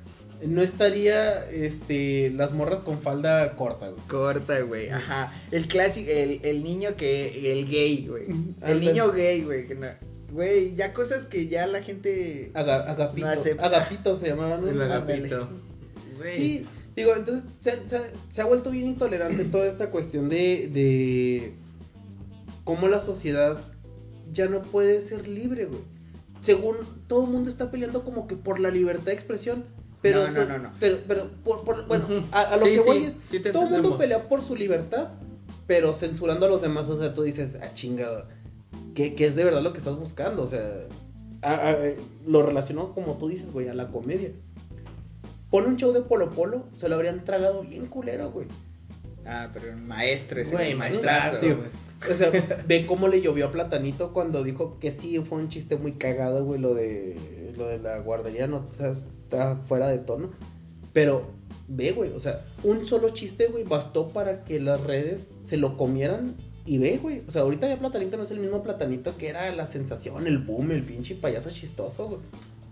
No 0.45 0.61
estaría 0.61 1.49
este 1.49 2.29
las 2.29 2.51
morras 2.53 2.81
con 2.81 2.99
falda 3.01 3.55
corta, 3.55 3.89
güey. 3.89 4.07
Corta, 4.07 4.59
güey, 4.61 4.89
ajá. 4.89 5.33
El 5.51 5.67
clásico, 5.67 6.09
el, 6.11 6.39
el 6.43 6.63
niño 6.63 6.95
que, 6.95 7.51
el 7.53 7.67
gay, 7.67 8.05
güey. 8.07 8.25
El 8.61 8.79
niño 8.81 9.11
gay, 9.11 9.43
güey. 9.43 9.67
que 9.67 9.75
no- 9.75 9.87
Güey, 10.31 10.75
ya 10.75 10.93
cosas 10.93 11.25
que 11.27 11.47
ya 11.47 11.65
la 11.67 11.81
gente... 11.81 12.51
Aga- 12.53 12.91
agapito. 12.91 13.27
No 13.27 13.63
agapito 13.63 14.17
se 14.19 14.27
llamaba, 14.27 14.57
¿no? 14.57 14.67
El 14.67 14.81
agapito. 14.81 15.49
Güey. 16.17 16.35
Sí, 16.35 16.65
digo, 16.95 17.15
entonces 17.15 17.49
se, 17.61 17.87
se- 17.89 18.11
se 18.33 18.41
ha 18.41 18.45
vuelto 18.45 18.69
bien 18.69 18.87
intolerante 18.87 19.45
toda 19.45 19.67
esta 19.67 19.89
cuestión 19.89 20.27
de, 20.29 20.69
de 20.73 21.53
cómo 22.65 22.87
la 22.89 23.01
sociedad 23.01 23.57
ya 24.31 24.47
no 24.47 24.61
puede 24.63 25.07
ser 25.07 25.27
libre, 25.27 25.65
güey. 25.65 25.81
Según 26.43 26.75
todo 27.07 27.23
el 27.25 27.31
mundo 27.31 27.49
está 27.49 27.71
peleando 27.71 28.03
como 28.03 28.27
que 28.27 28.35
por 28.35 28.59
la 28.59 28.69
libertad 28.69 29.05
de 29.05 29.13
expresión, 29.13 29.63
pero 30.11 30.27
No, 30.27 30.31
no, 30.33 30.45
no, 30.45 30.57
no. 30.59 30.69
pero, 30.79 30.97
pero 31.07 31.29
por, 31.43 31.63
por- 31.63 31.87
bueno, 31.87 32.05
a, 32.31 32.41
a 32.41 32.57
lo 32.57 32.65
Sí, 32.65 32.71
que 32.73 32.79
voy 32.79 33.13
sí, 33.29 33.37
es, 33.37 33.51
todo 33.51 33.63
el 33.65 33.81
mundo 33.81 33.97
pelea 33.97 34.27
por 34.29 34.41
su 34.43 34.55
libertad, 34.55 35.09
pero 35.67 35.93
censurando 35.95 36.45
a 36.45 36.49
los 36.49 36.61
demás, 36.61 36.87
o 36.89 36.97
sea, 36.97 37.13
tú 37.13 37.23
dices, 37.23 37.53
ah, 37.61 37.73
chingada, 37.73 38.27
¿qué, 38.95 39.15
qué 39.15 39.27
es 39.27 39.35
de 39.35 39.43
verdad 39.43 39.61
lo 39.61 39.71
que 39.73 39.79
estás 39.79 39.97
buscando? 39.97 40.43
O 40.43 40.47
sea, 40.47 40.61
a- 41.41 41.69
a- 41.71 41.75
lo 42.27 42.43
relacionó 42.43 42.93
como 42.93 43.17
tú 43.17 43.27
dices, 43.27 43.51
güey, 43.51 43.67
a 43.69 43.73
la 43.73 43.87
comedia. 43.89 44.31
Pone 45.49 45.67
un 45.67 45.77
show 45.77 45.93
de 45.93 46.01
Polo 46.01 46.31
Polo, 46.31 46.65
se 46.75 46.89
lo 46.89 46.95
habrían 46.95 47.23
tragado 47.23 47.61
bien 47.63 47.85
culero, 47.85 48.31
güey. 48.31 48.47
Ah, 49.25 49.49
pero 49.53 49.71
un 49.73 49.87
maestro 49.87 50.39
ese. 50.41 50.51
Güey, 50.51 50.75
maestrazo, 50.75 51.39
güey. 51.41 52.11
O 52.13 52.15
sea, 52.17 52.31
ve 52.67 52.85
cómo 52.85 53.07
le 53.07 53.21
llovió 53.21 53.47
a 53.47 53.51
Platanito 53.51 54.13
cuando 54.13 54.43
dijo 54.43 54.77
que 54.79 54.91
sí 54.91 55.19
fue 55.27 55.39
un 55.39 55.49
chiste 55.49 55.77
muy 55.77 55.93
cagado, 55.93 56.43
güey, 56.45 56.59
lo 56.61 56.73
de 56.73 57.53
lo 57.57 57.67
de 57.67 57.79
la 57.79 57.99
guardería, 57.99 58.45
no, 58.47 58.67
o 58.69 58.73
sea, 58.75 58.93
está 59.27 59.57
fuera 59.67 59.87
de 59.89 59.99
tono. 59.99 60.31
Pero 60.93 61.33
ve, 61.67 61.91
güey, 61.91 62.11
o 62.13 62.19
sea, 62.19 62.45
un 62.63 62.87
solo 62.87 63.09
chiste, 63.09 63.47
güey, 63.47 63.63
bastó 63.63 64.09
para 64.09 64.43
que 64.43 64.59
las 64.59 64.81
redes 64.81 65.27
se 65.47 65.57
lo 65.57 65.77
comieran 65.77 66.35
y 66.65 66.77
ve, 66.77 66.97
güey. 66.97 67.23
O 67.27 67.31
sea, 67.31 67.41
ahorita 67.43 67.67
ya 67.67 67.77
Platanito 67.77 68.17
no 68.17 68.23
es 68.23 68.31
el 68.31 68.39
mismo 68.39 68.63
Platanito 68.63 69.15
que 69.17 69.29
era 69.29 69.51
la 69.51 69.67
sensación, 69.67 70.25
el 70.27 70.39
boom, 70.39 70.71
el 70.71 70.83
pinche 70.83 71.15
payaso 71.15 71.51
chistoso, 71.51 72.07
güey. 72.07 72.19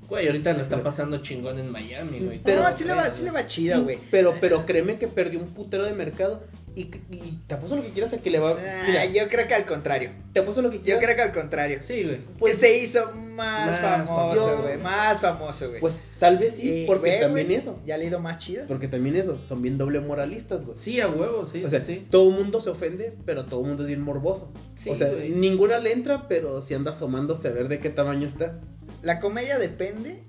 Güey, 0.08 0.28
ahorita 0.28 0.54
lo 0.54 0.63
está 0.63 0.84
pasando 0.84 1.18
chingón 1.24 1.58
en 1.58 1.72
Miami, 1.72 2.20
güey. 2.20 2.39
Pero 2.44 2.62
no, 2.62 2.78
sí 2.78 2.84
le 2.84 2.94
va, 2.94 3.15
sí 3.15 3.24
le 3.24 3.32
va 3.32 3.48
chido, 3.48 3.78
Sí, 3.78 3.84
güey. 3.84 4.00
Pero, 4.12 4.36
pero 4.39 4.65
créeme 4.68 4.98
que 4.98 5.08
perdió 5.08 5.39
un 5.39 5.48
putero 5.48 5.84
de 5.84 5.94
mercado. 5.94 6.44
Y, 6.75 6.91
y 7.09 7.39
te 7.47 7.55
apuesto 7.55 7.77
lo 7.77 7.83
que 7.83 7.91
quieras 7.91 8.11
a 8.13 8.17
que 8.17 8.29
le 8.29 8.39
va. 8.39 8.51
Ah, 8.57 9.05
yo 9.05 9.29
creo 9.29 9.47
que 9.47 9.53
al 9.53 9.65
contrario. 9.65 10.09
te 10.33 10.41
apuesto 10.41 10.61
lo 10.61 10.69
que 10.69 10.79
Yo 10.79 10.83
quieras. 10.83 11.03
creo 11.03 11.15
que 11.15 11.21
al 11.21 11.31
contrario. 11.33 11.79
Sí, 11.88 12.03
güey. 12.03 12.19
Pues 12.38 12.57
se 12.59 12.77
hizo 12.79 13.11
más, 13.13 13.71
Más 13.71 13.79
famoso, 13.79 14.61
güey. 14.61 14.77
Más 14.77 15.21
famoso, 15.21 15.69
güey. 15.69 15.79
Pues 15.79 15.97
tal 16.19 16.38
vez 16.38 16.55
sí, 16.55 16.81
Y, 16.83 16.85
porque 16.85 17.17
también 17.21 17.47
güey, 17.47 17.59
eso. 17.59 17.79
Ya 17.85 17.97
le 17.97 18.05
ido 18.05 18.19
más 18.19 18.39
chido. 18.39 18.65
Porque 18.67 18.88
también 18.89 19.15
eso, 19.15 19.38
son 19.47 19.61
bien 19.61 19.77
doble 19.77 20.01
moralistas, 20.01 20.65
güey. 20.65 20.77
Sí, 20.79 20.99
a 20.99 21.07
huevo, 21.07 21.47
sí, 21.47 21.63
o 21.63 21.69
sea, 21.69 21.81
sí. 21.85 22.05
todo 22.11 22.29
el 22.29 22.35
mundo 22.35 22.59
se 22.61 22.69
ofende, 22.69 23.13
pero 23.25 23.45
todo 23.45 23.61
el 23.61 23.67
mundo 23.67 23.83
es 23.83 23.88
bien 23.88 24.01
morboso. 24.01 24.51
Sí, 24.83 24.89
o 24.89 24.97
sea, 24.97 25.09
güey. 25.09 25.29
ninguna 25.29 25.79
le 25.79 25.93
entra, 25.93 26.27
pero 26.27 26.61
si 26.67 26.73
anda 26.73 26.91
asomándose 26.91 27.47
a 27.47 27.51
ver 27.51 27.69
de 27.69 27.79
qué 27.79 27.89
tamaño 27.89 28.27
está. 28.27 28.59
La 29.01 29.19
comedia 29.21 29.57
depende, 29.59 30.23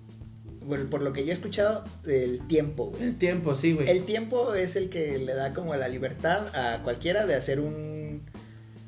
bueno, 0.67 0.91
por 0.91 1.03
lo 1.03 1.13
que 1.13 1.25
yo 1.25 1.31
he 1.31 1.35
escuchado, 1.35 1.85
del 2.05 2.47
tiempo, 2.49 2.87
güey. 2.87 3.03
El 3.03 3.19
tiempo, 3.19 3.55
sí, 3.57 3.73
güey. 3.73 3.89
El 3.89 4.05
tiempo 4.05 4.55
es 4.55 4.75
el 4.77 4.91
que 4.91 5.19
le 5.19 5.35
da 5.35 5.55
como 5.55 5.75
la 5.77 5.89
libertad 5.89 6.49
a 6.55 6.83
cualquiera 6.83 7.25
de 7.27 7.37
hacer 7.37 7.61
un, 7.61 8.23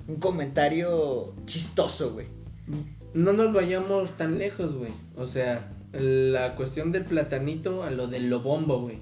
un 0.08 0.16
comentario 0.16 1.34
chistoso, 1.46 2.12
güey. 2.12 2.26
No 3.14 3.32
nos 3.32 3.52
vayamos 3.52 4.16
tan 4.16 4.38
lejos, 4.38 4.74
güey. 4.74 4.92
O 5.16 5.28
sea, 5.28 5.72
la 5.92 6.56
cuestión 6.56 6.92
del 6.92 7.04
platanito 7.04 7.82
a 7.82 7.90
lo 7.90 8.08
del 8.08 8.28
lobombo, 8.28 8.80
güey. 8.80 8.98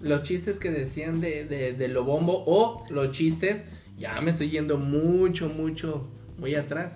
Los 0.00 0.24
chistes 0.24 0.58
que 0.58 0.70
decían 0.70 1.20
de, 1.20 1.44
de, 1.44 1.74
de 1.74 1.88
lobombo 1.88 2.42
o 2.46 2.84
los 2.90 3.12
chistes, 3.12 3.62
ya 3.96 4.20
me 4.20 4.32
estoy 4.32 4.50
yendo 4.50 4.78
mucho, 4.78 5.48
mucho, 5.48 6.08
muy 6.38 6.54
atrás. 6.54 6.94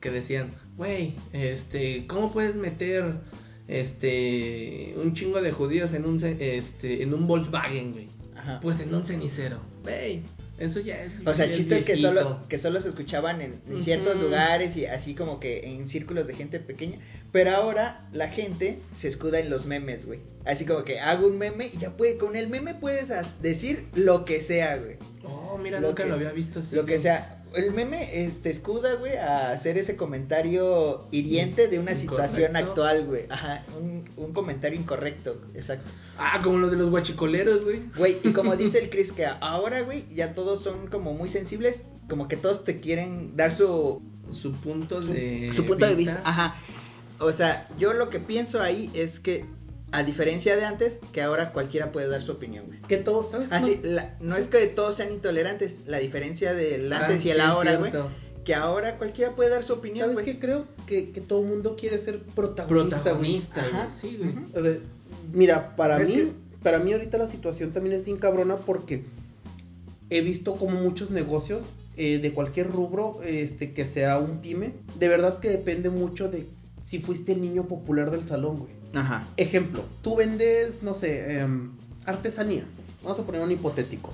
Que 0.00 0.10
decían, 0.10 0.52
güey, 0.76 1.14
este, 1.32 2.06
¿cómo 2.06 2.32
puedes 2.32 2.54
meter 2.54 3.14
este 3.68 4.94
un 4.96 5.14
chingo 5.14 5.40
de 5.42 5.52
judíos 5.52 5.92
en 5.92 6.04
un 6.04 6.22
este 6.24 7.02
en 7.02 7.14
un 7.14 7.26
Volkswagen, 7.26 7.92
güey? 7.92 8.08
Ajá. 8.36 8.60
Pues 8.60 8.78
en 8.80 8.94
un 8.94 9.04
cenicero. 9.06 9.60
Güey, 9.82 10.22
eso 10.58 10.80
ya 10.80 11.02
es 11.04 11.12
O 11.26 11.34
sea, 11.34 11.50
chistes 11.50 11.84
que 11.84 11.96
solo, 11.96 12.40
que 12.48 12.58
solo 12.58 12.80
se 12.80 12.88
escuchaban 12.88 13.40
en, 13.40 13.60
en 13.68 13.84
ciertos 13.84 14.20
lugares 14.20 14.76
y 14.76 14.86
así 14.86 15.14
como 15.14 15.40
que 15.40 15.66
en 15.66 15.88
círculos 15.88 16.26
de 16.26 16.34
gente 16.34 16.60
pequeña. 16.60 16.98
Pero 17.32 17.50
ahora 17.54 18.08
la 18.12 18.28
gente 18.28 18.78
se 19.00 19.08
escuda 19.08 19.40
en 19.40 19.50
los 19.50 19.66
memes, 19.66 20.06
güey. 20.06 20.20
Así 20.44 20.64
como 20.64 20.84
que 20.84 21.00
hago 21.00 21.26
un 21.26 21.38
meme 21.38 21.68
y 21.72 21.78
ya 21.78 21.96
puede, 21.96 22.16
con 22.18 22.36
el 22.36 22.48
meme 22.48 22.74
puedes 22.74 23.08
decir 23.42 23.86
lo 23.94 24.24
que 24.24 24.42
sea, 24.44 24.76
güey. 24.78 24.96
Oh, 25.24 25.58
mira, 25.58 25.80
Lo 25.80 25.88
nunca 25.88 26.04
que- 26.04 26.08
lo 26.08 26.14
había 26.14 26.30
visto 26.32 26.60
así. 26.60 26.74
Lo 26.74 26.86
que 26.86 27.00
sea. 27.02 27.35
El 27.56 27.72
meme 27.72 28.32
te 28.42 28.50
escuda, 28.50 28.94
güey, 28.94 29.16
a 29.16 29.50
hacer 29.50 29.78
ese 29.78 29.96
comentario 29.96 31.06
hiriente 31.10 31.68
de 31.68 31.78
una 31.78 31.94
situación 31.94 32.54
actual, 32.54 33.06
güey. 33.06 33.24
Ajá, 33.30 33.64
un, 33.78 34.04
un 34.16 34.32
comentario 34.32 34.78
incorrecto, 34.78 35.40
exacto. 35.54 35.90
Ah, 36.18 36.40
como 36.44 36.58
los 36.58 36.70
de 36.70 36.76
los 36.76 36.90
guachicoleros, 36.90 37.64
güey. 37.64 37.82
Güey, 37.96 38.18
y 38.22 38.32
como 38.32 38.56
dice 38.56 38.78
el 38.78 38.90
Chris, 38.90 39.10
que 39.12 39.26
ahora, 39.26 39.80
güey, 39.82 40.04
ya 40.14 40.34
todos 40.34 40.62
son 40.62 40.88
como 40.88 41.14
muy 41.14 41.30
sensibles, 41.30 41.82
como 42.08 42.28
que 42.28 42.36
todos 42.36 42.64
te 42.64 42.80
quieren 42.80 43.36
dar 43.36 43.54
su, 43.54 44.02
Su 44.32 44.52
punto 44.52 45.00
de 45.00 45.52
su 45.54 45.64
punto 45.64 45.86
de 45.86 45.94
vista. 45.94 46.20
Ajá. 46.24 46.56
O 47.18 47.32
sea, 47.32 47.68
yo 47.78 47.94
lo 47.94 48.10
que 48.10 48.20
pienso 48.20 48.60
ahí 48.60 48.90
es 48.92 49.18
que, 49.20 49.46
a 49.92 50.02
diferencia 50.02 50.56
de 50.56 50.64
antes, 50.64 50.98
que 51.12 51.22
ahora 51.22 51.52
cualquiera 51.52 51.92
puede 51.92 52.08
dar 52.08 52.22
su 52.22 52.32
opinión, 52.32 52.66
güey. 52.66 52.80
Que 52.82 52.96
todo, 52.96 53.30
¿sabes? 53.30 53.48
Así, 53.52 53.78
la- 53.82 54.16
no 54.20 54.36
es 54.36 54.48
que 54.48 54.66
todos 54.66 54.96
sean 54.96 55.12
intolerantes, 55.12 55.80
la 55.86 55.98
diferencia 55.98 56.54
del 56.54 56.92
Ah, 56.92 57.06
antes 57.06 57.24
y 57.24 57.30
el 57.30 57.36
sí, 57.36 57.42
ahora, 57.42 57.76
güey. 57.76 57.92
Que 58.44 58.54
ahora 58.54 58.96
cualquiera 58.98 59.32
puede 59.34 59.50
dar 59.50 59.64
su 59.64 59.72
opinión, 59.72 60.10
¿Sabes 60.10 60.14
güey. 60.14 60.24
qué 60.26 60.38
creo? 60.38 60.66
Que, 60.86 61.10
que 61.10 61.20
todo 61.20 61.40
el 61.42 61.48
mundo 61.48 61.76
quiere 61.76 61.98
ser 61.98 62.20
protagonista, 62.34 62.96
güey. 63.14 63.40
Protagonista, 63.42 63.60
Ajá. 63.66 63.88
Sí, 64.00 64.18
güey. 64.54 64.78
Mira, 65.32 65.74
para 65.76 65.98
mí, 65.98 66.12
que- 66.14 66.32
para 66.62 66.78
mí 66.78 66.92
ahorita 66.92 67.18
la 67.18 67.28
situación 67.28 67.72
también 67.72 67.94
es 67.96 68.04
bien 68.04 68.18
cabrona 68.18 68.56
porque 68.56 69.04
he 70.10 70.20
visto 70.20 70.54
como 70.56 70.80
muchos 70.80 71.10
negocios 71.10 71.64
eh, 71.96 72.18
de 72.18 72.32
cualquier 72.34 72.70
rubro, 72.70 73.20
este, 73.24 73.72
que 73.72 73.86
sea 73.86 74.18
un 74.18 74.40
pyme, 74.42 74.74
de 74.98 75.08
verdad 75.08 75.38
que 75.38 75.48
depende 75.48 75.88
mucho 75.90 76.28
de 76.28 76.46
si 76.90 76.98
fuiste 76.98 77.32
el 77.32 77.40
niño 77.40 77.64
popular 77.66 78.10
del 78.10 78.28
salón, 78.28 78.58
güey. 78.58 78.70
Ajá. 78.94 79.28
Ejemplo, 79.36 79.84
tú 80.02 80.16
vendes, 80.16 80.82
no 80.82 80.94
sé, 80.94 81.38
em, 81.40 81.70
artesanía. 82.04 82.64
Vamos 83.02 83.18
a 83.18 83.22
poner 83.24 83.40
un 83.42 83.50
hipotético. 83.52 84.12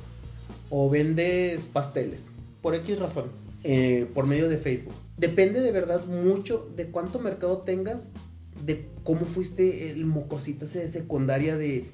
O 0.71 0.89
vendes 0.91 1.61
pasteles, 1.73 2.21
por 2.63 2.75
X 2.75 2.99
razón, 2.99 3.27
eh, 3.63 4.07
por 4.15 4.27
medio 4.27 4.49
de 4.49 4.57
Facebook. 4.59 4.95
Depende 5.19 5.61
de 5.61 5.71
verdad 5.71 6.05
mucho 6.07 6.69
de 6.77 6.87
cuánto 6.87 7.19
mercado 7.19 7.59
tengas, 7.59 8.03
de 8.65 8.87
cómo 9.05 9.27
fuiste 9.27 9.91
el 9.91 10.07
mocosito 10.07 10.65
ese 10.65 10.81
de 10.81 10.93
secundaria 10.93 11.57
de 11.57 11.91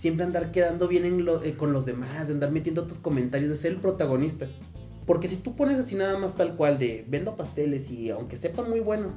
siempre 0.00 0.24
andar 0.24 0.50
quedando 0.50 0.88
bien 0.88 1.04
en 1.04 1.24
lo- 1.24 1.42
eh, 1.44 1.54
con 1.56 1.72
los 1.72 1.86
demás, 1.86 2.26
de 2.26 2.34
andar 2.34 2.50
metiendo 2.50 2.86
tus 2.86 2.98
comentarios, 2.98 3.50
de 3.50 3.58
ser 3.58 3.72
el 3.72 3.80
protagonista. 3.80 4.46
Porque 5.06 5.28
si 5.28 5.36
tú 5.36 5.54
pones 5.56 5.78
así 5.78 5.94
nada 5.94 6.18
más 6.18 6.34
tal 6.36 6.56
cual 6.56 6.78
de 6.78 7.04
vendo 7.08 7.36
pasteles 7.36 7.90
y 7.90 8.10
aunque 8.10 8.36
sepan 8.38 8.68
muy 8.70 8.80
buenos, 8.80 9.14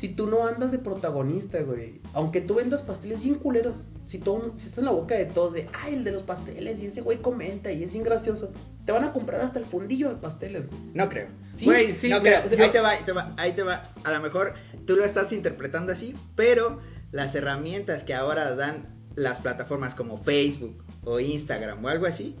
si 0.00 0.08
tú 0.10 0.26
no 0.26 0.46
andas 0.46 0.72
de 0.72 0.78
protagonista, 0.78 1.60
güey, 1.62 2.00
aunque 2.12 2.40
tú 2.40 2.54
vendas 2.54 2.82
pasteles 2.82 3.20
bien 3.22 3.36
culeros, 3.36 3.76
si 4.08 4.18
todo 4.18 4.52
si 4.58 4.64
estás 4.66 4.78
en 4.78 4.84
la 4.84 4.90
boca 4.92 5.14
de 5.16 5.26
todos 5.26 5.54
de, 5.54 5.68
ay, 5.72 5.94
el 5.94 6.04
de 6.04 6.12
los 6.12 6.22
pasteles, 6.22 6.78
y 6.80 6.86
ese 6.86 7.00
güey 7.00 7.18
comenta 7.18 7.72
y 7.72 7.82
es 7.82 7.90
bien 7.92 8.04
gracioso, 8.04 8.52
te 8.84 8.92
van 8.92 9.04
a 9.04 9.12
comprar 9.12 9.40
hasta 9.40 9.58
el 9.58 9.64
fundillo 9.64 10.10
de 10.10 10.16
pasteles, 10.16 10.68
güey. 10.68 10.80
No 10.94 11.08
creo. 11.08 11.28
Sí, 11.58 11.64
Güey, 11.64 11.96
sí, 11.96 12.08
no 12.10 12.20
mira, 12.20 12.42
creo. 12.44 12.58
yo- 12.58 12.64
Ahí 12.64 12.70
te 12.70 12.80
va, 12.80 12.90
ahí 12.90 13.02
te 13.04 13.12
va, 13.12 13.34
ahí 13.38 13.52
te 13.54 13.62
va. 13.62 13.90
A 14.04 14.12
lo 14.12 14.20
mejor 14.20 14.54
tú 14.86 14.94
lo 14.96 15.04
estás 15.04 15.32
interpretando 15.32 15.92
así, 15.92 16.14
pero 16.36 16.80
las 17.12 17.34
herramientas 17.34 18.02
que 18.04 18.14
ahora 18.14 18.54
dan 18.54 18.94
las 19.16 19.40
plataformas 19.40 19.94
como 19.94 20.18
Facebook 20.22 20.84
o 21.04 21.18
Instagram 21.18 21.82
o 21.84 21.88
algo 21.88 22.06
así, 22.06 22.36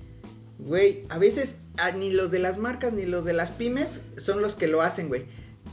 güey, 0.58 1.04
a 1.08 1.18
veces 1.18 1.54
ah, 1.78 1.92
ni 1.92 2.10
los 2.12 2.30
de 2.30 2.38
las 2.38 2.58
marcas 2.58 2.92
ni 2.92 3.06
los 3.06 3.24
de 3.24 3.32
las 3.32 3.50
pymes 3.52 3.88
son 4.18 4.40
los 4.42 4.54
que 4.54 4.68
lo 4.68 4.82
hacen, 4.82 5.08
güey. 5.08 5.24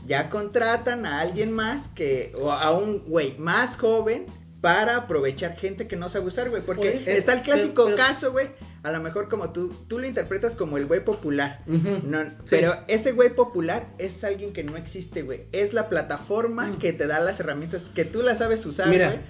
Ya 0.06 0.28
contratan 0.30 1.06
a 1.06 1.20
alguien 1.20 1.52
más 1.52 1.86
que, 1.94 2.32
o 2.38 2.52
a 2.52 2.76
un 2.76 3.00
güey 3.06 3.36
más 3.38 3.76
joven 3.76 4.26
para 4.60 4.96
aprovechar 4.96 5.56
gente 5.56 5.86
que 5.86 5.96
no 5.96 6.08
sabe 6.08 6.26
usar, 6.26 6.48
güey. 6.50 6.62
Porque 6.62 7.02
está 7.16 7.34
el 7.34 7.42
clásico 7.42 7.84
Pero- 7.84 7.96
pero- 7.96 8.08
caso, 8.08 8.32
güey. 8.32 8.48
A 8.82 8.92
lo 8.92 9.00
mejor 9.00 9.30
como 9.30 9.50
tú, 9.52 9.72
tú 9.88 9.98
lo 9.98 10.06
interpretas 10.06 10.52
como 10.54 10.76
el 10.76 10.86
güey 10.86 11.02
popular. 11.04 11.60
No, 11.66 12.22
Sí. 12.22 12.30
pero 12.50 12.72
ese 12.88 13.12
güey 13.12 13.30
popular 13.34 13.86
es 13.98 14.22
alguien 14.24 14.52
que 14.52 14.62
no 14.62 14.76
existe, 14.76 15.22
güey. 15.22 15.44
Es 15.52 15.72
la 15.72 15.88
plataforma 15.88 16.66
Mm. 16.66 16.78
que 16.78 16.92
te 16.92 17.06
da 17.06 17.20
las 17.20 17.40
herramientas 17.40 17.82
que 17.94 18.04
tú 18.04 18.20
las 18.22 18.38
sabes 18.38 18.64
usar, 18.66 18.88
güey. 18.88 19.20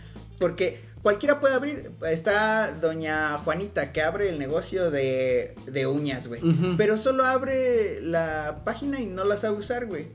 Porque 0.41 0.81
cualquiera 1.03 1.39
puede 1.39 1.55
abrir. 1.55 1.91
Está 2.11 2.73
doña 2.81 3.39
Juanita 3.39 3.93
que 3.93 4.03
abre 4.03 4.29
el 4.29 4.41
negocio 4.41 4.91
de, 4.91 5.55
de 5.67 5.87
uñas, 5.87 6.27
güey. 6.27 6.41
Pero 6.77 6.97
solo 6.97 7.25
abre 7.25 8.01
la 8.01 8.63
página 8.65 9.01
y 9.01 9.07
no 9.07 9.23
la 9.25 9.37
sabe 9.37 9.57
usar, 9.57 9.87
güey. 9.87 10.07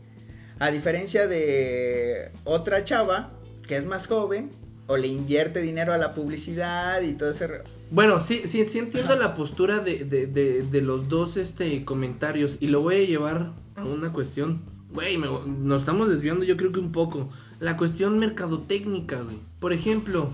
A 0.59 0.71
diferencia 0.71 1.27
de 1.27 2.31
otra 2.43 2.83
chava 2.83 3.31
que 3.67 3.77
es 3.77 3.85
más 3.85 4.07
joven 4.07 4.51
o 4.87 4.97
le 4.97 5.07
invierte 5.07 5.61
dinero 5.61 5.93
a 5.93 5.97
la 5.97 6.13
publicidad 6.13 7.01
y 7.01 7.13
todo 7.13 7.29
ese... 7.31 7.47
re- 7.47 7.63
Bueno, 7.91 8.25
sí, 8.25 8.41
sí, 8.51 8.65
sí 8.71 8.79
entiendo 8.79 9.13
Ajá. 9.13 9.21
la 9.21 9.35
postura 9.35 9.79
de, 9.79 10.03
de, 10.05 10.27
de, 10.27 10.63
de 10.63 10.81
los 10.81 11.07
dos 11.07 11.37
este 11.37 11.85
comentarios 11.85 12.57
y 12.59 12.67
lo 12.67 12.81
voy 12.81 12.95
a 12.95 13.05
llevar 13.07 13.51
a 13.75 13.83
una 13.85 14.11
cuestión. 14.11 14.61
Güey, 14.91 15.17
me- 15.17 15.27
nos 15.47 15.81
estamos 15.81 16.09
desviando 16.09 16.43
yo 16.43 16.57
creo 16.57 16.71
que 16.71 16.79
un 16.79 16.91
poco. 16.91 17.29
La 17.59 17.77
cuestión 17.77 18.17
mercadotécnica, 18.19 19.21
güey. 19.21 19.37
Por 19.59 19.71
ejemplo, 19.73 20.31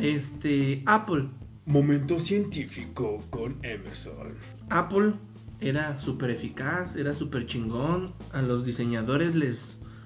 este, 0.00 0.82
Apple. 0.86 1.26
Momento 1.64 2.20
científico 2.20 3.24
con 3.30 3.56
Emerson. 3.64 4.34
Apple 4.70 5.14
era 5.60 6.00
súper 6.00 6.30
eficaz, 6.30 6.94
era 6.96 7.14
súper 7.14 7.46
chingón. 7.46 8.12
A 8.32 8.42
los 8.42 8.64
diseñadores 8.64 9.34
les, 9.34 9.58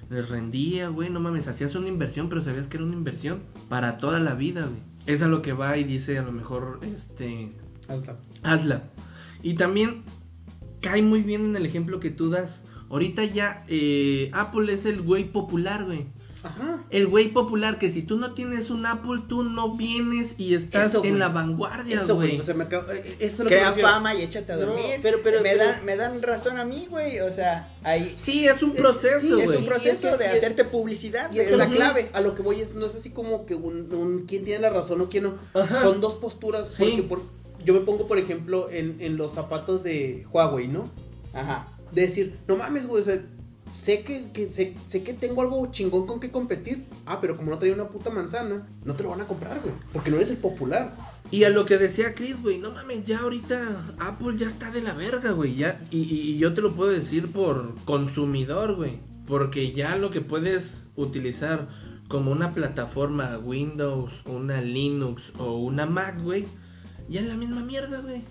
les 0.09 0.29
rendía, 0.29 0.89
güey. 0.89 1.11
No 1.11 1.21
mames, 1.21 1.47
hacías 1.47 1.75
una 1.75 1.89
inversión, 1.89 2.29
pero 2.29 2.43
sabías 2.43 2.67
que 2.67 2.77
era 2.77 2.87
una 2.87 2.95
inversión 2.95 3.43
para 3.69 3.99
toda 3.99 4.21
la 4.21 4.35
vida, 4.35 4.67
güey. 4.67 4.81
Es 5.07 5.23
a 5.23 5.29
lo 5.29 5.43
que 5.43 5.53
va 5.53 5.77
y 5.77 5.85
dice 5.85 6.19
a 6.19 6.23
lo 6.23 6.33
mejor, 6.33 6.81
este, 6.83 7.53
hazla. 8.43 8.91
Y 9.43 9.55
también 9.55 10.05
cae 10.81 11.03
muy 11.03 11.23
bien 11.23 11.47
en 11.47 11.57
el 11.57 11.67
ejemplo 11.67 12.01
que 12.01 12.11
tú 12.11 12.31
das. 12.31 12.51
Ahorita 12.91 13.25
ya 13.25 13.65
eh, 13.69 14.31
Apple 14.33 14.73
es 14.73 14.85
el 14.85 15.03
güey 15.03 15.25
popular, 15.25 15.85
güey. 15.85 16.07
Ajá. 16.43 16.85
El 16.91 17.07
güey 17.07 17.29
popular 17.29 17.79
que 17.79 17.93
si 17.93 18.03
tú 18.03 18.17
no 18.17 18.33
tienes 18.33 18.71
un 18.71 18.87
Apple, 18.87 19.23
tú 19.29 19.43
no 19.43 19.77
vienes 19.77 20.35
y 20.39 20.55
estás 20.55 20.91
Eso, 20.91 21.05
en 21.05 21.19
la 21.19 21.29
vanguardia, 21.29 22.03
Eso, 22.03 22.15
güey. 22.15 22.41
O 22.41 22.45
sea, 22.45 22.55
me 22.55 22.65
acabo- 22.65 22.91
eh, 22.93 23.17
eso 23.21 23.33
es 23.35 23.39
lo 23.41 23.45
que 23.51 23.57
Crea 23.57 23.73
fama 23.75 24.15
y 24.15 24.23
échate 24.23 24.53
a 24.53 24.57
No, 24.57 24.63
dormir. 24.67 25.01
pero- 25.03 25.19
pero- 25.23 25.43
me, 25.43 25.51
pero- 25.51 25.65
dan, 25.65 25.85
me 25.85 25.97
dan 25.97 26.23
razón 26.23 26.59
a 26.59 26.65
mí, 26.65 26.87
güey. 26.89 27.21
O 27.21 27.33
sea, 27.35 27.69
ahí... 27.83 28.17
Sí, 28.25 28.47
es 28.47 28.63
un 28.63 28.73
proceso, 28.75 29.21
sí, 29.21 29.29
güey. 29.31 29.43
es 29.51 29.59
un 29.59 29.67
proceso 29.67 30.09
eso- 30.09 30.17
de 30.17 30.25
es- 30.27 30.37
hacerte 30.37 30.65
publicidad, 30.65 31.31
Y 31.33 31.41
es 31.41 31.51
la 31.53 31.69
clave. 31.69 32.09
A 32.13 32.21
lo 32.21 32.35
que 32.35 32.43
voy 32.43 32.61
es, 32.63 32.75
no 32.75 32.87
es 32.87 32.95
así 32.95 33.11
como 33.11 33.45
que 33.45 33.55
un, 33.55 33.93
un 33.95 34.25
quién 34.27 34.45
tiene 34.45 34.61
la 34.63 34.71
razón 34.71 35.01
o 35.03 35.09
quién 35.09 35.25
no. 35.25 35.35
Ajá. 35.55 35.83
Son 35.83 36.01
dos 36.01 36.15
posturas. 36.15 36.69
Sí. 36.77 36.85
Porque 36.85 37.03
por- 37.03 37.41
yo 37.65 37.75
me 37.75 37.81
pongo, 37.81 38.07
por 38.09 38.19
ejemplo, 38.19 38.71
en, 38.71 38.97
en 39.01 39.19
los 39.19 39.35
zapatos 39.35 39.83
de 39.83 40.27
Huawei, 40.33 40.69
¿no? 40.69 40.91
Ajá. 41.35 41.69
De 41.93 42.03
decir, 42.07 42.39
no 42.49 42.57
mames, 42.57 42.87
güey, 42.87 43.03
o 43.03 43.05
sea, 43.05 43.21
sé 43.91 44.03
que, 44.05 44.31
que- 44.33 44.53
sé, 44.53 44.77
sé 44.89 45.03
que 45.03 45.15
tengo 45.15 45.43
algo 45.43 45.71
chingón 45.73 46.07
con 46.07 46.21
que 46.21 46.31
competir. 46.31 46.85
Ah, 47.07 47.19
pero 47.21 47.37
como 47.37 47.51
no 47.51 47.59
trae 47.59 47.73
una 47.73 47.89
puta 47.89 48.11
manzana, 48.11 48.69
no 48.85 48.95
te 48.95 49.03
lo 49.03 49.11
van 49.11 49.21
a 49.23 49.27
comprar, 49.27 49.61
güey. 49.61 49.75
Porque 49.93 50.11
no 50.11 50.17
eres 50.17 50.31
el 50.31 50.37
popular. 50.37 50.93
Y 51.31 51.45
a 51.45 51.49
lo 51.51 51.65
que 51.67 51.77
decía 51.79 52.15
Chris, 52.15 52.41
güey, 52.43 52.59
no 52.59 52.71
mames, 52.73 53.05
ya 53.05 53.19
ahorita 53.21 53.95
Apple 53.99 54.37
ya 54.39 54.47
está 54.47 54.71
de 54.71 54.83
la 54.83 54.93
verga, 54.95 55.33
güey. 55.33 55.55
Ya, 55.57 55.81
y, 55.91 55.99
y- 56.03 56.21
y 56.33 56.39
yo 56.39 56.55
te 56.55 56.61
lo 56.61 56.73
puedo 56.73 56.91
decir 56.91 57.33
por 57.33 57.75
consumidor, 57.85 58.77
güey. 58.77 58.99
Porque 59.27 59.73
ya 59.73 59.97
lo 59.97 60.11
que 60.11 60.21
puedes 60.21 60.87
utilizar 60.97 61.69
como 62.09 62.33
una 62.33 62.53
plataforma 62.55 63.39
Windows, 63.39 64.13
una 64.27 64.61
Linux 64.61 65.23
o 65.39 65.59
una 65.59 65.87
Mac, 65.87 66.21
güey, 66.23 66.47
ya 67.09 67.21
es 67.21 67.27
la 67.27 67.35
misma 67.37 67.61
mierda, 67.63 68.01
güey. 68.01 68.23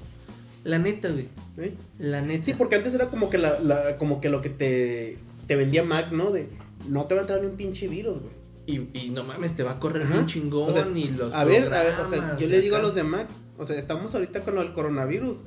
La 0.66 0.78
neta, 0.78 1.10
güey. 1.10 1.30
¿eh? 1.58 1.74
La 2.00 2.22
neta. 2.22 2.44
Sí, 2.46 2.54
porque 2.58 2.76
antes 2.76 2.94
era 2.94 3.10
como 3.10 3.30
que 3.30 3.38
la, 3.38 3.60
la- 3.62 3.98
como 3.98 4.20
que 4.20 4.28
lo 4.30 4.42
que 4.42 4.50
te, 4.50 5.18
te 5.50 5.56
vendía 5.56 5.84
Mac, 5.84 6.12
¿no? 6.12 6.30
De 6.30 6.48
no 6.88 7.06
te 7.06 7.16
va 7.16 7.22
a 7.22 7.24
entrar 7.24 7.42
ni 7.42 7.48
un 7.48 7.58
pinche 7.58 7.88
virus, 7.88 8.20
güey. 8.20 8.34
Y, 8.68 8.88
y 8.94 9.10
no 9.10 9.24
mames, 9.24 9.56
te 9.56 9.64
va 9.64 9.72
a 9.72 9.80
correr 9.80 10.04
Ajá. 10.04 10.14
bien 10.14 10.28
chingón 10.28 10.70
O 10.70 10.74
sea, 10.74 10.88
y 10.88 11.08
los 11.10 11.34
a 11.34 11.44
ver, 11.44 11.74
a 11.74 11.82
ver, 11.82 12.00
o 12.00 12.08
sea, 12.08 12.38
yo 12.38 12.48
le 12.48 12.62
digo 12.62 12.76
a 12.76 12.80
los 12.80 12.94
de 12.94 13.02
Mac, 13.02 13.28
o 13.60 13.66
sea, 13.66 13.78
estamos 13.78 14.16
ahorita 14.16 14.42
con 14.42 14.56
del 14.56 14.72
coronavirus. 14.72 15.38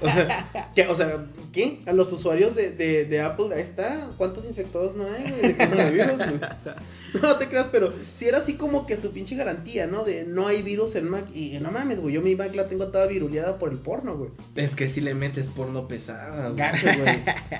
o, 0.00 0.10
sea, 0.10 0.70
¿qué, 0.74 0.86
o 0.86 0.94
sea, 0.94 1.26
¿qué? 1.52 1.80
A 1.86 1.92
los 1.92 2.12
usuarios 2.12 2.54
de, 2.54 2.70
de, 2.70 3.04
de 3.04 3.20
Apple, 3.20 3.54
ahí 3.54 3.62
está, 3.62 4.12
¿cuántos 4.16 4.44
infectados 4.44 4.94
no 4.94 5.04
hay, 5.04 5.30
güey, 5.30 5.42
de 5.42 5.56
coronavirus? 5.56 6.16
güey? 6.16 6.40
No 7.22 7.38
te 7.38 7.48
creas, 7.48 7.68
pero 7.70 7.92
si 8.18 8.26
era 8.26 8.38
así 8.38 8.54
como 8.54 8.86
que 8.86 8.96
su 8.96 9.12
pinche 9.12 9.36
garantía, 9.36 9.86
¿no? 9.86 10.04
De 10.04 10.24
no 10.24 10.48
hay 10.48 10.62
virus 10.62 10.96
en 10.96 11.08
Mac. 11.08 11.26
Y 11.32 11.58
no 11.60 11.70
mames, 11.70 12.00
güey, 12.00 12.14
yo 12.14 12.22
mi 12.22 12.34
Mac 12.34 12.52
la 12.54 12.66
tengo 12.66 12.88
toda 12.88 13.06
viruleada 13.06 13.58
por 13.58 13.70
el 13.70 13.78
porno, 13.78 14.16
güey. 14.16 14.30
Es 14.56 14.74
que 14.74 14.90
si 14.90 15.00
le 15.00 15.14
metes 15.14 15.46
porno 15.46 15.86
pesada, 15.86 16.48
güey. 16.48 16.60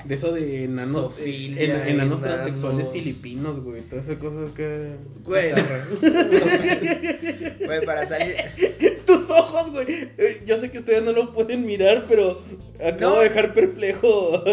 De 0.05 0.15
eso 0.15 0.33
de 0.33 0.65
enanos, 0.65 1.13
Zoofilia, 1.15 1.63
en, 1.63 1.71
enanos 1.71 1.95
enanos. 1.95 2.21
transexuales 2.21 2.91
filipinos, 2.91 3.61
güey. 3.61 3.81
Todas 3.83 4.05
esas 4.05 4.17
cosas 4.17 4.51
que... 4.51 4.97
Güey. 5.23 5.53
Güey, 7.65 7.85
para 7.85 8.07
salir. 8.07 8.35
Tus 9.05 9.29
ojos, 9.29 9.64
güey. 9.71 9.85
Eh, 10.17 10.41
Yo 10.45 10.59
sé 10.61 10.69
que 10.71 10.79
ustedes 10.79 11.03
no 11.03 11.11
lo 11.11 11.33
pueden 11.33 11.65
mirar, 11.65 12.05
pero 12.07 12.41
acabo 12.85 13.15
No. 13.15 13.19
de 13.21 13.29
dejar 13.29 13.53
perplejo. 13.53 14.43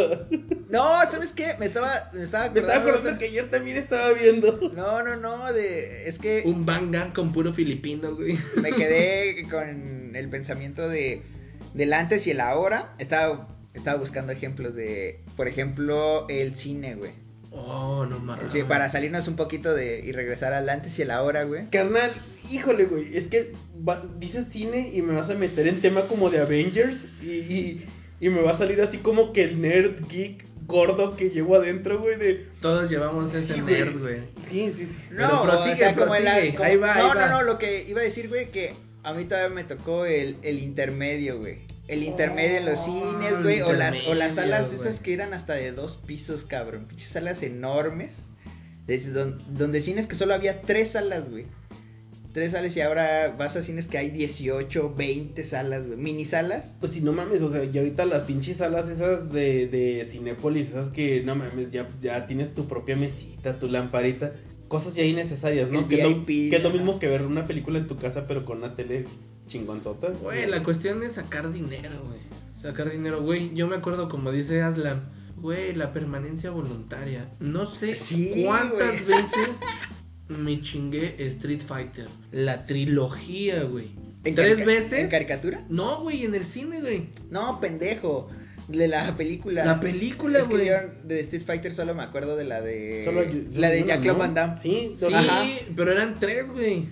No, 0.70 0.80
¿sabes 1.10 1.30
qué? 1.36 1.54
Me 1.58 1.66
estaba, 1.66 2.10
me 2.12 2.22
estaba 2.24 2.48
Me 2.50 2.60
estaba 2.60 2.76
acordando. 2.78 2.90
acordando 2.98 3.18
que 3.18 3.26
ayer 3.26 3.50
también 3.50 3.76
estaba 3.76 4.10
viendo. 4.12 4.58
No, 4.74 5.02
no, 5.02 5.16
no, 5.16 5.52
de... 5.52 6.08
es 6.08 6.18
que 6.18 6.42
Un 6.44 6.64
bangan 6.66 7.12
con 7.12 7.32
puro 7.32 7.52
filipino, 7.52 8.14
güey. 8.14 8.38
me 8.56 8.72
quedé 8.72 9.46
con 9.50 10.14
el 10.16 10.28
pensamiento 10.30 10.88
de 10.88 11.22
del 11.74 11.92
antes 11.92 12.26
y 12.26 12.30
el 12.32 12.40
ahora. 12.40 12.94
Estaba, 12.98 13.48
estaba 13.74 13.98
buscando 13.98 14.32
ejemplos 14.32 14.74
de, 14.74 15.20
por 15.36 15.48
ejemplo, 15.48 16.26
el 16.28 16.54
cine, 16.56 16.94
güey. 16.96 17.12
Oh, 17.55 18.07
no 18.07 18.18
mames. 18.18 18.53
Sí, 18.53 18.62
para 18.62 18.90
salirnos 18.90 19.28
un 19.28 19.36
poquito 19.36 19.74
de 19.74 20.00
y 20.00 20.12
regresar 20.12 20.53
al 20.55 20.68
antes 20.68 20.98
y 20.98 21.03
el 21.03 21.11
ahora, 21.11 21.44
güey. 21.44 21.68
Carnal, 21.70 22.12
híjole, 22.50 22.86
güey. 22.86 23.16
Es 23.16 23.26
que 23.28 23.53
va- 23.86 24.03
dices 24.18 24.46
cine 24.50 24.90
y 24.92 25.03
me 25.03 25.14
vas 25.14 25.28
a 25.28 25.34
meter 25.34 25.66
en 25.66 25.80
tema 25.80 26.03
como 26.09 26.30
de 26.30 26.40
Avengers. 26.40 26.96
Y, 27.22 27.26
y, 27.30 27.86
y 28.20 28.28
me 28.30 28.40
va 28.40 28.53
a 28.53 28.59
salir 28.59 28.80
así 28.80 28.98
como 28.98 29.32
que 29.32 29.44
el 29.44 29.61
nerd 29.61 30.07
geek 30.09 30.44
gordo 30.66 31.16
que 31.16 31.28
llevo 31.30 31.57
adentro, 31.57 31.98
güey. 31.98 32.16
De. 32.16 32.46
Todos 32.62 32.90
llevamos 32.90 33.34
ese 33.34 33.55
Sí, 33.55 33.61
nerd, 33.61 33.98
güey. 34.00 34.20
Sí, 34.50 34.72
sí, 34.76 34.86
sí. 34.86 34.96
Pero 35.11 35.28
No, 35.28 35.42
prosigue, 35.42 35.72
o 35.74 35.76
sea, 35.76 35.94
como 35.94 36.14
el 36.14 36.24
como- 36.55 36.64
Ahí 36.64 36.76
va, 36.76 36.94
No, 36.94 37.00
ahí 37.03 37.09
va. 37.18 37.26
no, 37.26 37.32
no, 37.32 37.42
lo 37.42 37.59
que 37.59 37.84
iba 37.88 38.00
a 38.00 38.05
decir, 38.05 38.28
güey, 38.28 38.50
que 38.50 38.74
a 39.03 39.12
mí 39.12 39.24
todavía 39.26 39.55
me 39.55 39.64
tocó 39.64 40.05
el, 40.07 40.36
el 40.42 40.59
intermedio, 40.61 41.38
güey. 41.38 41.59
El 41.89 42.03
intermedio 42.05 42.59
en 42.59 42.64
los 42.66 42.78
Oh, 42.78 42.85
cines, 42.85 43.43
güey, 43.43 43.61
o 43.61 43.72
las, 43.72 43.97
o 44.07 44.14
las 44.14 44.35
salas 44.35 44.72
esas 44.72 45.01
que 45.01 45.14
eran 45.14 45.35
hasta 45.35 45.55
de 45.55 45.72
dos 45.72 45.97
pisos, 46.07 46.45
cabrón. 46.45 46.87
Pinches 46.87 47.11
salas 47.11 47.43
enormes. 47.43 48.12
de- 48.87 48.99
don- 48.99 49.41
donde 49.57 49.80
cines 49.83 50.07
que 50.09 50.16
solo 50.16 50.35
había 50.35 50.62
tres 50.62 50.91
salas, 50.93 51.30
güey. 51.30 51.47
Tres 52.33 52.53
salas 52.53 52.74
y 52.76 52.80
ahora 52.80 53.35
vas 53.39 53.55
a 53.57 53.62
cines 53.62 53.87
que 53.87 53.99
hay 53.99 54.11
18, 54.11 54.95
20 54.97 55.45
salas, 55.45 55.87
güey. 55.87 55.99
Mini 55.99 56.24
salas. 56.24 56.74
Pues 56.80 56.93
si 56.93 57.01
no 57.01 57.12
mames, 57.12 57.43
o 57.43 57.51
sea, 57.51 57.62
y 57.64 57.76
ahorita 57.76 58.05
las 58.07 58.22
pinches 58.22 58.57
salas 58.57 58.89
esas 58.89 59.30
de, 59.33 59.66
de 59.68 60.09
Cinépolis, 60.11 60.68
esas 60.68 60.89
que 60.93 61.20
no 61.22 61.35
mames, 61.37 61.70
ya, 61.70 61.89
ya 62.01 62.26
tienes 62.26 62.55
tu 62.55 62.66
propia 62.66 62.97
mesita, 62.97 63.59
tu 63.61 63.68
lamparita, 63.68 64.33
cosas 64.68 64.95
ya 64.95 65.03
innecesarias, 65.05 65.68
¿no? 65.70 65.80
El 65.80 65.89
que, 65.89 65.97
es 65.97 66.03
lo, 66.03 66.09
VIP, 66.24 66.51
que 66.51 66.57
es 66.57 66.62
lo 66.62 66.68
ajá. 66.70 66.78
mismo 66.78 66.99
que 66.99 67.09
ver 67.09 67.22
una 67.22 67.47
película 67.47 67.78
en 67.78 67.87
tu 67.87 67.97
casa, 67.99 68.26
pero 68.26 68.45
con 68.47 68.59
una 68.59 68.74
tele 68.74 69.05
Güey, 70.20 70.46
la 70.46 70.62
cuestión 70.62 71.03
es 71.03 71.12
sacar 71.12 71.53
dinero, 71.53 72.03
güey. 72.07 72.20
Sacar 72.62 72.90
dinero, 72.90 73.22
güey. 73.22 73.55
Yo 73.55 73.66
me 73.66 73.76
acuerdo, 73.76 74.09
como 74.09 74.30
dice 74.30 74.62
Aslan, 74.62 75.09
güey, 75.36 75.74
la 75.74 75.92
permanencia 75.92 76.50
voluntaria. 76.50 77.28
No 77.40 77.66
sé 77.76 77.96
Sí, 78.09 78.42
cuántas 78.46 79.05
veces 79.07 79.50
me 80.28 80.62
chingué 80.62 81.14
Street 81.18 81.62
Fighter. 81.66 82.07
La 82.30 82.66
trilogía, 82.66 83.64
güey. 83.64 83.90
¿En 84.24 84.34
¿Tres 84.36 84.64
veces? 84.64 84.92
¿En 85.00 85.09
caricatura? 85.09 85.64
No, 85.68 86.03
güey, 86.03 86.24
en 86.24 86.34
el 86.36 86.46
cine, 86.53 86.80
güey. 86.80 87.09
No, 87.30 87.59
pendejo. 87.61 88.30
De 88.68 88.86
la 88.86 89.16
película. 89.16 89.64
La 89.64 89.80
película, 89.80 90.38
Es 90.38 90.48
güey. 90.48 90.68
de 91.03 91.20
Street 91.22 91.42
Fighter 91.44 91.74
solo 91.74 91.96
me 91.96 92.05
acuerdo 92.05 92.36
de 92.36 92.44
la 92.44 92.61
de. 92.61 93.03
Solo- 93.05 93.22
la 93.59 93.68
de 93.70 93.84
Jack 93.84 94.05
¿no? 94.05 94.59
Sí, 94.62 94.94
Sí, 95.00 95.05
Ajá. 95.12 95.42
pero 95.74 95.90
eran 95.90 96.20
tres, 96.20 96.48
güey. 96.48 96.86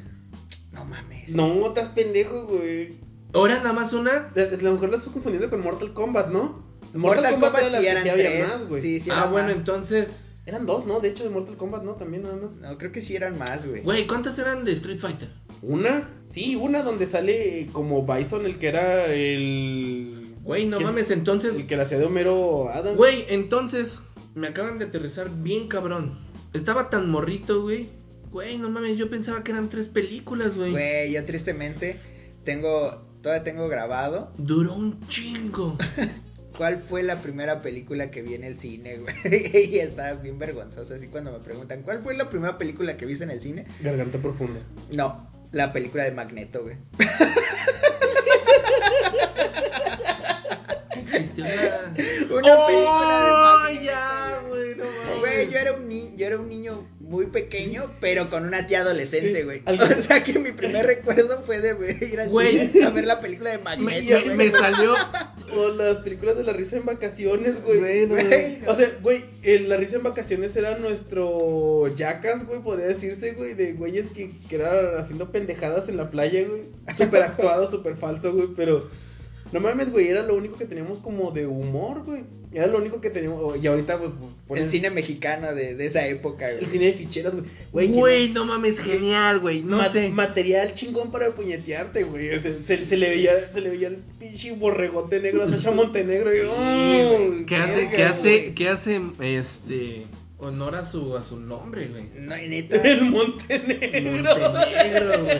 No 0.72 0.84
mames. 0.84 1.19
No, 1.30 1.68
estás 1.68 1.90
pendejo, 1.90 2.46
güey. 2.46 2.98
¿Ahora 3.32 3.58
nada 3.58 3.72
más 3.72 3.92
una? 3.92 4.32
A 4.34 4.62
lo 4.62 4.72
mejor 4.72 4.90
la 4.90 4.96
estás 4.96 5.12
confundiendo 5.12 5.50
con 5.50 5.60
Mortal 5.62 5.92
Kombat, 5.92 6.28
¿no? 6.30 6.64
Mortal, 6.94 7.34
Kombat, 7.34 7.60
era 7.60 7.70
la 7.70 7.78
sí 7.78 7.84
que 7.84 7.90
eran 7.90 8.08
había 8.08 8.30
tres. 8.30 8.48
más, 8.48 8.68
güey. 8.68 8.82
Sí, 8.82 9.00
sí 9.00 9.10
ah, 9.12 9.26
bueno, 9.26 9.48
más. 9.48 9.56
entonces. 9.56 10.08
Eran 10.46 10.66
dos, 10.66 10.86
¿no? 10.86 11.00
De 11.00 11.08
hecho, 11.08 11.22
de 11.22 11.30
Mortal 11.30 11.56
Kombat, 11.56 11.84
¿no? 11.84 11.92
También 11.92 12.24
nada 12.24 12.36
más. 12.36 12.50
No, 12.52 12.78
creo 12.78 12.90
que 12.90 13.02
sí 13.02 13.14
eran 13.14 13.38
más, 13.38 13.66
güey. 13.66 13.82
Güey, 13.82 14.06
¿cuántas 14.06 14.38
eran 14.38 14.64
de 14.64 14.72
Street 14.72 14.98
Fighter? 14.98 15.28
Una, 15.62 16.08
sí, 16.32 16.56
una 16.56 16.82
donde 16.82 17.06
sale 17.06 17.68
como 17.72 18.04
Bison, 18.04 18.46
el 18.46 18.58
que 18.58 18.68
era 18.68 19.06
el. 19.06 20.34
Güey, 20.42 20.66
no 20.66 20.80
mames, 20.80 21.10
entonces. 21.10 21.54
El 21.54 21.66
que 21.66 21.76
la 21.76 21.84
hacía 21.84 21.98
de 21.98 22.06
Homero 22.06 22.70
Adams. 22.70 22.96
Güey, 22.96 23.26
entonces 23.28 23.96
me 24.34 24.48
acaban 24.48 24.78
de 24.78 24.86
aterrizar 24.86 25.30
bien 25.30 25.68
cabrón. 25.68 26.18
Estaba 26.52 26.90
tan 26.90 27.10
morrito, 27.10 27.62
güey. 27.62 27.90
Güey, 28.30 28.58
no 28.58 28.70
mames, 28.70 28.96
yo 28.96 29.10
pensaba 29.10 29.42
que 29.42 29.50
eran 29.52 29.68
tres 29.68 29.88
películas, 29.88 30.54
güey. 30.56 30.70
Güey, 30.70 31.12
yo 31.12 31.24
tristemente 31.24 31.96
tengo. 32.44 33.08
Todavía 33.22 33.44
tengo 33.44 33.68
grabado. 33.68 34.32
Duró 34.38 34.74
un 34.74 35.06
chingo. 35.08 35.76
¿Cuál 36.56 36.84
fue 36.88 37.02
la 37.02 37.22
primera 37.22 37.60
película 37.62 38.10
que 38.10 38.22
vi 38.22 38.34
en 38.34 38.44
el 38.44 38.58
cine, 38.58 38.98
güey? 38.98 39.14
y 39.74 39.78
está 39.78 40.14
bien 40.14 40.38
vergonzoso. 40.38 40.94
Así 40.94 41.06
cuando 41.08 41.32
me 41.32 41.38
preguntan, 41.40 41.82
¿cuál 41.82 42.02
fue 42.02 42.14
la 42.16 42.28
primera 42.30 42.56
película 42.58 42.96
que 42.96 43.06
viste 43.06 43.24
en 43.24 43.30
el 43.30 43.40
cine? 43.40 43.66
Garganta 43.80 44.18
profunda. 44.18 44.60
No, 44.90 45.28
la 45.52 45.72
película 45.72 46.04
de 46.04 46.12
Magneto, 46.12 46.62
güey. 46.62 46.76
Una- 51.38 51.92
Una 52.30 52.66
película 52.66 53.20
de 53.20 53.30
¡Oh, 53.30 53.60
Magneto. 53.64 53.82
ya, 53.84 54.29
güey, 55.34 55.50
yo 55.50 55.58
era 55.58 55.72
un 55.74 55.88
ni- 55.88 56.16
yo 56.16 56.26
era 56.26 56.38
un 56.38 56.48
niño 56.48 56.86
muy 57.00 57.26
pequeño, 57.26 57.90
pero 58.00 58.30
con 58.30 58.44
una 58.46 58.66
tía 58.66 58.80
adolescente, 58.80 59.44
güey. 59.44 59.62
O 59.66 60.02
sea 60.06 60.22
que 60.22 60.38
mi 60.38 60.52
primer 60.52 60.86
recuerdo 60.86 61.42
fue 61.42 61.60
de 61.60 61.70
ir 61.70 62.28
Güey. 62.28 62.68
cine 62.70 62.84
a 62.84 62.90
ver 62.90 63.04
la 63.04 63.20
película 63.20 63.50
de 63.50 63.58
Magneto. 63.58 64.34
me- 64.36 64.50
salió. 64.50 64.94
O 65.52 65.66
las 65.66 65.96
películas 66.04 66.36
de 66.36 66.44
la 66.44 66.52
risa 66.52 66.76
en 66.76 66.84
vacaciones, 66.86 67.60
güey. 67.64 67.80
Güey, 67.80 68.06
no, 68.06 68.14
Güey, 68.14 68.58
no. 68.60 68.70
O 68.70 68.74
sea, 68.76 68.88
güey, 69.02 69.24
el- 69.42 69.68
la 69.68 69.78
risa 69.78 69.96
en 69.96 70.04
vacaciones 70.04 70.54
era 70.54 70.78
nuestro 70.78 71.88
jackass, 71.96 72.46
güey, 72.46 72.62
podría 72.62 72.86
decirse, 72.86 73.32
güey, 73.32 73.54
de 73.54 73.72
güeyes 73.72 74.06
que, 74.12 74.30
que 74.48 74.54
eran 74.54 74.94
haciendo 75.00 75.32
pendejadas 75.32 75.88
en 75.88 75.96
la 75.96 76.08
playa, 76.10 76.46
güey. 76.46 76.62
Súper 76.96 77.22
actuado, 77.24 77.68
súper 77.70 77.96
falso, 77.96 78.32
güey, 78.32 78.48
pero... 78.56 78.88
No 79.52 79.58
mames, 79.58 79.90
güey, 79.90 80.06
era 80.08 80.22
lo 80.22 80.36
único 80.36 80.56
que 80.56 80.64
teníamos 80.64 80.98
como 80.98 81.32
de 81.32 81.44
humor, 81.46 82.04
güey. 82.04 82.22
Era 82.52 82.68
lo 82.68 82.78
único 82.78 83.00
que 83.00 83.10
teníamos... 83.10 83.56
Y 83.60 83.66
ahorita, 83.66 83.94
güey, 83.96 84.10
pues, 84.10 84.30
ponen 84.46 84.64
El 84.64 84.70
cine 84.70 84.90
mexicano 84.90 85.52
de, 85.54 85.74
de 85.74 85.86
esa 85.86 86.06
época, 86.06 86.48
El 86.50 86.58
güey. 86.60 86.70
cine 86.70 86.84
de 86.86 86.92
ficheras, 86.94 87.32
güey. 87.70 87.88
Güey, 87.88 88.28
no 88.30 88.44
mames, 88.44 88.78
genial, 88.78 89.40
güey. 89.40 89.62
No 89.62 89.78
ma- 89.78 89.92
sé. 89.92 90.10
Material 90.10 90.72
chingón 90.74 91.10
para 91.10 91.30
puñetearte, 91.34 92.04
güey. 92.04 92.32
O 92.36 92.42
sea, 92.42 92.52
se, 92.66 92.86
se 92.86 92.96
le 92.96 93.08
veía, 93.10 93.52
se 93.52 93.60
le 93.60 93.70
veía 93.70 93.88
el 93.88 93.96
pinche 94.20 94.52
borregote 94.52 95.18
negro 95.20 95.42
a 95.44 95.50
Sasha 95.50 95.72
Montenegro. 95.72 96.32
Y, 96.34 96.40
oh, 96.46 97.46
¿Qué 97.46 97.56
hace, 97.56 97.74
verga, 97.74 97.90
qué 97.96 98.04
hace, 98.04 98.20
güey. 98.20 98.54
qué 98.54 98.68
hace, 98.68 99.00
este, 99.20 100.06
honor 100.38 100.76
a 100.76 100.84
su, 100.86 101.16
a 101.16 101.22
su 101.22 101.40
nombre, 101.40 101.86
güey? 101.88 102.04
No, 102.20 102.36
neta. 102.36 102.76
El 102.82 103.02
Montenegro. 103.02 104.36
Montenegro, 104.38 105.24
güey. 105.24 105.38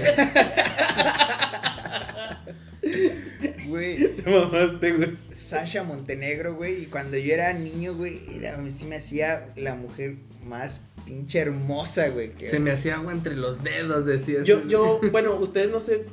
Güey. 3.71 4.17
Te 4.17 4.31
mamaste, 4.31 4.93
güey. 4.93 5.11
Sasha 5.49 5.83
Montenegro, 5.83 6.55
güey. 6.57 6.83
Y 6.83 6.87
cuando 6.87 7.17
yo 7.17 7.33
era 7.33 7.53
niño, 7.55 7.95
güey, 7.95 8.21
era, 8.37 8.59
sí 8.79 8.85
me 8.85 8.97
hacía 8.97 9.53
la 9.57 9.75
mujer 9.75 10.17
más 10.45 10.79
pinche 11.07 11.39
hermosa, 11.39 12.09
güey. 12.09 12.33
que- 12.35 12.51
Se 12.51 12.59
me 12.61 12.73
hacía 12.73 12.97
agua 12.97 13.13
entre 13.13 13.37
los 13.37 13.63
dedos, 13.65 14.05
decía. 14.07 14.43
Yo, 14.45 14.67
yo, 14.69 15.01
bueno, 15.11 15.37
ustedes 15.37 15.71
no 15.71 15.81
sé 15.81 16.05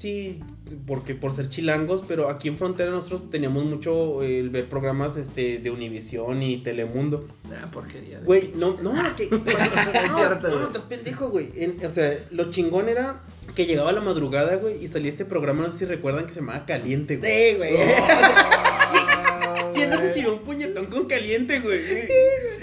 si 0.00 0.40
porque 0.86 1.14
por 1.14 1.36
ser 1.36 1.48
chilangos, 1.48 2.02
pero 2.08 2.28
aquí 2.28 2.48
en 2.48 2.58
Frontera 2.58 2.90
nosotros 2.90 3.30
teníamos 3.30 3.64
mucho 3.64 4.22
eh, 4.22 4.40
el 4.40 4.50
ver 4.50 4.64
programas 4.66 5.16
este 5.16 5.58
de 5.58 5.70
Univisión 5.70 6.42
y 6.42 6.58
Telemundo. 6.62 7.28
Ah, 7.50 7.68
porquería. 7.72 8.20
Güey, 8.24 8.52
no, 8.56 8.76
no, 8.82 8.92
que, 9.16 9.28
no, 9.30 9.38
no, 9.38 9.44
güey. 9.44 10.64
estás 10.66 10.82
pendejo, 10.88 11.30
güey. 11.30 11.50
En- 11.56 11.84
o 11.84 11.90
sea, 11.90 12.18
lo 12.30 12.50
chingón 12.50 12.88
era 12.88 13.22
que 13.54 13.64
llegaba 13.66 13.92
la 13.92 14.00
madrugada, 14.00 14.56
güey, 14.56 14.84
y 14.84 14.88
salía 14.88 15.10
este 15.10 15.24
programa, 15.24 15.66
no 15.66 15.72
sé 15.72 15.78
si 15.78 15.84
recuerdan 15.84 16.26
que 16.26 16.34
se 16.34 16.40
llamaba 16.40 16.66
Caliente, 16.66 17.16
güey. 17.18 17.30
Sí, 17.30 17.56
güey. 17.56 17.76
¿Quién 19.72 19.90
no 19.90 20.00
se 20.00 20.08
tiró 20.10 20.32
un 20.34 20.38
puñetón 20.40 20.86
con 20.86 21.06
caliente, 21.06 21.60
güey? 21.60 21.80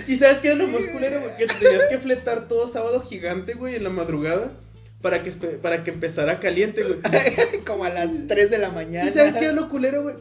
¿Y 0.08 0.18
sabes 0.18 0.39
qué 0.39 0.47
era 0.49 0.56
lo 0.58 0.68
más 0.68 0.82
culero, 0.91 1.22
güey? 1.22 1.38
Que 1.38 1.47
te 1.47 1.54
tenías 1.56 1.84
que 1.89 1.99
fletar 1.99 2.47
todo 2.47 2.72
sábado 2.74 3.01
gigante, 3.01 3.54
güey, 3.54 3.76
en 3.76 3.84
la 3.84 3.89
madrugada 3.89 4.51
para 5.04 5.22
que, 5.22 5.32
para 5.34 5.84
que 5.84 5.91
empezara 5.91 6.39
caliente, 6.39 6.82
güey. 6.84 6.99
Como 7.68 7.84
a 7.84 7.89
las 7.89 8.10
3 8.28 8.49
de 8.49 8.58
la 8.58 8.70
¿Y 8.70 8.72
mañana. 8.72 9.14
sabes 9.14 9.34
qué 9.34 9.45
era 9.45 9.54
lo 9.54 9.70
culero, 9.70 10.01
güey? 10.01 10.16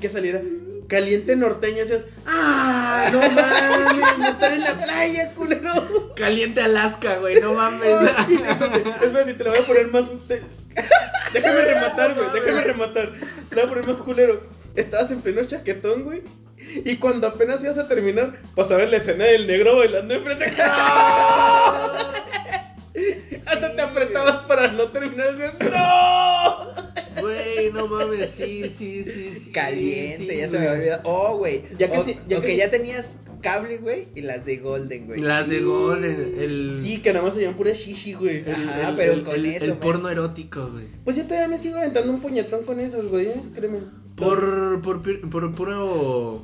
Que 0.00 0.08
saliera 0.10 0.40
caliente 0.88 1.34
norteño 1.36 1.78
y 1.84 1.88
decías, 1.88 2.04
¡ah! 2.26 3.10
No 3.12 3.18
mames, 3.20 4.18
no 4.18 4.28
estar 4.28 4.52
en 4.52 4.60
la 4.60 4.74
playa, 4.74 5.32
culero. 5.34 6.14
Caliente 6.16 6.60
Alaska, 6.62 7.18
güey, 7.18 7.40
no 7.40 7.54
mames. 7.54 7.88
Ay, 8.16 8.34
espérate, 8.34 8.78
espérate, 9.06 9.34
te 9.34 9.44
lo 9.44 9.50
voy 9.50 9.58
a 9.60 9.66
poner 9.66 9.88
más. 9.88 10.04
te- 10.28 10.42
Déjame 11.32 11.62
rematar, 11.62 12.14
güey, 12.14 12.26
déjame 12.32 12.60
rematar. 12.62 13.12
Te 13.48 13.54
lo 13.56 13.62
voy 13.62 13.64
a 13.64 13.68
poner 13.74 13.86
más 13.88 13.96
culero. 14.02 14.42
Estabas 14.74 15.10
en 15.10 15.20
pleno 15.22 15.44
chaquetón, 15.44 16.04
güey. 16.04 16.22
Y 16.84 16.96
cuando 16.96 17.26
apenas 17.26 17.60
ibas 17.62 17.78
a 17.78 17.88
terminar, 17.88 18.32
pasaba 18.54 18.82
la 18.84 18.96
escena 18.98 19.24
del 19.24 19.46
negro 19.46 19.76
bailando 19.78 20.14
enfrente. 20.14 20.50
¡No! 20.58 22.12
Hasta 23.46 23.74
te 23.76 23.80
apretabas 23.82 24.46
para 24.46 24.72
no 24.72 24.90
terminar 24.90 25.36
de 25.36 25.70
¡No! 25.70 27.22
Güey, 27.22 27.72
no 27.72 27.86
mames, 27.86 28.30
sí, 28.36 28.62
sí, 28.78 29.04
sí. 29.04 29.40
sí, 29.44 29.50
Caliente, 29.52 30.32
sí, 30.32 30.38
ya 30.40 30.46
se 30.48 30.52
me 30.52 30.58
había 30.58 30.72
olvidado. 30.72 31.02
Oh, 31.04 31.36
güey. 31.36 31.62
Ya 31.78 31.90
que 31.90 31.98
o, 31.98 32.04
sí- 32.04 32.16
ya 32.28 32.38
o 32.38 32.40
que 32.40 32.46
que 32.48 32.52
sí- 32.54 32.58
ya 32.58 32.70
tenías 32.70 33.06
cable, 33.42 33.78
güey, 33.78 34.08
y 34.14 34.20
las 34.22 34.44
de 34.44 34.56
Golden, 34.58 35.06
güey. 35.06 35.20
Las 35.20 35.48
de 35.48 35.60
gol, 35.60 36.04
el. 36.04 36.34
el 36.38 36.80
Sí, 36.84 36.98
que 37.00 37.12
nada 37.12 37.24
más 37.24 37.34
se 37.34 37.40
llaman 37.40 37.56
pura 37.56 37.72
shishi, 37.72 38.14
güey. 38.14 38.42
Ajá, 38.50 38.90
el- 38.90 38.96
pero 38.96 39.12
el- 39.12 39.22
con 39.22 39.34
el- 39.34 39.46
eso, 39.46 39.64
El 39.64 39.70
man. 39.70 39.80
porno 39.80 40.08
erótico, 40.08 40.68
güey. 40.70 40.86
Pues 41.04 41.16
yo 41.16 41.24
todavía 41.24 41.48
me 41.48 41.62
sigo 41.62 41.78
aventando 41.78 42.12
un 42.12 42.20
puñetón 42.20 42.64
con 42.64 42.80
esas, 42.80 43.06
güey, 43.06 43.28
¿eh? 43.28 43.40
créeme. 43.54 43.78
Por, 44.16 44.82
por, 44.82 45.02
pi- 45.02 45.18
por 45.30 45.54
puro 45.54 46.42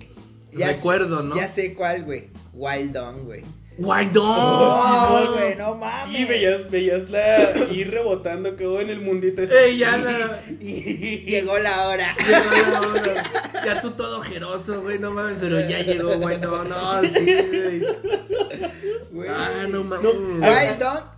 Ya 0.52 0.68
recuerdo, 0.68 1.18
sé- 1.20 1.24
¿no? 1.26 1.36
Ya 1.36 1.48
sé 1.54 1.74
cuál, 1.74 2.04
güey. 2.04 2.28
Wild 2.54 2.96
On, 2.96 3.24
güey. 3.24 3.42
Guardón. 3.78 4.24
Oh, 4.26 5.32
güey, 5.34 5.54
no 5.56 5.74
mames. 5.74 6.18
Y 6.18 6.24
veías, 6.24 6.70
veías 6.70 7.10
la 7.10 7.52
ir 7.70 7.90
rebotando, 7.90 8.56
quedó 8.56 8.80
en 8.80 8.88
el 8.88 9.00
mundito 9.02 9.42
ese. 9.42 9.66
Ey, 9.66 9.78
ya 9.78 9.98
la. 9.98 10.42
Llegó 10.46 11.58
la 11.58 11.88
hora. 11.88 12.16
Llegó 12.18 12.70
la 12.72 12.80
hora. 12.80 13.30
Ya 13.66 13.82
tú 13.82 13.90
todo 13.92 14.20
ojeroso, 14.20 14.80
güey, 14.82 14.98
no 14.98 15.10
mames, 15.10 15.36
pero 15.40 15.60
ya 15.68 15.80
llegó, 15.80 16.16
güey, 16.18 16.38
no, 16.38 16.64
no, 16.64 17.02
sí, 17.06 17.10
güey. 17.20 17.82
Güey. 19.10 19.28
Ah, 19.30 19.66
no 19.68 19.84
mames. 19.84 20.04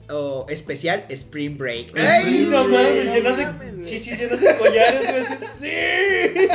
No, 0.09 0.16
o 0.16 0.46
especial 0.48 1.04
Spring 1.11 1.56
Break. 1.59 1.96
¡Ay, 1.96 2.48
no 2.50 2.64
mames! 2.64 3.04
no 3.04 3.12
Llenas 3.14 3.38
mames, 3.38 3.76
de 3.78 3.84
chichis, 3.84 4.18
llenas 4.18 4.40
de 4.40 4.56
collares, 4.56 5.11
güey. 5.11 5.24
¡Sí! 5.61 6.48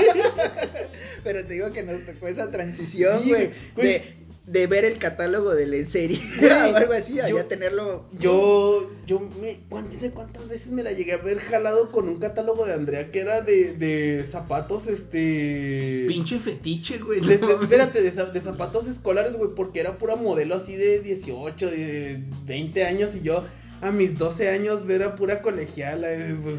Pero 1.23 1.45
te 1.45 1.53
digo 1.53 1.71
que 1.71 1.83
nos 1.83 2.05
tocó 2.05 2.27
esa 2.27 2.51
transición, 2.51 3.21
Sí, 3.23 3.29
güey. 3.29 3.51
güey. 3.75 4.22
De, 4.45 4.67
ver 4.67 4.85
el 4.85 4.97
catálogo 4.99 5.53
de 5.55 5.65
la 5.67 5.89
serie 5.89 6.19
o 6.41 6.75
algo 6.75 6.93
así, 6.93 7.15
yo- 7.15 7.27
ya 7.37 7.47
tenerlo. 7.47 8.05
Yo, 8.19 8.89
yo 9.05 9.19
me, 9.19 9.59
¿cuántas, 9.69 9.99
sé 10.01 10.11
cuántas 10.11 10.47
veces 10.47 10.67
me 10.71 10.83
la 10.83 10.91
llegué 10.91 11.13
a 11.13 11.17
ver 11.17 11.39
jalado 11.39 11.91
con 11.91 12.07
un 12.09 12.19
catálogo 12.19 12.65
de 12.65 12.73
Andrea 12.73 13.11
que 13.11 13.19
era 13.21 13.41
de, 13.41 13.73
de 13.73 14.25
zapatos, 14.31 14.83
este... 14.87 16.05
Pinche 16.07 16.39
fetiche, 16.39 16.97
güey. 16.99 17.21
De- 17.21 17.37
no 17.39 17.57
de- 17.57 17.63
espérate, 17.63 18.01
de, 18.01 18.11
de 18.11 18.41
zapatos 18.41 18.87
escolares, 18.87 19.35
güey, 19.35 19.51
porque 19.55 19.79
era 19.79 19.97
pura 19.97 20.15
modelo 20.15 20.55
así 20.55 20.75
de 20.75 20.99
18, 20.99 21.69
de 21.71 22.19
20 22.45 22.85
años 22.85 23.11
y 23.15 23.21
yo 23.21 23.43
a 23.81 23.91
mis 23.91 24.17
12 24.17 24.49
años 24.49 24.85
ver 24.85 25.03
a 25.03 25.15
pura 25.15 25.41
colegiala, 25.41 26.11
eh, 26.13 26.35
pues 26.41 26.55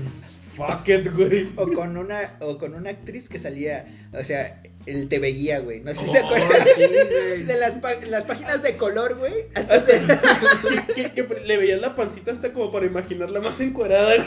fuck 0.57 0.87
it, 0.89 1.13
güey. 1.15 1.49
O 1.57 1.67
con 1.73 1.97
una 1.97 2.37
o 2.41 2.59
con 2.59 2.75
una 2.75 2.91
actriz 2.91 3.29
que 3.29 3.41
salía, 3.41 3.87
o 4.13 4.23
sea, 4.25 4.63
el 4.87 5.09
TV 5.09 5.29
Guía, 5.29 5.59
güey. 5.61 5.81
No 5.81 5.93
sé 5.95 6.01
si 6.01 6.07
Oh, 6.09 6.13
se 6.13 6.19
acuerdan 6.19 6.67
sí, 6.77 6.83
de 7.45 7.57
las, 7.59 7.75
las 8.09 8.25
páginas 8.25 8.63
de 8.63 8.77
color, 8.77 9.17
güey. 9.17 9.33
Que, 10.95 11.11
que- 11.13 11.27
que 11.27 11.27
le 11.45 11.57
veías 11.57 11.81
la 11.81 11.95
pancita 11.97 12.33
hasta 12.33 12.53
como 12.53 12.71
para 12.73 12.87
imaginarla 12.87 13.41
más 13.41 13.61
encuerada. 13.61 14.15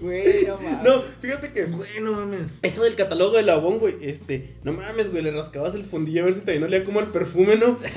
güey. 0.00 0.46
No 0.46 0.56
mames. 0.60 0.82
No, 0.82 1.02
fíjate 1.20 1.52
que 1.52 1.64
Güey, 1.64 2.00
no 2.00 2.12
mames. 2.12 2.46
eso 2.62 2.82
del 2.82 2.96
catálogo 2.96 3.36
de 3.36 3.42
Labón, 3.42 3.78
güey, 3.78 3.96
este, 4.02 4.54
no 4.64 4.72
mames, 4.72 5.10
güey, 5.10 5.22
le 5.22 5.30
rascabas 5.32 5.74
el 5.74 5.84
fundillo 5.84 6.22
a 6.22 6.24
ver 6.26 6.34
si 6.34 6.40
todavía 6.40 6.60
no 6.60 6.66
olía 6.66 6.84
como 6.84 7.00
el 7.00 7.06
perfume, 7.08 7.56
¿no? 7.56 7.78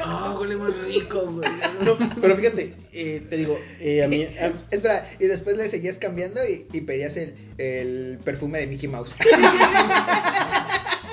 Ah, 0.00 0.34
huele 0.40 0.56
muy 0.56 0.70
rico, 0.70 1.20
güey. 1.26 1.48
No, 1.84 1.98
pero 2.20 2.36
fíjate, 2.36 2.72
eh, 2.92 3.20
te 3.28 3.36
digo, 3.36 3.58
eh, 3.80 4.02
a 4.04 4.08
mí, 4.08 4.22
a- 4.24 4.52
Espera, 4.70 5.10
y 5.18 5.26
después 5.26 5.56
le 5.56 5.68
seguías 5.70 5.98
cambiando 5.98 6.40
y, 6.46 6.66
y 6.72 6.80
pedías 6.82 7.14
el, 7.16 7.34
el 7.58 8.18
perfume 8.24 8.60
de 8.60 8.68
Mickey 8.68 8.88
Mouse. 8.88 9.12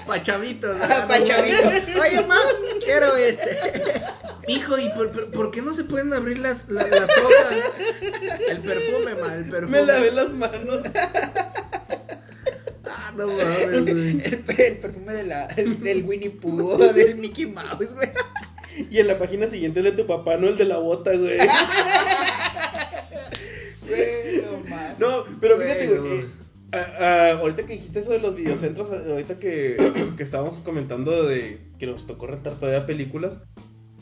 Pachavitos. 0.06 0.78
Ah, 0.82 1.06
pa' 1.08 1.24
chavito. 1.24 1.68
Oye, 2.00 2.22
ma, 2.28 2.38
quiero 2.84 3.16
este. 3.18 3.60
Hijo, 4.48 4.78
¿y 4.78 4.90
por, 4.90 5.12
por, 5.12 5.32
por 5.32 5.52
qué 5.52 5.62
no 5.62 5.74
se 5.74 5.84
pueden 5.84 6.14
abrir 6.14 6.40
las, 6.40 6.68
las, 6.70 6.90
las 6.90 7.10
hojas? 7.18 7.72
El 8.48 8.60
perfume, 8.60 9.16
ma, 9.16 9.36
el 9.36 9.50
perfume. 9.50 9.80
me 9.80 9.86
lavé 9.86 10.12
las 10.12 10.32
manos. 10.32 10.82
Ah, 12.88 13.12
no 13.16 13.28
mames, 13.28 13.82
güey. 13.82 14.22
El, 14.24 14.44
el 14.48 14.78
perfume 14.80 15.14
de 15.14 15.24
la, 15.24 15.48
del 15.48 16.04
Winnie 16.06 16.30
Pooh 16.30 16.78
del 16.78 17.16
Mickey 17.16 17.46
Mouse, 17.48 17.90
güey. 17.94 18.10
Y 18.92 19.00
en 19.00 19.08
la 19.08 19.18
página 19.18 19.48
siguiente 19.48 19.80
es 19.80 19.86
de 19.86 19.92
tu 19.94 20.06
papá, 20.06 20.38
no 20.38 20.48
el 20.48 20.58
de 20.58 20.66
la 20.66 20.78
bota, 20.78 21.12
güey. 21.14 21.38
Güey, 23.88 24.42
no 24.42 24.70
mames. 24.70 25.00
No, 25.00 25.24
pero 25.40 25.58
fíjate, 25.60 25.88
Güey, 25.88 26.20
eh, 26.20 26.26
ah, 26.74 26.88
ah, 27.00 27.32
ahorita 27.40 27.66
que 27.66 27.74
dijiste 27.74 28.00
eso 28.00 28.12
de 28.12 28.20
los 28.20 28.36
videocentros, 28.36 28.90
ah, 28.92 29.02
ahorita 29.12 29.40
que, 29.40 29.78
que 30.18 30.24
estábamos 30.24 30.58
comentando 30.60 31.24
de 31.24 31.60
que 31.80 31.88
nos 31.88 32.06
tocó 32.08 32.28
rentar 32.28 32.60
todavía 32.60 32.86
películas, 32.86 33.34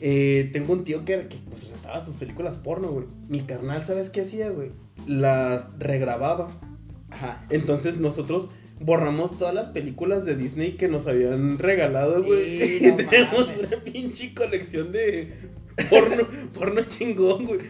eh, 0.00 0.50
tengo 0.52 0.72
un 0.72 0.84
tío 0.84 1.04
que, 1.04 1.28
que 1.28 1.38
pues, 1.48 1.68
rentaba 1.70 2.04
sus 2.04 2.16
películas 2.16 2.56
porno, 2.56 2.88
güey. 2.88 3.06
Mi 3.28 3.40
carnal, 3.42 3.86
¿sabes 3.86 4.10
qué 4.10 4.22
hacía, 4.22 4.50
güey? 4.50 4.70
Las 5.06 5.66
regrababa. 5.78 6.50
Ajá. 7.10 7.44
Entonces 7.50 7.96
nosotros 7.98 8.50
borramos 8.80 9.38
todas 9.38 9.54
las 9.54 9.68
películas 9.68 10.24
de 10.24 10.36
Disney 10.36 10.72
que 10.72 10.88
nos 10.88 11.06
habían 11.06 11.58
regalado, 11.58 12.22
güey. 12.22 12.44
Sí, 12.58 12.78
Y 12.80 12.86
no 12.90 12.96
tenemos 12.96 13.46
mames. 13.46 13.68
una 13.72 13.84
pinche 13.84 14.34
colección 14.34 14.92
de 14.92 15.32
porno, 15.90 16.26
porno 16.52 16.82
chingón, 16.84 17.46
güey. 17.46 17.60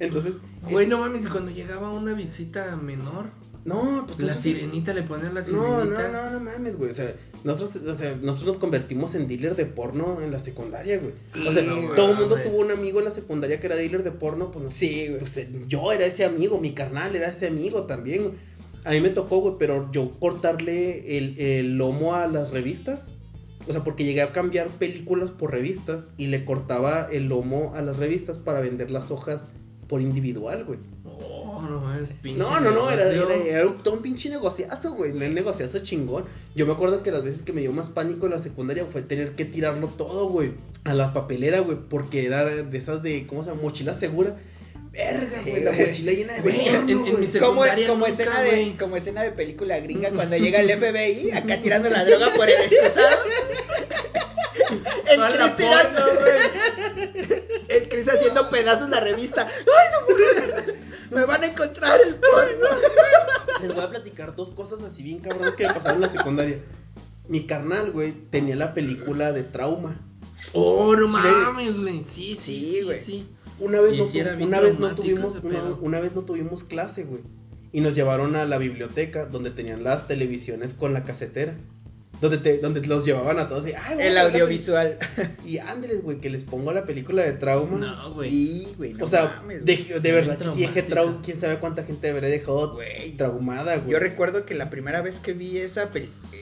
Entonces, 0.00 0.34
Güey, 0.68 0.86
no 0.86 0.98
mames, 0.98 1.22
y 1.24 1.28
cuando 1.28 1.50
llegaba 1.50 1.92
una 1.92 2.12
visita 2.14 2.76
menor, 2.76 3.30
no, 3.64 4.04
pues 4.06 4.18
la 4.20 4.36
sirenita 4.38 4.94
le 4.94 5.02
ponían 5.02 5.34
la 5.34 5.40
No, 5.42 5.46
sirenita. 5.82 6.08
no, 6.08 6.24
no, 6.24 6.30
no 6.30 6.40
mames, 6.40 6.76
güey. 6.76 6.90
O 6.92 6.94
sea, 6.94 7.14
nosotros, 7.44 7.84
o 7.86 7.94
sea, 7.96 8.14
nosotros 8.16 8.54
nos 8.54 8.56
convertimos 8.58 9.14
en 9.14 9.28
dealer 9.28 9.54
de 9.56 9.66
porno 9.66 10.20
en 10.22 10.30
la 10.30 10.40
secundaria, 10.40 10.98
güey. 10.98 11.12
O 11.46 11.52
sea, 11.52 11.62
todo 11.94 12.10
el 12.12 12.16
mundo 12.18 12.36
tuvo 12.42 12.58
un 12.58 12.70
amigo 12.70 13.00
en 13.00 13.04
la 13.06 13.10
secundaria 13.12 13.60
que 13.60 13.66
era 13.66 13.76
dealer 13.76 14.02
de 14.02 14.12
porno, 14.12 14.50
pues 14.50 14.64
no 14.64 14.70
Sí, 14.70 15.08
güey. 15.08 15.20
pues, 15.20 15.48
yo 15.68 15.92
era 15.92 16.06
ese 16.06 16.24
amigo, 16.24 16.58
mi 16.58 16.72
carnal 16.72 17.14
era 17.14 17.28
ese 17.28 17.48
amigo 17.48 17.82
también. 17.84 18.32
A 18.84 18.92
mí 18.92 19.00
me 19.02 19.10
tocó, 19.10 19.40
güey, 19.40 19.54
pero 19.58 19.90
yo 19.92 20.12
cortarle 20.18 21.18
el, 21.18 21.38
el 21.38 21.76
lomo 21.76 22.14
a 22.14 22.26
las 22.26 22.50
revistas. 22.50 23.04
O 23.68 23.72
sea, 23.72 23.84
porque 23.84 24.04
llegué 24.04 24.22
a 24.22 24.32
cambiar 24.32 24.68
películas 24.78 25.30
por 25.32 25.52
revistas 25.52 26.04
y 26.16 26.28
le 26.28 26.46
cortaba 26.46 27.08
el 27.12 27.28
lomo 27.28 27.72
a 27.74 27.82
las 27.82 27.98
revistas 27.98 28.38
para 28.38 28.60
vender 28.60 28.90
las 28.90 29.10
hojas 29.10 29.42
por 29.86 30.00
individual, 30.00 30.64
güey. 30.64 30.78
Oh, 31.62 31.68
no 31.68 31.80
mames, 31.80 32.08
pinche 32.22 32.38
No, 32.38 32.58
no, 32.60 32.70
no, 32.70 32.90
era, 32.90 33.10
era, 33.12 33.34
era 33.34 33.74
todo 33.82 33.94
un 33.94 34.02
pinche 34.02 34.28
negociazo, 34.30 34.92
güey. 34.94 35.10
Un 35.12 35.34
negociazo 35.34 35.80
chingón. 35.80 36.24
Yo 36.54 36.64
me 36.66 36.72
acuerdo 36.72 37.02
que 37.02 37.10
las 37.10 37.22
veces 37.22 37.42
que 37.42 37.52
me 37.52 37.60
dio 37.60 37.72
más 37.72 37.88
pánico 37.90 38.26
en 38.26 38.32
la 38.32 38.40
secundaria 38.42 38.86
fue 38.86 39.02
tener 39.02 39.32
que 39.36 39.44
tirarlo 39.44 39.88
todo, 39.88 40.28
güey. 40.28 40.52
A 40.84 40.94
la 40.94 41.12
papelera, 41.12 41.60
güey. 41.60 41.76
Porque 41.88 42.24
era 42.24 42.44
de 42.46 42.78
esas 42.78 43.02
de, 43.02 43.26
¿cómo 43.26 43.44
se 43.44 43.50
llama? 43.50 43.62
Mochila 43.62 43.98
segura. 44.00 44.36
Verga, 44.92 45.42
güey. 45.46 45.62
La 45.62 45.72
mochila 45.72 46.12
llena 46.12 46.32
de 46.34 46.50
en- 46.50 46.90
en 46.90 47.20
mi 47.20 47.26
Como, 47.28 47.62
secundaria 47.64 47.86
como, 47.86 48.08
nunca, 48.08 48.22
escena 48.22 48.40
de, 48.42 48.76
como 48.78 48.96
escena 48.96 49.22
de 49.22 49.30
película 49.32 49.78
gringa 49.78 50.10
cuando 50.10 50.36
llega 50.36 50.60
el 50.60 50.70
FBI 50.70 51.30
acá 51.30 51.62
tirando 51.62 51.88
la 51.90 52.04
droga 52.04 52.32
por 52.34 52.48
el 52.50 52.56
excusado. 52.60 53.16
El 55.10 55.20
Chris 55.32 55.56
tirando, 55.56 56.00
güey. 56.20 57.60
El 57.68 58.08
haciendo 58.10 58.50
pedazos 58.50 58.88
la 58.90 59.00
revista. 59.00 59.46
¡Ay, 59.48 59.88
no! 59.92 60.69
Me 61.10 61.24
van 61.24 61.42
a 61.42 61.46
encontrar 61.46 62.00
el 62.00 62.16
porno. 62.16 62.68
Les 63.62 63.74
voy 63.74 63.84
a 63.84 63.90
platicar 63.90 64.34
dos 64.36 64.50
cosas 64.50 64.82
así 64.82 65.02
bien 65.02 65.18
cabronas 65.18 65.54
que 65.54 65.66
me 65.66 65.74
pasaron 65.74 65.96
en 65.96 66.00
la 66.00 66.12
secundaria. 66.12 66.58
Mi 67.28 67.46
carnal, 67.46 67.90
güey, 67.90 68.12
tenía 68.30 68.56
la 68.56 68.74
película 68.74 69.32
de 69.32 69.44
trauma. 69.44 70.00
Oh, 70.52 70.94
no 70.96 71.08
mames, 71.08 71.76
güey. 71.76 72.04
Sí, 72.14 72.38
sí, 72.44 72.80
güey. 72.82 73.04
sí. 73.04 73.28
Una 73.58 73.80
vez, 73.80 73.98
no, 73.98 74.04
una, 74.46 74.60
vez 74.60 74.78
no 74.78 74.94
tuvimos, 74.94 75.36
una 75.82 76.00
vez 76.00 76.14
no 76.14 76.22
tuvimos 76.22 76.64
clase, 76.64 77.04
güey. 77.04 77.22
Y 77.72 77.82
nos 77.82 77.94
llevaron 77.94 78.34
a 78.34 78.46
la 78.46 78.56
biblioteca 78.56 79.26
donde 79.26 79.50
tenían 79.50 79.84
las 79.84 80.06
televisiones 80.06 80.72
con 80.72 80.94
la 80.94 81.04
casetera. 81.04 81.58
Donde, 82.20 82.38
te, 82.38 82.58
donde 82.58 82.80
los 82.86 83.04
llevaban 83.06 83.38
a 83.38 83.48
todos 83.48 83.66
y, 83.66 83.72
"Ay, 83.72 83.74
vamos 83.96 84.02
El 84.02 84.18
audiovisual. 84.18 84.98
peli-". 85.16 85.28
Y 85.44 85.58
ándeles, 85.58 86.02
güey, 86.02 86.18
que 86.20 86.28
les 86.28 86.44
pongo 86.44 86.70
la 86.72 86.84
película 86.84 87.22
de 87.22 87.32
trauma. 87.32 87.78
No, 87.78 88.12
güey. 88.14 88.30
Sí, 88.30 88.68
güey. 88.76 88.92
no 88.94 89.06
o 89.06 89.08
sea, 89.08 89.36
mames, 89.40 89.64
de, 89.64 89.76
güey. 89.76 90.00
de 90.00 90.12
verdad, 90.12 90.38
Bien 90.38 90.54
que 90.54 90.54
sí 90.56 90.60
dejé 90.66 90.82
traumática. 90.82 91.20
trau- 91.20 91.24
quién 91.24 91.40
sabe 91.40 91.58
cuánta 91.60 91.84
gente 91.84 92.10
habré 92.10 92.28
dejado 92.28 92.74
Güey. 92.74 93.12
traumada, 93.16 93.76
güey. 93.76 93.92
Yo 93.92 93.98
recuerdo 93.98 94.44
que 94.44 94.54
la 94.54 94.68
primera 94.70 95.00
vez 95.00 95.16
que 95.20 95.32
vi 95.32 95.58
esa 95.58 95.88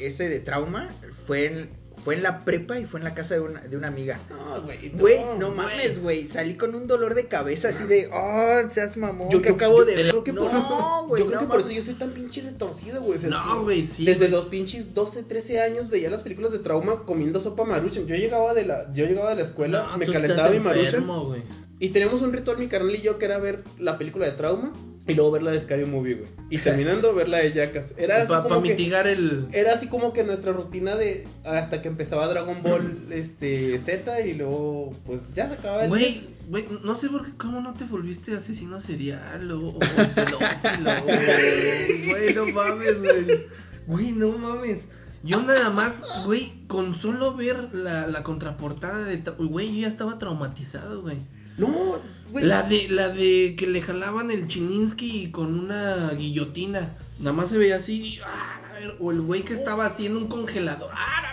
ese 0.00 0.28
de 0.28 0.40
trauma 0.40 0.90
fue 1.26 1.46
en, 1.46 1.68
fue 2.04 2.14
en 2.14 2.22
la 2.22 2.44
prepa 2.44 2.78
y 2.78 2.86
fue 2.86 3.00
en 3.00 3.04
la 3.04 3.14
casa 3.14 3.34
de 3.34 3.40
una, 3.40 3.60
de 3.60 3.76
una 3.76 3.88
amiga. 3.88 4.20
No, 4.30 4.62
güey. 4.62 4.88
Güey, 4.90 5.18
no, 5.38 5.50
mames, 5.50 6.00
güey. 6.00 6.28
Salí 6.28 6.54
con 6.54 6.74
un 6.74 6.86
dolor 6.86 7.14
de 7.14 7.26
cabeza 7.26 7.68
así 7.68 7.84
de, 7.84 8.08
oh, 8.12 8.70
seas 8.74 8.96
mamón, 8.96 9.30
Yo, 9.30 9.42
que 9.42 9.50
acabo 9.50 9.78
yo 9.78 9.84
de 9.84 9.94
que 10.24 10.32
por, 10.32 10.52
no, 10.52 11.06
güey, 11.06 11.22
yo 11.22 11.28
creo 11.28 11.40
no 11.40 11.46
que 11.46 11.52
por 11.52 11.60
eso 11.60 11.70
yo 11.70 11.82
soy 11.82 11.94
tan 11.94 12.10
pinche 12.10 12.42
retorcido, 12.42 13.02
güey. 13.02 13.18
O 13.18 13.20
sea, 13.20 13.30
No, 13.30 13.62
güey, 13.62 13.88
sí, 13.88 14.04
Desde 14.04 14.28
los 14.28 14.46
pinches 14.46 14.94
12, 14.94 15.24
13 15.24 15.60
años 15.60 15.90
veía 15.90 16.10
las 16.10 16.22
películas 16.22 16.52
de 16.52 16.58
trauma 16.58 17.04
comiendo 17.04 17.40
sopa 17.40 17.64
maruchan. 17.64 18.06
Yo 18.06 18.16
llegaba 18.16 18.54
de 18.54 18.64
la, 18.64 18.92
yo 18.92 19.06
llegaba 19.06 19.30
de 19.30 19.36
la 19.36 19.42
escuela, 19.42 19.96
me 19.96 20.06
calentaba 20.06 20.50
mi 20.50 20.56
enfermo, 20.56 21.26
güey. 21.26 21.42
Y 21.80 21.90
teníamos 21.90 22.22
un 22.22 22.32
ritual, 22.32 22.58
mi 22.58 22.68
carnal 22.68 22.94
y 22.94 23.02
yo, 23.02 23.18
que 23.18 23.24
era 23.24 23.38
ver 23.38 23.62
la 23.78 23.98
película 23.98 24.26
de 24.26 24.32
trauma 24.32 24.72
y 25.08 25.14
luego 25.14 25.32
ver 25.32 25.42
la 25.42 25.50
de 25.52 25.60
Scary 25.60 25.86
Movie, 25.86 26.14
güey. 26.14 26.28
Y 26.50 26.58
terminando, 26.58 27.14
ver 27.14 27.28
la 27.28 27.38
de 27.38 27.52
Jackass. 27.52 27.86
Era 27.96 28.18
así 28.18 28.28
Para 28.28 28.42
como 28.42 28.62
que- 28.62 28.68
mitigar 28.70 29.06
el... 29.08 29.48
Era 29.52 29.72
así 29.74 29.88
como 29.88 30.12
que 30.12 30.22
nuestra 30.22 30.52
rutina 30.52 30.94
de 30.96 31.26
hasta 31.44 31.82
que 31.82 31.88
empezaba 31.88 32.28
Dragon 32.28 32.62
Ball 32.62 33.06
este 33.10 33.80
Z 33.80 34.20
y 34.20 34.34
luego 34.34 34.94
pues 35.06 35.20
ya 35.34 35.48
se 35.48 35.54
acababa 35.54 35.84
el 35.84 35.88
Güey, 35.88 36.28
güey, 36.48 36.66
no 36.84 36.96
sé 36.98 37.08
por 37.08 37.24
qué, 37.24 37.32
cómo 37.36 37.60
no 37.60 37.74
te 37.74 37.84
volviste 37.84 38.34
asesino 38.36 38.80
serial 38.80 39.50
o, 39.50 39.68
o 39.70 39.78
pedófilo, 39.78 41.02
güey. 41.04 42.10
Güey, 42.10 42.34
no 42.34 42.46
mames, 42.46 42.98
güey. 43.00 43.46
Güey, 43.86 44.12
no 44.12 44.28
mames. 44.38 44.82
Yo 45.24 45.42
nada 45.42 45.70
más, 45.70 45.94
güey, 46.26 46.52
con 46.68 47.00
solo 47.00 47.34
ver 47.34 47.74
la, 47.74 48.06
la 48.06 48.22
contraportada 48.22 49.00
de... 49.04 49.16
Güey, 49.38 49.74
yo 49.74 49.80
ya 49.82 49.88
estaba 49.88 50.18
traumatizado, 50.18 51.02
güey. 51.02 51.16
No, 51.58 51.98
güey. 52.30 52.44
La 52.44 52.62
de, 52.62 52.88
la 52.88 53.08
de 53.08 53.54
que 53.58 53.66
le 53.66 53.82
jalaban 53.82 54.30
el 54.30 54.48
Chininsky 54.48 55.30
con 55.30 55.58
una 55.58 56.10
guillotina. 56.10 56.96
Nada 57.18 57.32
más 57.32 57.50
se 57.50 57.58
veía 57.58 57.76
así, 57.76 58.00
y, 58.00 58.18
ah, 58.24 58.60
a 58.70 58.72
ver, 58.74 58.96
o 59.00 59.10
el 59.10 59.20
güey 59.20 59.42
que 59.42 59.54
estaba 59.54 59.86
haciendo 59.86 60.20
un 60.20 60.28
congelador. 60.28 60.90
Ah, 60.92 61.22
no. 61.22 61.28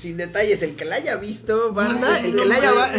Sin 0.00 0.18
detalles, 0.18 0.62
el 0.62 0.76
que 0.76 0.84
la 0.84 0.96
haya 0.96 1.16
visto, 1.16 1.72
banda, 1.72 2.20
el 2.20 2.36
que 2.36 2.44
la 2.44 2.56
haya 2.56 2.72
va-. 2.72 2.92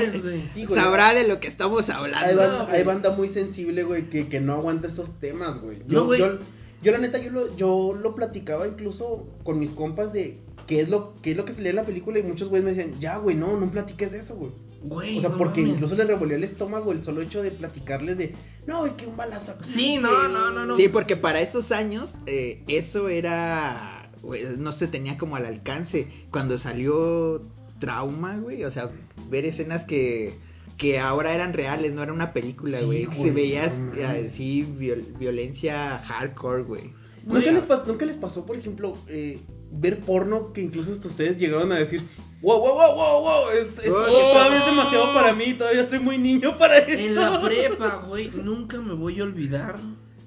Sí, 0.53 0.66
sabrá 0.66 1.14
de 1.14 1.28
lo 1.28 1.39
que 1.39 1.47
estamos 1.47 1.88
hablando. 1.89 2.26
Hay 2.26 2.36
banda, 2.36 2.64
güey. 2.64 2.76
hay 2.76 2.84
banda 2.84 3.12
muy 3.12 3.30
sensible, 3.30 3.84
güey, 3.84 4.10
que, 4.10 4.28
que 4.28 4.39
no 4.39 4.53
aguanta 4.53 4.88
estos 4.88 5.20
temas, 5.20 5.62
güey. 5.62 5.78
Yo, 5.88 6.05
güey. 6.05 6.20
yo, 6.20 6.39
yo, 6.82 6.91
la 6.91 6.97
neta, 6.97 7.20
yo 7.20 7.32
lo, 7.32 7.55
yo 7.55 7.93
lo 8.01 8.16
platicaba 8.16 8.68
incluso 8.68 9.28
con 9.43 9.60
mis 9.60 9.70
compas 9.72 10.12
de 10.12 10.39
qué 10.66 10.82
es 10.82 10.89
lo, 10.89 11.14
qué 11.22 11.32
es 11.32 11.38
lo 11.38 11.45
que 11.45 11.53
salía 11.53 11.70
en 11.70 11.76
la 11.78 11.86
película 11.86 12.20
y 12.20 12.24
muchos 12.24 12.49
güeyes 12.49 12.66
me 12.66 12.74
decían, 12.74 12.99
ya, 12.99 13.18
güey, 13.18 13.36
no, 13.36 13.58
no 13.60 13.72
platiques 13.72 14.12
de 14.12 14.20
eso, 14.20 14.36
güey. 14.36 14.51
Güey, 14.84 15.17
O 15.17 15.21
sea, 15.21 15.30
no 15.32 15.38
porque 15.38 15.61
mames. 15.61 15.75
incluso 15.75 15.95
les 15.95 16.07
revolvió 16.07 16.36
el 16.38 16.43
estómago 16.43 16.91
el 16.91 17.03
solo 17.03 17.21
hecho 17.21 17.41
de 17.41 17.51
platicarles 17.51 18.17
de, 18.17 18.36
no, 18.67 18.80
güey, 18.82 18.95
que 18.95 19.07
un 19.07 19.17
balazo 19.17 19.51
aquí. 19.51 19.69
Sí, 19.71 19.97
no, 19.97 20.09
que- 20.09 20.28
no, 20.34 20.51
no, 20.51 20.65
no. 20.65 20.75
Sí, 20.78 20.88
porque 20.89 21.17
para 21.17 21.41
esos 21.41 21.71
años 21.71 22.13
eh, 22.25 22.63
eso 22.67 23.09
era, 23.09 24.11
güey, 24.21 24.45
no 24.57 24.71
se 24.73 24.88
tenía 24.88 25.17
como 25.17 25.36
al 25.36 25.45
alcance. 25.45 26.07
Cuando 26.32 26.57
salió 26.59 27.41
Trauma, 27.80 28.38
güey, 28.38 28.63
o 28.63 28.71
sea, 28.71 28.89
ver 29.30 29.45
escenas 29.45 29.84
que, 29.86 30.36
que 30.78 30.99
ahora 30.99 31.34
eran 31.34 31.53
reales, 31.53 31.93
no 31.93 32.03
era 32.03 32.13
una 32.13 32.34
película, 32.34 32.80
Sí, 32.80 32.86
güey. 32.86 33.05
güey, 33.05 33.23
se 33.23 33.32
veía 33.32 33.67
no 33.67 33.86
mames. 33.91 34.32
así 34.34 34.63
viol- 34.63 35.17
violencia 35.17 35.99
hardcore, 35.99 36.63
güey. 36.63 36.93
¿Nunca 37.25 37.51
les, 37.51 37.67
nunca 37.88 38.05
les 38.05 38.15
pasó, 38.15 38.45
por 38.45 38.55
ejemplo, 38.55 38.97
eh, 39.09 39.39
ver 39.72 39.99
porno 40.01 40.53
que 40.53 40.61
incluso 40.61 40.93
hasta 40.93 41.07
ustedes 41.07 41.38
llegaron 41.38 41.72
a 41.72 41.80
decir, 41.80 42.01
wow, 42.41 42.59
wow, 42.59 42.74
wow, 42.76 42.95
wow, 42.95 43.22
wow, 43.22 43.49
es, 43.49 43.68
es- 43.84 43.91
Oh, 43.91 44.05
todavía 44.05 44.59
es 44.59 44.65
demasiado 44.65 45.13
para 45.13 45.34
mí, 45.34 45.53
todavía 45.53 45.82
estoy 45.84 45.99
muy 45.99 46.18
niño 46.18 46.57
para 46.57 46.80
esto. 46.80 46.91
En 46.93 47.15
la 47.15 47.41
prepa, 47.41 48.03
güey, 48.07 48.30
nunca 48.43 48.80
me 48.80 48.93
voy 48.93 49.20
a 49.20 49.24
olvidar 49.24 49.80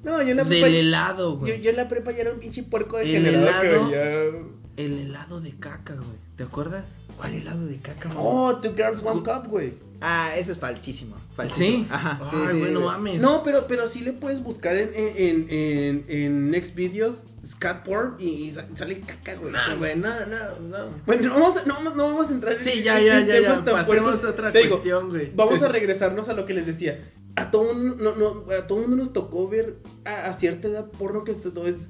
No, 0.03 0.23
yo 0.23 0.29
en 0.31 0.37
la 0.37 0.45
prepa. 0.45 0.67
del 0.67 0.75
helado, 0.77 1.33
yo, 1.35 1.39
güey. 1.39 1.61
yo 1.63 1.71
en 1.71 1.77
la 1.77 1.89
prepa 1.89 2.13
ya 2.13 2.21
era 2.23 2.33
un 2.33 2.41
pinche 2.41 2.63
puerco 2.63 2.99
El 2.99 3.09
degenerado 3.13 3.61
que 3.61 3.67
helado. 3.69 3.87
veía. 3.91 4.51
El 4.77 4.99
helado 4.99 5.41
de 5.41 5.51
caca, 5.59 5.95
güey. 5.95 6.17
¿Te 6.37 6.45
acuerdas? 6.45 6.87
¿Cuál 7.17 7.35
helado 7.35 7.67
de 7.67 7.77
caca, 7.79 8.09
mamá? 8.09 8.21
Oh, 8.23 8.57
Two 8.61 8.73
Girls 8.75 9.03
One 9.05 9.23
Cup, 9.23 9.49
güey. 9.51 9.75
Ah, 10.01 10.33
eso 10.39 10.53
es 10.53 10.59
falsísimo. 10.59 11.17
falsísimo. 11.37 11.85
¿Sí? 11.85 11.87
Ajá. 11.91 12.19
Ay, 12.33 12.49
sí, 12.55 12.59
güey, 12.61 12.73
no 12.73 12.81
sí. 12.81 12.87
mames. 12.87 13.21
No, 13.21 13.43
pero, 13.43 13.67
pero 13.69 13.89
sí 13.89 14.01
le 14.01 14.15
puedes 14.15 14.43
buscar 14.43 14.75
en, 14.77 14.91
en, 14.95 15.47
en, 15.51 16.05
en 16.09 16.51
Next 16.51 16.75
Videos, 16.75 17.17
Scat 17.47 17.85
Porn, 17.85 18.17
y, 18.19 18.49
y 18.49 18.55
sa- 18.55 18.67
sale 18.77 19.01
caca, 19.01 19.35
güey. 19.37 19.53
No, 19.53 19.79
güey, 19.79 19.97
no, 19.97 20.27
no, 20.27 20.59
no. 20.61 20.91
Bueno, 21.07 21.29
no 21.29 21.41
vamos, 21.41 21.61
a- 21.63 21.67
no, 21.67 21.75
vamos- 21.75 21.97
no 21.97 22.05
vamos 22.09 22.29
a 22.29 22.33
entrar 22.33 22.55
en 22.55 22.65
Sí, 22.65 22.83
ya, 22.83 23.01
ya, 23.01 23.21
ya, 23.21 23.41
ya. 23.41 23.65
Pasemos 23.65 24.23
a 24.25 24.29
otra 24.29 24.53
Te 24.53 24.59
digo, 24.61 24.77
cuestión, 24.77 25.09
güey. 25.11 25.31
Vamos 25.35 25.63
a 25.63 25.69
regresarnos 25.73 26.29
a 26.29 26.33
lo 26.35 26.45
que 26.47 26.55
les 26.55 26.67
decía. 26.67 27.01
A 27.37 27.51
todo 27.53 27.73
mundo, 27.73 27.97
no, 27.97 28.17
no, 28.17 28.53
a 28.53 28.67
todo 28.67 28.79
mundo 28.81 28.97
nos 28.97 29.13
tocó 29.13 29.49
ver 29.49 29.77
a, 30.05 30.27
a 30.27 30.35
cierta 30.41 30.67
edad 30.67 30.91
porno 30.91 31.23
que, 31.23 31.35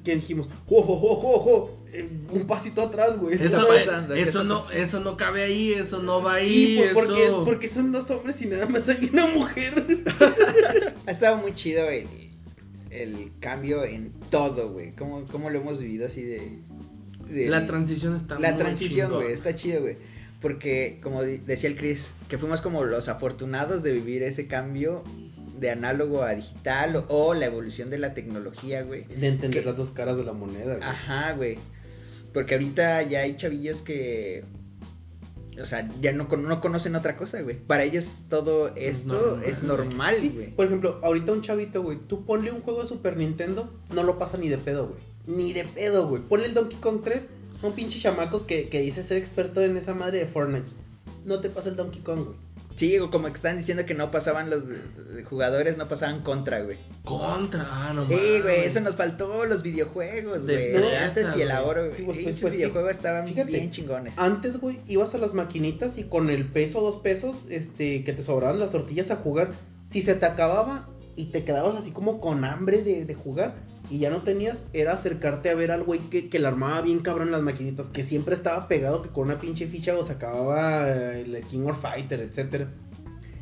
que 0.05 0.15
dijimos, 0.15 0.51
ojo, 0.69 0.93
ojo, 0.93 1.11
ojo, 1.13 1.31
ojo, 1.33 1.85
eh, 1.93 2.09
un 2.31 2.47
pasito 2.47 2.83
atrás, 2.83 3.19
güey. 3.19 3.43
Eso, 3.43 3.67
güey, 3.67 3.85
pasando? 3.87 4.15
¿Qué 4.15 4.21
eso 4.21 4.45
no, 4.45 4.71
eso 4.71 5.01
no 5.01 5.17
cabe 5.17 5.43
ahí, 5.45 5.73
eso 5.73 6.03
no 6.03 6.23
va 6.23 6.35
ahí. 6.35 6.77
Sí, 6.77 6.81
por- 6.93 7.07
porque, 7.07 7.25
eso... 7.27 7.45
porque 7.45 7.69
son 7.71 7.91
dos 7.91 8.09
hombres 8.11 8.37
y 8.41 8.47
nada 8.47 8.67
más 8.67 8.87
hay 8.89 9.09
una 9.13 9.27
mujer. 9.27 9.83
Ha 11.07 11.11
estado 11.11 11.39
muy 11.39 11.55
chido 11.55 11.89
el, 11.89 12.07
el 12.91 13.31
cambio 13.41 13.85
en 13.85 14.13
todo, 14.31 14.73
güey. 14.73 14.93
¿Cómo, 14.97 15.27
cómo 15.27 15.51
lo 15.51 15.61
hemos 15.61 15.81
vivido 15.81 16.07
así 16.07 16.23
de... 16.23 16.59
de- 17.29 17.49
La 17.49 17.67
transición 17.67 18.17
está 18.17 18.39
La 18.39 18.51
muy 18.53 18.59
transición, 18.61 19.13
güey, 19.13 19.33
está 19.33 19.55
chido, 19.55 19.81
güey. 19.83 19.97
Porque, 20.41 20.99
como 21.03 21.23
decía 21.23 21.69
el 21.69 21.77
Chris, 21.77 22.01
que 22.29 22.39
fuimos 22.39 22.63
como 22.63 22.85
los 22.85 23.09
afortunados 23.09 23.83
de 23.83 23.93
vivir 23.93 24.23
ese 24.23 24.47
cambio 24.47 25.05
de 25.59 25.71
análogo 25.71 26.23
a 26.23 26.31
digital 26.35 26.97
o, 26.97 27.05
o 27.09 27.35
la 27.35 27.45
evolución 27.47 27.91
de 27.91 27.99
la 27.99 28.15
tecnología, 28.15 28.83
güey. 28.83 29.05
De 29.05 29.29
entender 29.29 29.67
las 29.67 29.77
dos 29.77 29.91
caras 29.91 30.17
de 30.17 30.25
la 30.25 30.33
moneda, 30.33 30.77
güey. 30.77 30.83
Ajá, 30.83 31.33
güey. 31.35 31.59
Porque 32.33 32.55
ahorita 32.55 33.03
ya 33.03 33.21
hay 33.21 33.37
chavillos 33.37 33.83
que... 33.83 34.45
O 35.61 35.67
sea, 35.67 35.91
ya 36.01 36.13
no, 36.13 36.29
con- 36.29 36.45
no 36.45 36.61
conocen 36.61 36.95
otra 36.97 37.17
cosa, 37.17 37.41
güey. 37.43 37.57
Para 37.59 37.85
ellos 37.85 38.07
todo 38.29 38.69
esto 38.77 39.41
es 39.43 39.63
normal, 39.63 40.17
Sí, 40.21 40.29
güey. 40.35 40.55
por 40.55 40.67
ejemplo, 40.67 41.01
ahorita 41.03 41.33
un 41.33 41.43
chavito, 41.43 41.83
güey, 41.83 41.99
tú 42.07 42.25
ponle 42.25 42.51
un 42.53 42.61
juego 42.63 42.83
de 42.83 42.89
Super 42.89 43.17
Nintendo, 43.17 43.71
no 43.93 44.03
lo 44.03 44.19
pasa 44.19 44.39
ni 44.39 44.49
de 44.49 44.59
pedo, 44.59 44.89
güey. 44.89 45.01
Ni 45.27 45.53
de 45.53 45.65
pedo, 45.65 46.09
güey. 46.09 46.23
Ponle 46.23 46.47
el 46.47 46.55
Donkey 46.55 46.79
Kong 46.79 47.01
3, 47.05 47.23
un 47.63 47.73
pinche 47.75 47.99
chamaco 47.99 48.47
que, 48.47 48.69
que 48.69 48.81
dice 48.81 49.03
ser 49.05 49.17
experto 49.19 49.61
en 49.61 49.77
esa 49.77 49.95
madre 49.95 50.19
de 50.19 50.27
Fortnite. 50.27 50.67
No 51.27 51.41
te 51.41 51.51
pasa 51.51 51.69
el 51.69 51.77
Donkey 51.77 52.01
Kong, 52.01 52.25
güey. 52.25 52.37
Sí, 52.81 52.99
o 52.99 53.11
como 53.11 53.29
que 53.29 53.35
están 53.35 53.59
diciendo 53.59 53.85
que 53.85 53.93
no 53.93 54.11
pasaban 54.11 54.49
los 54.49 54.65
jugadores, 55.29 55.77
no 55.77 55.87
pasaban 55.87 56.23
contra, 56.23 56.63
güey. 56.63 56.79
Contra, 57.05 57.67
ah, 57.71 57.93
no 57.93 58.09
Sí, 58.09 58.41
güey, 58.41 58.65
eso 58.65 58.81
nos 58.81 58.97
faltó 58.97 59.45
los 59.45 59.63
videojuegos, 59.63 60.45
güey. 60.45 60.75
Antes 60.97 61.27
y 61.37 61.43
el 61.43 61.51
ahora, 61.51 61.83
güey. 61.83 61.97
Sí, 61.99 62.03
pues, 62.05 62.19
pues, 62.23 62.41
pues, 62.41 62.55
videojuegos 62.55 62.93
estaban 62.93 63.29
fíjate, 63.29 63.53
bien 63.53 63.71
chingones. 63.71 64.15
Antes, 64.17 64.59
güey, 64.59 64.81
ibas 64.89 65.15
a 65.15 65.19
las 65.19 65.35
maquinitas 65.35 65.99
y 65.99 66.05
con 66.05 66.31
el 66.31 66.47
peso, 66.47 66.81
dos 66.81 66.97
pesos, 67.03 67.39
este, 67.51 68.03
que 68.03 68.15
te 68.15 68.23
sobraban 68.23 68.59
las 68.59 68.71
tortillas 68.71 69.11
a 69.11 69.17
jugar, 69.17 69.53
si 69.91 70.01
se 70.01 70.15
te 70.15 70.25
acababa 70.25 70.89
y 71.17 71.33
te 71.33 71.45
quedabas 71.45 71.83
así 71.83 71.91
como 71.91 72.19
con 72.19 72.47
hambre 72.47 72.83
de, 72.83 73.05
de 73.05 73.15
jugar 73.15 73.57
y 73.91 73.99
ya 73.99 74.09
no 74.11 74.23
tenías, 74.23 74.57
era 74.73 74.93
acercarte 74.95 75.51
a 75.51 75.55
ver 75.55 75.73
al 75.73 75.83
güey 75.83 75.99
que, 76.11 76.29
que 76.31 76.39
la 76.39 76.49
armaba 76.49 76.81
bien 76.81 77.01
cabrón 77.01 77.29
en 77.29 77.33
las 77.33 77.43
maquinitas, 77.43 77.89
que 77.89 78.05
siempre 78.05 78.37
estaba 78.37 78.69
pegado, 78.69 79.03
que 79.03 79.09
con 79.11 79.25
una 79.25 79.41
pinche 79.41 79.67
ficha 79.67 79.97
o 79.99 80.07
se 80.07 80.13
acababa 80.13 80.89
eh, 80.89 81.23
el 81.23 81.45
King 81.49 81.67
of 81.67 81.81
Fighter, 81.83 82.21
etcétera. 82.21 82.69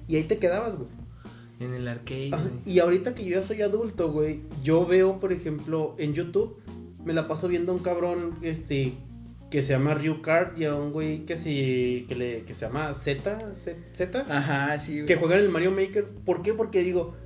Y 0.09 0.17
ahí 0.17 0.25
te 0.25 0.39
quedabas, 0.39 0.77
güey. 0.77 0.89
En 1.61 1.75
el 1.75 1.87
arcade, 1.87 2.31
Ajá. 2.33 2.49
Y 2.65 2.79
ahorita 2.79 3.15
que 3.15 3.25
yo 3.25 3.41
ya 3.41 3.47
soy 3.47 3.63
adulto, 3.63 4.11
güey, 4.11 4.41
yo 4.63 4.87
veo, 4.87 5.21
por 5.21 5.33
ejemplo, 5.33 5.95
en 5.99 6.15
YouTube, 6.15 6.57
me 7.05 7.13
la 7.13 7.29
paso 7.29 7.49
viendo 7.49 7.73
a 7.73 7.75
un 7.75 7.83
cabrón, 7.83 8.37
este, 8.43 8.95
que 9.51 9.63
se 9.63 9.71
llama 9.71 9.95
Ryu 9.95 10.23
Card 10.23 10.57
y 10.59 10.65
a 10.67 10.75
un 10.75 10.93
güey 10.93 11.27
que 11.27 11.37
se, 11.37 12.07
que 12.07 12.15
le, 12.15 12.43
que 12.45 12.55
se 12.55 12.61
llama 12.61 12.95
Z, 13.03 13.39
Z, 13.65 13.77
Z, 13.97 14.27
Ajá, 14.29 14.79
sí, 14.87 14.93
güey. 14.93 15.07
que 15.07 15.17
juega 15.17 15.37
en 15.37 15.43
el 15.43 15.49
Mario 15.51 15.73
Maker. 15.73 16.07
¿Por 16.25 16.43
qué? 16.43 16.55
Porque 16.55 16.81
digo, 16.83 17.17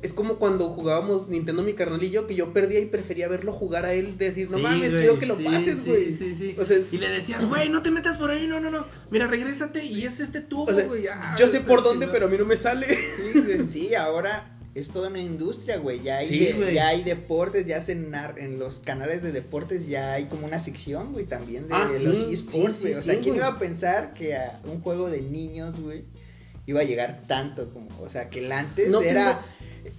es 0.00 0.12
como 0.12 0.36
cuando 0.36 0.68
jugábamos 0.68 1.28
Nintendo 1.28 1.62
mi 1.62 1.72
carnal 1.72 2.00
y 2.02 2.10
yo, 2.10 2.26
que 2.28 2.34
yo 2.36 2.52
perdía 2.52 2.78
y 2.78 2.86
prefería 2.86 3.26
verlo 3.26 3.52
jugar 3.52 3.84
a 3.84 3.92
él, 3.94 4.16
decir, 4.16 4.48
no 4.48 4.56
Sí, 4.58 4.62
mames, 4.62 4.90
güey, 4.90 5.00
quiero 5.02 5.18
que 5.18 5.26
lo 5.26 5.36
sí, 5.36 5.44
pases, 5.44 5.84
güey. 5.84 6.16
Sí, 6.16 6.36
sí, 6.38 6.54
O 6.56 6.64
sea, 6.64 6.78
y 6.92 6.98
le 6.98 7.10
decías, 7.10 7.44
güey, 7.48 7.68
no 7.68 7.82
te 7.82 7.90
metas 7.90 8.16
por 8.16 8.30
ahí, 8.30 8.46
no, 8.46 8.60
no, 8.60 8.70
no. 8.70 8.86
Mira, 9.10 9.26
regrésate 9.26 9.84
y 9.84 10.04
es 10.04 10.20
este 10.20 10.40
tubo, 10.40 10.64
o 10.64 10.74
sea, 10.74 10.86
güey. 10.86 11.06
ah, 11.08 11.34
yo 11.38 11.48
sé 11.48 11.56
está 11.56 11.68
por 11.68 11.82
dónde, 11.82 12.06
pero 12.08 12.26
a 12.26 12.28
mí 12.28 12.38
no 12.38 12.44
me 12.46 12.56
sale. 12.58 12.86
Sí, 13.72 13.94
ahora 13.94 14.54
es 14.74 14.88
toda 14.90 15.08
una 15.08 15.18
industria, 15.18 15.78
güey. 15.78 16.00
Ya 16.02 16.18
hay, 16.18 16.28
de- 16.38 16.74
ya 16.74 16.88
hay 16.88 17.02
deportes, 17.02 17.66
ya 17.66 17.78
hacen 17.78 18.12
en 18.36 18.58
los 18.60 18.78
canales 18.80 19.22
de 19.22 19.32
deportes 19.32 19.84
ya 19.88 20.12
hay 20.12 20.26
como 20.26 20.46
una 20.46 20.62
sección, 20.64 21.12
güey, 21.12 21.24
también 21.26 21.66
de 21.66 21.74
Ah, 21.74 21.88
los 22.00 22.16
sí, 22.16 22.34
esports, 22.34 22.80
güey. 22.80 22.92
sí, 22.92 22.98
o 23.00 23.02
sea, 23.02 23.14
sí, 23.14 23.20
¿quién 23.20 23.34
güey. 23.34 23.36
iba 23.38 23.46
a 23.48 23.58
pensar 23.58 24.14
que 24.14 24.36
a 24.36 24.60
un 24.64 24.80
juego 24.80 25.10
de 25.10 25.22
niños, 25.22 25.80
güey, 25.80 26.04
iba 26.66 26.80
a 26.80 26.84
llegar 26.84 27.22
tanto 27.26 27.70
como, 27.72 27.88
o 28.00 28.08
sea, 28.10 28.28
que 28.28 28.40
el 28.44 28.52
antes 28.52 28.88
No 28.90 29.00
era 29.00 29.40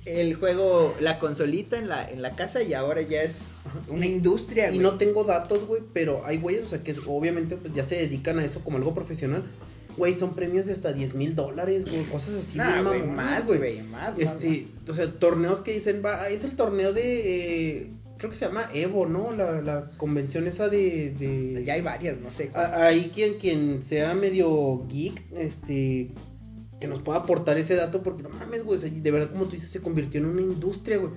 el 0.06 0.36
juego, 0.36 0.96
la 1.00 1.20
consolita 1.20 1.78
en 1.78 1.88
la, 1.90 2.10
en 2.10 2.22
la 2.22 2.36
casa 2.36 2.62
y 2.64 2.74
ahora 2.74 3.02
ya 3.02 3.24
es 3.24 3.36
una 3.88 4.06
industria, 4.06 4.68
Y 4.68 4.76
güey. 4.76 4.80
no 4.80 4.98
tengo 4.98 5.24
datos, 5.24 5.66
güey, 5.66 5.82
pero 5.94 6.26
hay 6.26 6.38
güeyes, 6.38 6.66
o 6.66 6.70
sea, 6.70 6.84
que 6.84 6.96
obviamente 7.08 7.56
pues, 7.58 7.74
ya 7.74 7.86
se 7.86 7.96
dedican 7.96 8.40
a 8.40 8.46
eso 8.46 8.62
como 8.64 8.78
algo 8.78 8.94
profesional. 8.94 9.44
Güey, 9.98 10.18
son 10.18 10.34
premios 10.34 10.66
de 10.66 10.74
hasta 10.74 10.94
10 10.94 11.14
mil 11.16 11.36
dólares, 11.36 11.84
güey, 11.86 12.06
cosas 12.06 12.46
así. 12.48 12.58
Nah, 12.58 12.82
güey, 12.84 13.04
más, 13.04 13.46
güey, 13.46 13.82
más, 13.82 14.18
más, 14.18 14.20
Este, 14.20 14.68
o 14.88 14.94
sea, 14.94 15.12
torneos 15.12 15.62
que 15.62 15.74
dicen, 15.74 16.02
va, 16.06 16.30
es 16.30 16.44
el 16.44 16.56
torneo 16.56 16.94
de, 16.94 17.80
eh, 17.80 17.88
creo 18.18 18.30
que 18.30 18.38
se 18.38 18.46
llama 18.46 18.70
Evo, 18.74 19.06
¿no? 19.08 19.32
La, 19.32 19.62
la 19.62 19.92
convención 19.98 20.48
esa 20.48 20.70
de... 20.70 21.14
de... 21.18 21.64
Ya 21.66 21.74
hay 21.74 21.82
varias, 21.82 22.20
no 22.20 22.32
sé. 22.32 22.52
Ahí 22.54 23.12
quien, 23.14 23.40
quien 23.40 23.84
sea 23.90 24.14
medio 24.14 24.86
geek, 24.88 25.22
este, 25.36 26.10
que 26.80 26.88
nos 26.88 27.00
pueda 27.02 27.20
aportar 27.20 27.58
ese 27.58 27.76
dato, 27.76 28.02
porque 28.04 28.24
no 28.24 28.30
mames, 28.30 28.64
güey, 28.64 28.80
de 29.02 29.12
verdad, 29.12 29.32
como 29.32 29.46
tú 29.46 29.52
dices, 29.52 29.72
se 29.72 29.82
convirtió 29.82 30.20
en 30.22 30.28
una 30.28 30.42
industria, 30.42 30.98
güey. 30.98 31.14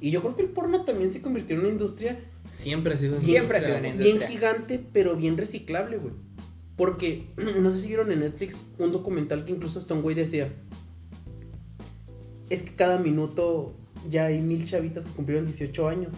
Y 0.00 0.10
yo 0.10 0.20
creo 0.20 0.36
que 0.36 0.42
el 0.42 0.50
porno 0.50 0.84
también 0.84 1.12
se 1.12 1.20
convirtió 1.22 1.56
en 1.56 1.62
una 1.62 1.70
industria 1.70 2.18
Siempre 2.62 2.94
ha 2.94 2.98
sido 2.98 3.16
una 3.16 3.24
Siempre 3.24 3.58
ha 3.58 3.60
industria, 3.60 3.78
sido 3.80 3.94
una 3.94 4.02
güey. 4.02 4.18
bien 4.18 4.28
gigante, 4.30 4.86
pero 4.92 5.16
bien 5.16 5.36
reciclable, 5.36 5.98
güey. 5.98 6.14
Porque, 6.76 7.26
no 7.60 7.70
sé 7.72 7.82
si 7.82 7.88
vieron 7.88 8.10
en 8.12 8.20
Netflix 8.20 8.56
un 8.78 8.92
documental 8.92 9.44
que 9.44 9.52
incluso 9.52 9.78
hasta 9.78 9.94
un 9.94 10.02
güey 10.02 10.14
decía, 10.16 10.52
es 12.50 12.62
que 12.62 12.74
cada 12.74 12.98
minuto 12.98 13.74
ya 14.08 14.26
hay 14.26 14.40
mil 14.40 14.66
chavitas 14.66 15.04
que 15.04 15.12
cumplieron 15.12 15.46
18 15.46 15.88
años. 15.88 16.12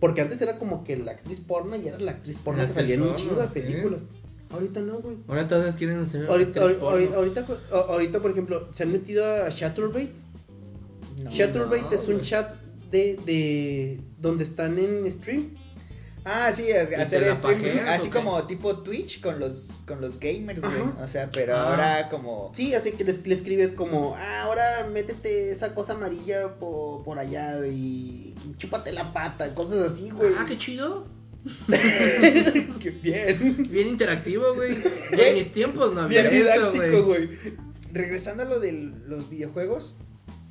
Porque 0.00 0.20
antes 0.20 0.40
era 0.40 0.58
como 0.58 0.84
que 0.84 0.96
la 0.96 1.12
actriz 1.12 1.40
porno 1.40 1.76
y 1.76 1.88
era 1.88 1.98
la 1.98 2.12
actriz 2.12 2.36
porno 2.44 2.62
La 2.62 2.68
que 2.68 2.74
salía 2.74 2.96
en 2.96 3.02
un 3.02 3.14
chingo 3.16 3.36
de 3.36 3.46
porno, 3.46 3.98
sí. 3.98 4.06
Ahorita 4.54 4.80
no, 4.80 4.98
güey. 5.00 5.16
Ahora 5.28 5.48
todas 5.48 5.74
quieren 5.76 6.00
hacer 6.00 6.26
Ahorita, 6.26 6.60
ahorita, 7.88 8.20
por 8.20 8.30
ejemplo, 8.30 8.68
se 8.72 8.82
han 8.84 8.92
metido 8.92 9.24
a 9.44 9.50
Chaturbate. 9.54 10.12
No, 11.22 11.30
Chaturbate 11.32 11.82
no, 11.82 11.90
es 11.92 12.08
un 12.08 12.20
chat 12.22 12.54
de, 12.90 13.18
de 13.24 14.00
donde 14.18 14.44
están 14.44 14.78
en 14.78 15.10
stream. 15.12 15.50
Ah, 16.26 16.52
sí, 16.56 16.72
hacer 16.72 17.22
streaming, 17.22 17.40
pajeas, 17.42 18.00
así 18.00 18.08
como 18.08 18.46
tipo 18.46 18.78
Twitch 18.78 19.20
con 19.20 19.38
los 19.38 19.68
con 19.86 20.00
los 20.00 20.18
gamers, 20.18 20.58
güey. 20.62 20.80
O 20.98 21.08
sea, 21.08 21.28
pero 21.30 21.54
Ah. 21.54 21.68
ahora 21.70 22.08
como 22.08 22.50
Sí, 22.54 22.72
así 22.74 22.92
que 22.92 23.04
le, 23.04 23.12
le 23.12 23.34
escribes 23.34 23.72
como, 23.72 24.14
ah, 24.16 24.42
ahora 24.44 24.88
métete 24.90 25.50
esa 25.52 25.74
cosa 25.74 25.92
amarilla 25.92 26.54
por, 26.58 27.04
por 27.04 27.18
allá 27.18 27.66
y 27.66 28.34
chúpate 28.56 28.92
la 28.92 29.12
pata, 29.12 29.54
cosas 29.54 29.92
así, 29.92 30.08
güey. 30.10 30.32
Ah, 30.38 30.46
qué 30.48 30.56
chido. 30.56 31.06
Qué 31.68 32.90
bien. 33.02 33.66
Bien 33.70 33.88
interactivo, 33.88 34.54
güey. 34.54 34.78
En 35.12 35.34
mis 35.34 35.52
tiempos 35.52 35.94
no 35.94 36.02
había 36.02 36.22
Bien 36.22 36.46
esto, 36.48 36.72
didáctico, 36.72 37.04
güey. 37.04 37.26
güey. 37.26 37.38
regresando 37.92 38.42
a 38.42 38.46
lo 38.46 38.60
de 38.60 38.72
los 39.06 39.28
videojuegos, 39.30 39.94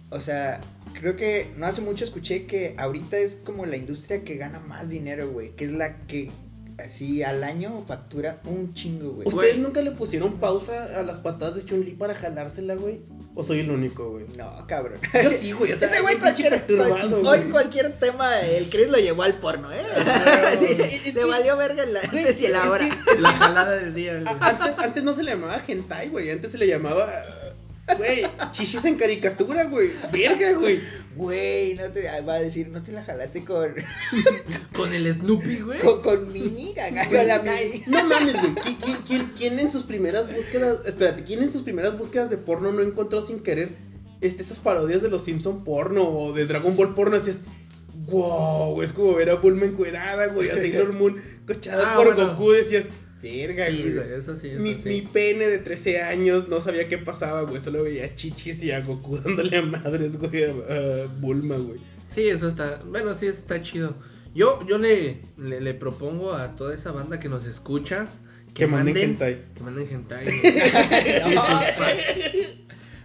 o 0.10 0.20
sea, 0.20 0.62
creo 1.00 1.16
que 1.16 1.52
no 1.58 1.66
hace 1.66 1.82
mucho 1.82 2.04
escuché 2.06 2.46
que 2.46 2.76
ahorita 2.78 3.18
es 3.18 3.36
como 3.44 3.66
la 3.66 3.78
industria 3.78 4.24
que 4.24 4.36
gana 4.36 4.60
más 4.60 4.90
dinero, 4.90 5.32
güey, 5.32 5.56
que 5.56 5.66
es 5.66 5.72
la 5.72 6.06
que 6.06 6.30
así 6.78 7.24
al 7.24 7.44
año 7.44 7.84
factura 7.88 8.40
un 8.46 8.74
chingo, 8.74 9.12
güey. 9.14 9.28
¿Ustedes 9.28 9.58
nunca 9.58 9.82
le 9.82 9.92
pusieron 9.92 10.40
pausa 10.40 11.00
a 11.00 11.04
las 11.04 11.20
patadas 11.20 11.56
de 11.56 11.66
Chun-Li 11.66 11.92
para 11.94 12.14
jalársela, 12.14 12.76
güey? 12.76 13.02
¿O 13.36 13.44
soy 13.44 13.62
el 13.62 13.72
único, 13.72 14.12
güey? 14.12 14.26
No, 14.38 14.66
cabrón. 14.68 15.00
Yo 15.24 15.32
sí, 15.32 15.52
güey, 15.54 15.72
o 15.74 15.80
sea, 15.80 15.88
Ese 15.90 16.02
güey 16.02 16.20
cualquier, 16.20 16.64
güey. 16.68 17.26
hoy 17.26 17.50
cualquier 17.50 17.94
tema, 17.94 18.40
el 18.42 18.70
Chris 18.70 18.90
lo 18.90 18.98
llevó 19.00 19.24
al 19.24 19.36
porno, 19.40 19.70
¿eh? 19.72 19.82
No. 21.06 21.12
Le 21.14 21.26
valió 21.26 21.58
verga 21.58 21.84
el 21.84 21.92
Güey, 22.12 22.24
antes 22.26 22.42
y 22.42 22.46
el 22.46 22.52
es 22.52 22.58
ahora. 22.58 22.90
que- 23.06 23.20
La 23.22 23.32
jalada 23.34 23.76
del 23.76 23.94
día, 23.94 24.22
Antes, 24.40 24.78
antes 24.78 25.04
no 25.04 25.16
se 25.16 25.24
le 25.24 25.32
llamaba 25.32 25.62
hentai, 25.68 26.10
güey. 26.10 26.30
Antes 26.30 26.52
se 26.52 26.58
le 26.58 26.68
llamaba, 26.68 27.10
güey, 27.98 28.24
chichis 28.52 28.84
en 28.86 28.96
caricatura, 28.96 29.66
güey. 29.66 29.92
Verga, 30.12 30.54
güey. 30.54 30.80
Güey, 31.16 31.76
no 31.76 31.90
te 31.92 32.04
va 32.22 32.34
a 32.34 32.40
decir, 32.40 32.68
no 32.70 32.82
te 32.82 32.92
la 32.92 33.04
jalaste 33.04 33.44
con 33.46 33.74
Con 34.76 34.94
el 34.94 35.14
Snoopy, 35.16 35.60
güey. 35.62 35.80
con, 35.80 36.02
con 36.02 36.32
Mini, 36.34 36.74
agarra 36.80 37.24
la 37.24 37.40
Mini. 37.42 37.84
No 37.88 38.04
mames, 38.06 38.34
güey. 38.34 38.56
¿Qui- 38.56 38.78
¿Quién, 38.82 38.98
quién, 39.08 39.32
quién 39.38 39.60
en 39.60 39.72
sus 39.72 39.84
primeras 39.84 40.34
búsquedas, 40.34 40.80
espérate, 40.86 41.24
quién 41.24 41.44
en 41.44 41.52
sus 41.52 41.62
primeras 41.62 41.98
búsquedas 41.98 42.30
de 42.30 42.38
porno 42.38 42.72
no 42.72 42.82
encontró 42.82 43.28
sin 43.28 43.42
querer 43.44 43.76
este, 44.22 44.44
esas 44.44 44.60
parodias 44.60 45.02
de 45.02 45.10
los 45.10 45.24
Simpson 45.26 45.64
porno 45.64 46.08
o 46.08 46.34
de 46.34 46.46
Dragon 46.46 46.76
Ball 46.76 46.96
porno? 46.96 47.20
Decías, 47.20 47.38
wow, 48.08 48.82
es 48.82 48.92
como 48.94 49.14
ver 49.14 49.30
a 49.30 49.36
Bulma 49.36 49.66
encuerada, 49.66 50.28
güey, 50.28 50.50
a 50.50 50.56
Sailor 50.56 50.94
Moon 50.94 51.22
cochada 51.46 51.94
Ah, 51.94 51.96
por 51.98 52.16
bueno. 52.16 52.32
Goku. 52.36 52.52
Decías, 52.52 52.86
verga, 53.24 53.70
Sí, 53.72 53.82
güey. 53.82 53.94
güey, 53.94 54.14
eso 54.22 54.38
sí, 54.40 54.48
eso 54.50 54.60
Mi, 54.60 54.76
sí. 54.76 54.82
mi 54.90 55.02
pene 55.02 55.48
de 55.48 55.58
13 55.60 56.02
años 56.02 56.48
no 56.50 56.62
sabía 56.62 56.88
qué 56.88 56.98
pasaba, 57.00 57.42
güey. 57.44 57.62
Solo 57.64 57.84
veía 57.84 58.14
chichis 58.14 58.62
y 58.62 58.72
a 58.72 58.82
Goku 58.82 59.18
dándole 59.24 59.58
a 59.58 59.62
madres, 59.64 60.16
güey, 60.18 60.44
a, 60.44 60.50
a 60.50 61.06
Bulma, 61.08 61.56
güey. 61.58 61.80
Sí, 62.14 62.28
eso 62.28 62.50
está. 62.50 62.82
Bueno, 62.86 63.16
sí, 63.16 63.26
está 63.28 63.62
chido. 63.64 63.96
Yo, 64.36 64.60
yo 64.68 64.78
le, 64.78 65.22
le, 65.38 65.62
le 65.62 65.74
propongo 65.74 66.34
a 66.34 66.56
toda 66.56 66.76
esa 66.76 66.92
banda 66.92 67.20
que 67.20 67.30
nos 67.30 67.46
escucha 67.46 68.08
Que 68.54 68.68
manden 68.68 68.98
hentai. 68.98 69.42
Que 69.56 69.64
manden 69.64 69.88
hentai. 69.90 70.28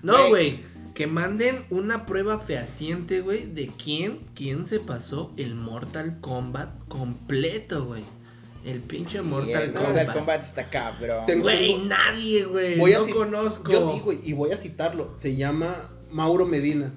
no, 0.03 0.29
güey. 0.29 0.61
Que 0.95 1.07
manden 1.07 1.65
una 1.71 2.07
prueba 2.07 2.41
fehaciente, 2.41 3.21
güey, 3.21 3.47
de 3.47 3.71
quién, 3.83 4.21
quién 4.35 4.67
se 4.67 4.81
pasó 4.81 5.33
el 5.37 5.55
Mortal 5.55 6.19
Kombat 6.21 6.89
completo, 6.89 7.85
güey. 7.85 8.03
El 8.65 8.81
pinche 8.83 9.23
Mortal 9.23 9.63
el 9.63 9.73
Kombat. 9.73 9.95
Mortal 9.95 10.15
Kombat 10.15 10.43
está 10.45 10.69
cabrón. 10.69 11.41
Güey, 11.41 11.79
nadie, 11.85 12.45
güey. 12.45 12.77
No 12.77 13.09
conozco. 13.15 13.71
Yo 13.71 13.93
sí, 13.95 14.01
güey, 14.01 14.21
y 14.25 14.33
voy 14.33 14.53
a 14.53 14.59
citarlo. 14.59 15.15
Se 15.21 15.37
llama 15.37 15.91
Mauro 16.11 16.47
Medina. 16.47 16.93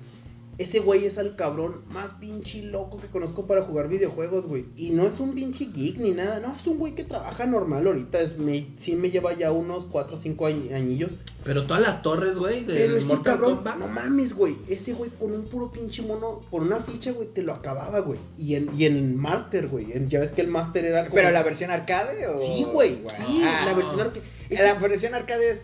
Ese 0.61 0.79
güey 0.79 1.05
es 1.05 1.17
el 1.17 1.35
cabrón 1.35 1.81
más 1.89 2.11
pinche 2.19 2.61
loco 2.63 2.97
que 2.99 3.07
conozco 3.07 3.47
para 3.47 3.63
jugar 3.63 3.87
videojuegos, 3.87 4.45
güey. 4.47 4.65
Y 4.75 4.91
no 4.91 5.07
es 5.07 5.19
un 5.19 5.33
pinche 5.33 5.65
geek 5.65 5.97
ni 5.97 6.11
nada. 6.11 6.39
No, 6.39 6.55
es 6.55 6.65
un 6.67 6.77
güey 6.77 6.93
que 6.93 7.03
trabaja 7.03 7.45
normal 7.45 7.87
ahorita. 7.87 8.19
Es, 8.21 8.37
me, 8.37 8.67
sí 8.77 8.95
me 8.95 9.09
lleva 9.09 9.33
ya 9.33 9.51
unos 9.51 9.85
4 9.85 10.15
o 10.15 10.19
5 10.19 10.45
añillos. 10.45 11.17
Pero 11.43 11.65
todas 11.65 11.81
las 11.81 12.01
torres, 12.01 12.35
güey, 12.35 12.65
Pero 12.65 12.93
del 12.93 12.97
ese 12.97 13.05
Mortal 13.07 13.23
cabrón, 13.33 13.55
Kombat. 13.55 13.77
no 13.77 13.87
mames, 13.87 14.33
güey. 14.35 14.55
Ese 14.67 14.93
güey 14.93 15.09
por 15.09 15.31
un 15.31 15.45
puro 15.45 15.71
pinche 15.71 16.01
mono, 16.01 16.41
por 16.51 16.61
una 16.61 16.81
ficha, 16.81 17.11
güey, 17.11 17.29
te 17.33 17.41
lo 17.41 17.53
acababa, 17.53 17.99
güey. 18.01 18.19
Y 18.37 18.55
en, 18.55 18.69
y 18.79 18.85
en 18.85 19.17
Master, 19.17 19.67
güey. 19.67 19.91
en- 19.93 20.09
Ya 20.09 20.19
ves 20.19 20.31
que 20.31 20.41
el 20.41 20.47
Master 20.47 20.85
era 20.85 21.03
como... 21.05 21.15
¿Pero 21.15 21.31
la 21.31 21.41
versión 21.43 21.71
arcade 21.71 22.27
o...? 22.27 22.37
Sí, 22.37 22.65
güey. 22.71 23.01
Wow. 23.01 23.11
Sí, 23.17 23.41
Ah, 23.43 23.63
la 23.65 23.73
versión 23.73 23.99
arcade. 24.01 24.23
La 24.49 24.73
versión 24.75 25.15
arcade 25.15 25.51
es, 25.51 25.61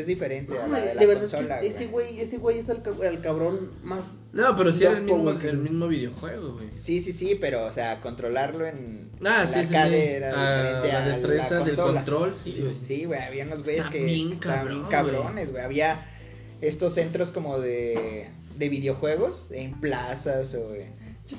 es 0.00 0.06
diferente 0.06 0.58
a 0.58 0.66
No, 0.66 0.72
la 0.74 0.80
de 0.80 0.94
la 0.94 1.00
de 1.00 1.06
verdad 1.06 1.20
consola, 1.22 1.60
es 1.60 1.74
que 1.74 1.78
ese 1.84 1.86
güey, 1.90 2.20
ese 2.20 2.38
güey 2.38 2.58
es 2.58 2.68
el, 2.68 2.80
el 3.02 3.20
cabrón 3.20 3.70
más. 3.82 4.04
No, 4.32 4.56
pero 4.56 4.72
sí 4.72 4.82
era 4.84 4.98
el 4.98 5.02
mismo, 5.04 5.22
güey, 5.22 5.38
que- 5.38 5.48
el 5.48 5.58
mismo 5.58 5.88
videojuego, 5.88 6.54
güey. 6.54 6.68
Sí, 6.84 7.02
sí, 7.02 7.12
sí, 7.14 7.38
pero, 7.40 7.64
o 7.66 7.72
sea, 7.72 8.00
controlarlo 8.00 8.66
en 8.66 9.10
Ah, 9.24 9.42
en 9.44 9.48
sí, 9.48 9.54
la 9.54 9.60
sí, 9.60 9.74
arcade 9.74 10.00
sí. 10.02 10.12
era 10.14 10.30
Ah, 10.34 10.82
la 10.84 10.98
a 10.98 11.08
destreza 11.08 11.50
la 11.50 11.58
del 11.64 11.76
consola. 11.76 11.92
control, 12.00 12.36
sí, 12.44 12.56
güey. 12.60 12.76
Sí, 12.86 13.04
güey, 13.06 13.20
había 13.20 13.44
unos 13.44 13.62
güeyes 13.64 13.86
que 13.86 14.04
bien 14.04 14.32
estaban 14.34 14.68
bien 14.68 14.84
cabrones, 14.90 15.50
güey. 15.50 15.62
Había 15.64 16.06
estos 16.60 16.94
centros 16.94 17.30
como 17.30 17.58
de, 17.58 18.28
de 18.56 18.68
videojuegos 18.68 19.46
en 19.50 19.80
plazas 19.80 20.54
o... 20.54 20.72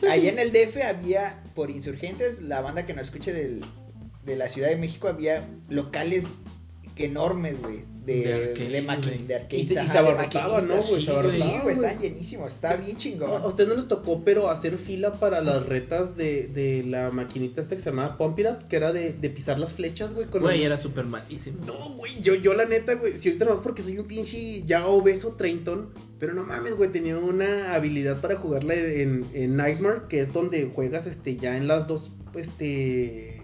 Allá 0.10 0.30
en 0.32 0.39
el 0.39 0.51
DF 0.51 0.82
había, 0.84 1.43
por 1.55 1.70
insurgentes, 1.70 2.41
la 2.41 2.60
banda 2.62 2.86
que 2.86 2.93
nos 2.93 3.05
escuche 3.05 3.32
del, 3.32 3.64
de 4.26 4.36
la 4.36 4.49
Ciudad 4.49 4.68
de 4.70 4.76
México, 4.76 5.08
había 5.08 5.47
locales 5.70 6.26
enormes, 7.06 7.62
güey. 7.62 7.80
De, 8.08 8.14
De 8.16 8.70
de, 8.70 8.84
maqui- 8.84 9.28
de 9.28 9.36
arcade, 9.36 9.58
Y 9.58 9.68
se- 9.68 9.78
ajá, 9.80 10.00
abarrotaban, 10.00 10.66
¿no, 10.66 10.82
güey? 10.82 11.02
Sí, 11.02 11.06
Se 11.08 11.12
abarrotaban, 11.12 11.50
Sí, 11.50 11.60
güey, 11.62 11.76
estaban 11.76 12.00
llenísimos, 12.00 12.54
estaba 12.54 12.76
bien 12.78 12.95
chingón. 12.95 13.32
¿A 13.41 13.45
ustedes 13.48 13.68
no 13.68 13.76
les 13.76 13.88
tocó, 13.89 14.24
pero 14.24 14.50
hacer 14.50 14.78
fila 14.78 15.20
para 15.20 15.41
las 15.41 15.66
retas 15.66 16.16
de, 16.16 16.48
de 16.48 16.84
la 16.84 17.12
maquinita 17.12 17.60
esta 17.60 17.76
que 17.76 17.82
se 17.82 17.89
llamaba 17.89 18.18
Pump 18.18 18.39
It 18.39 18.45
Up, 18.48 18.68
que 18.70 18.78
era 18.78 18.93
de, 18.93 19.12
de 19.12 19.30
pisar 19.30 19.60
las 19.60 19.74
flechas, 19.74 20.14
güey? 20.14 20.28
con 20.28 20.41
Güey, 20.41 20.60
el- 20.60 20.68
era 20.72 20.82
súper 20.82 21.04
malísimo. 21.04 21.66
No, 21.66 21.95
güey, 21.95 22.22
yo, 22.22 22.34
yo 22.36 22.54
la 22.54 22.64
neta, 22.64 22.93
güey, 22.93 23.20
si 23.20 23.28
ahorita 23.28 23.43
no 23.43 23.54
es 23.56 23.60
porque 23.60 23.84
soy 23.84 23.98
un 23.98 24.08
pinche 24.08 24.64
ya 24.64 24.88
obeso 24.88 25.34
treintón, 25.34 25.89
pero 26.18 26.34
no 26.34 26.45
mames, 26.45 26.78
güey, 26.78 26.89
tenía 26.93 27.18
una 27.18 27.74
habilidad 27.76 28.22
para 28.22 28.38
jugarla 28.38 28.74
en, 28.74 29.26
en 29.34 29.58
Nightmare, 29.58 30.04
que 30.08 30.22
es 30.22 30.32
donde 30.32 30.72
juegas, 30.74 31.06
este, 31.08 31.36
ya 31.36 31.58
en 31.58 31.68
las 31.68 31.88
dos, 31.88 32.10
este... 32.36 33.37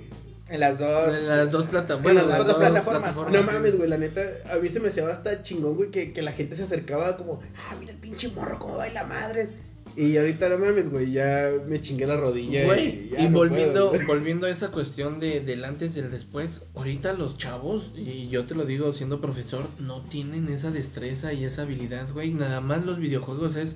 En 0.53 0.59
las 0.59 0.77
dos. 0.77 1.15
En 1.17 1.27
las 1.27 1.51
dos 1.51 1.65
plata- 1.67 1.95
en 1.97 2.03
las 2.15 2.27
las 2.27 2.37
dos 2.37 2.47
dos 2.47 2.55
plataformas. 2.57 3.15
No 3.31 3.41
mames, 3.43 3.75
güey, 3.75 3.89
la 3.89 3.97
neta, 3.97 4.21
a 4.51 4.57
mí 4.57 4.69
se 4.69 4.79
me 4.79 4.89
hacía 4.89 5.07
hasta 5.07 5.41
chingón, 5.41 5.75
güey, 5.75 5.89
que, 5.89 6.13
que 6.13 6.21
la 6.21 6.31
gente 6.33 6.55
se 6.55 6.63
acercaba 6.63 7.17
como, 7.17 7.41
ah, 7.57 7.75
mira 7.79 7.91
el 7.91 7.97
pinche 7.97 8.29
morro, 8.29 8.59
cómo 8.59 8.77
baila 8.77 9.03
madres. 9.03 9.49
Y 9.95 10.17
ahorita 10.17 10.49
no 10.49 10.57
mames, 10.59 10.89
güey, 10.89 11.11
ya 11.11 11.51
me 11.67 11.79
chingué 11.79 12.05
la 12.07 12.17
rodilla. 12.17 12.65
Güey, 12.65 13.09
ya 13.09 13.21
y 13.21 13.29
no 13.29 13.37
volviendo, 13.37 13.89
puedo, 13.91 14.07
volviendo 14.07 14.47
a 14.47 14.49
esa 14.51 14.69
cuestión 14.69 15.19
de, 15.19 15.41
del 15.41 15.65
antes 15.65 15.95
y 15.95 15.99
el 15.99 16.09
después, 16.11 16.49
ahorita 16.75 17.13
los 17.13 17.37
chavos, 17.37 17.91
y 17.95 18.27
yo 18.29 18.45
te 18.45 18.55
lo 18.55 18.65
digo 18.65 18.93
siendo 18.93 19.21
profesor, 19.21 19.67
no 19.79 20.01
tienen 20.03 20.49
esa 20.49 20.71
destreza 20.71 21.33
y 21.33 21.45
esa 21.45 21.63
habilidad, 21.63 22.11
güey. 22.11 22.31
Nada 22.33 22.59
más 22.61 22.85
los 22.85 22.97
videojuegos 22.99 23.55
es 23.55 23.75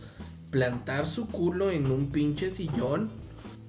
plantar 0.52 1.08
su 1.08 1.28
culo 1.28 1.70
en 1.72 1.92
un 1.92 2.12
pinche 2.12 2.52
sillón 2.52 3.10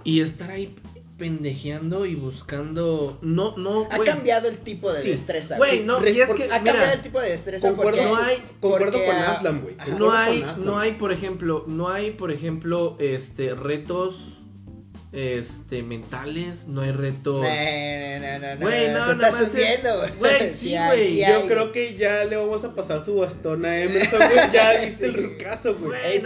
y 0.04 0.20
estar 0.20 0.50
ahí 0.50 0.74
pendejeando 1.18 2.06
y 2.06 2.14
buscando. 2.14 3.18
No, 3.22 3.56
no. 3.56 3.86
Ha 3.90 3.98
cambiado 3.98 4.48
el 4.48 4.58
tipo 4.58 4.90
de 4.92 5.02
Sí. 5.02 5.10
destreza. 5.10 5.56
Güey, 5.56 5.84
no, 5.84 6.06
y 6.06 6.20
es 6.20 6.26
porque 6.26 6.46
que, 6.46 6.52
Ha 6.54 6.60
mira, 6.60 6.72
cambiado 6.72 6.94
el 6.94 7.02
tipo 7.02 7.20
de 7.20 7.30
destreza 7.30 7.68
Concuerdo, 7.68 7.90
porque 7.90 8.04
no 8.06 8.16
hay- 8.16 8.42
concuerdo 8.60 8.92
porque 8.92 9.06
con 9.06 9.16
Aslan, 9.16 9.60
güey. 9.62 9.76
No 9.98 10.12
hay, 10.12 10.44
no 10.58 10.78
hay, 10.78 10.92
por 10.92 11.12
ejemplo, 11.12 11.64
no 11.66 11.88
hay, 11.88 12.12
por 12.12 12.30
ejemplo, 12.30 12.96
este, 13.00 13.54
retos, 13.54 14.16
este, 15.10 15.82
mentales, 15.82 16.66
no 16.66 16.82
hay 16.82 16.92
retos. 16.92 17.42
No, 17.42 17.48
no, 17.48 18.38
no, 18.38 18.54
no, 18.54 18.60
Güey, 18.60 18.92
no, 18.92 20.18
güey, 20.18 20.54
sí, 20.60 20.76
güey, 20.76 21.20
Yo 21.20 21.46
creo 21.46 21.72
que 21.72 21.96
ya 21.96 22.24
le 22.24 22.36
vamos 22.36 22.62
a 22.64 22.74
pasar 22.74 23.04
su 23.04 23.16
bastón 23.16 23.64
a 23.64 23.80
Emerson, 23.80 24.18
güey. 24.32 24.52
Ya 24.52 24.84
hice 24.84 25.06
el 25.06 25.14
rucazo, 25.14 25.76
güey. 25.76 26.20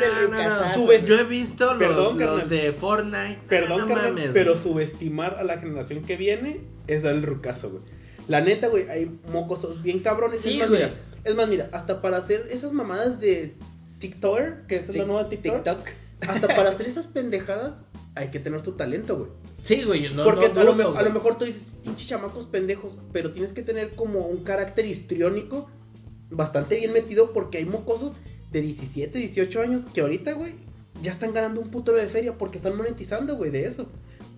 Güey, 0.85 1.05
Yo 1.05 1.15
he 1.15 1.25
visto 1.25 1.75
los, 1.75 2.49
de 2.49 2.73
Fortnite. 2.73 3.39
Perdón, 3.49 3.89
pero 4.33 4.53
güey. 4.53 4.63
subestimar 4.63 5.37
a 5.39 5.45
la 5.45 5.59
generación 5.59 6.05
que 6.05 6.17
viene 6.17 6.63
es 6.89 7.05
dar 7.05 7.15
el 7.15 7.23
rucazo, 7.23 7.71
güey. 7.71 7.83
La 8.27 8.41
neta, 8.41 8.69
güey, 8.69 8.89
hay 8.89 9.11
mocosos 9.33 9.83
bien 9.83 10.01
cabrones. 10.01 10.41
Sí, 10.43 10.51
es, 10.51 10.59
más, 10.59 10.69
güey. 10.69 10.83
mira, 10.83 10.95
es 11.25 11.35
más, 11.35 11.49
mira, 11.49 11.69
hasta 11.73 12.03
para 12.03 12.19
hacer 12.19 12.47
esas 12.51 12.73
mamadas 12.73 13.21
de 13.21 13.55
TikToker, 14.01 14.67
que 14.69 14.77
es 14.77 14.89
la 14.89 15.05
nueva 15.05 15.29
TikTok. 15.29 15.89
hasta 16.21 16.49
para 16.49 16.71
hacer 16.75 16.89
esas 16.89 17.07
pendejadas 17.07 17.77
hay 18.15 18.29
que 18.31 18.41
tener 18.41 18.63
tu 18.63 18.73
talento, 18.73 19.17
güey. 19.19 19.31
Sí, 19.65 19.83
güey, 19.85 20.13
no, 20.15 20.25
Porque 20.25 20.49
no 20.49 20.61
a, 20.61 20.65
lo, 20.65 20.97
a 20.99 21.03
lo 21.03 21.11
mejor 21.11 21.39
tú 21.39 21.45
dices, 21.45 21.63
pinches 21.83 22.09
chamacos 22.09 22.47
pendejos, 22.47 22.97
pero 23.13 23.33
tienes 23.33 23.53
que 23.53 23.63
tener 23.63 23.91
como 23.95 24.27
un 24.27 24.43
carácter 24.45 24.85
histriónico 24.87 25.71
bastante 26.31 26.77
bien 26.77 26.93
metido 26.93 27.33
porque 27.33 27.59
hay 27.59 27.65
mocosos 27.65 28.13
de 28.51 28.61
17, 28.61 29.19
18 29.19 29.61
años 29.61 29.83
que 29.95 30.01
ahorita, 30.03 30.33
güey, 30.33 30.55
ya 31.01 31.13
están 31.13 31.33
ganando 31.33 31.61
un 31.61 31.71
putero 31.71 31.97
de 31.97 32.09
feria 32.09 32.37
porque 32.37 32.59
están 32.59 32.77
monetizando, 32.77 33.37
güey, 33.37 33.51
de 33.51 33.67
eso. 33.69 33.87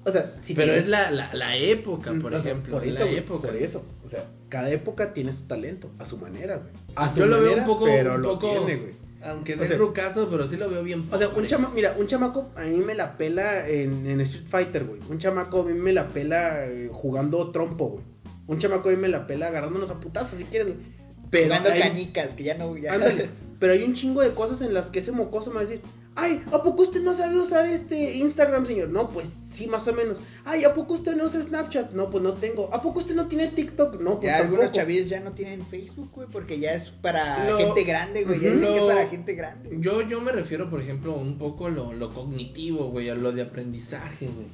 O 0.07 0.13
sea, 0.13 0.35
si 0.45 0.55
Pero 0.55 0.73
tienes- 0.73 0.85
es 0.85 0.89
la, 0.91 1.11
la, 1.11 1.33
la 1.35 1.57
época, 1.57 2.13
por 2.21 2.35
o 2.35 2.43
sea, 2.43 2.51
ejemplo. 2.53 2.75
por 2.77 2.85
eso, 2.87 2.99
la 2.99 3.05
güey, 3.07 3.17
época. 3.17 3.49
por 3.49 3.57
eso. 3.57 3.85
O 4.05 4.09
sea, 4.09 4.25
cada 4.51 4.71
época 4.71 5.13
tiene 5.15 5.33
su 5.33 5.47
talento, 5.47 5.91
a 5.99 6.05
su 6.05 6.19
manera, 6.19 6.59
güey. 6.59 6.73
A 6.95 7.11
su 7.13 7.21
Yo 7.21 7.27
lo 7.27 7.41
veo 7.41 7.57
un 7.59 7.65
poco. 7.65 7.87
pero 7.87 8.15
un 8.17 8.23
lo 8.23 8.39
tiene, 8.39 8.77
güey. 8.77 9.04
Aunque 9.25 9.53
es 9.53 9.59
sea- 9.59 9.77
rucazo, 9.79 10.29
pero 10.31 10.49
sí 10.49 10.57
lo 10.57 10.69
veo 10.69 10.83
bien. 10.83 11.09
O 11.11 11.19
sea, 11.19 11.29
un 11.29 11.35
pobre. 11.35 11.49
chama, 11.49 11.71
mira, 11.75 11.95
un 11.99 12.07
chamaco 12.07 12.51
a 12.57 12.63
mí 12.63 12.77
me 12.79 12.95
la 12.95 13.17
pela 13.17 13.67
en, 13.69 14.07
en 14.07 14.21
Street 14.21 14.47
Fighter, 14.49 14.85
güey. 14.85 15.01
Un 15.09 15.19
chamaco 15.19 15.63
a 15.63 15.65
mí 15.65 15.73
me 15.75 15.93
la 15.93 16.09
pela 16.09 16.67
eh, 16.67 16.89
jugando 16.93 17.51
trompo, 17.51 17.89
güey. 17.91 18.05
Un 18.47 18.59
chamaco 18.59 18.89
a 18.89 18.93
mí 18.93 18.99
me 18.99 19.09
la 19.09 19.27
pela 19.27 19.47
agarrándonos 19.49 19.91
a 19.91 19.99
putazos, 20.01 20.39
si 20.39 20.45
quieres, 20.45 20.75
güey. 20.75 20.87
Pero 21.31 21.47
Jugando 21.47 21.71
hay- 21.73 21.81
canicas, 21.81 22.29
que 22.37 22.45
ya 22.45 22.57
no. 22.59 22.77
Ya... 22.77 22.93
ándale, 22.93 23.31
pero 23.59 23.73
hay 23.73 23.83
un 23.83 23.95
chingo 23.95 24.21
de 24.21 24.35
cosas 24.35 24.61
en 24.61 24.75
las 24.75 24.87
que 24.89 24.99
ese 25.01 25.11
mocoso 25.13 25.51
me 25.51 25.57
va 25.57 25.63
a 25.63 25.65
decir, 25.65 25.81
ay, 26.17 26.43
¿a 26.53 26.63
poco 26.63 26.83
usted 26.83 27.03
no 27.03 27.15
sabe 27.15 27.37
usar 27.39 27.67
este 27.67 28.17
Instagram, 28.17 28.67
señor? 28.67 28.89
No, 28.91 29.11
pues 29.11 29.29
sí, 29.57 29.67
más 29.69 29.87
o 29.87 29.93
menos. 29.93 30.19
Ay, 30.45 30.65
¿a 30.65 30.75
poco 30.75 30.95
usted 30.95 31.17
no 31.17 31.25
usa 31.27 31.43
Snapchat? 31.43 31.93
No, 31.93 32.11
pues 32.11 32.23
no 32.23 32.35
tengo. 32.35 32.73
¿A 32.75 32.83
poco 32.83 33.01
usted 33.01 33.15
no 33.15 33.29
tiene 33.29 33.49
TikTok? 33.49 34.01
No, 34.01 34.19
pues 34.21 34.27
Ya 34.33 34.39
algunos 34.39 34.73
chavillos 34.73 35.09
ya 35.09 35.21
no 35.21 35.33
tienen 35.33 35.65
Facebook, 35.67 36.11
güey, 36.15 36.29
porque 36.31 36.59
ya 36.59 36.73
es 36.75 36.91
para 37.03 37.49
Lo- 37.51 37.59
gente 37.59 37.85
grande, 37.85 38.25
güey. 38.25 38.41
Ya 38.41 38.49
es 38.51 38.55
Lo- 38.57 38.87
para 38.87 39.07
gente 39.09 39.35
grande. 39.35 39.77
Yo, 39.81 40.03
yo 40.03 40.21
me 40.21 40.33
refiero, 40.33 40.69
por 40.71 40.81
ejemplo, 40.83 41.15
un 41.15 41.39
poco 41.39 41.67
a 41.67 41.71
lo, 41.71 41.93
lo 41.93 42.13
cognitivo, 42.13 42.91
güey, 42.91 43.09
a 43.11 43.15
lo 43.15 43.33
de 43.33 43.43
aprendizaje, 43.43 44.27
güey. 44.27 44.47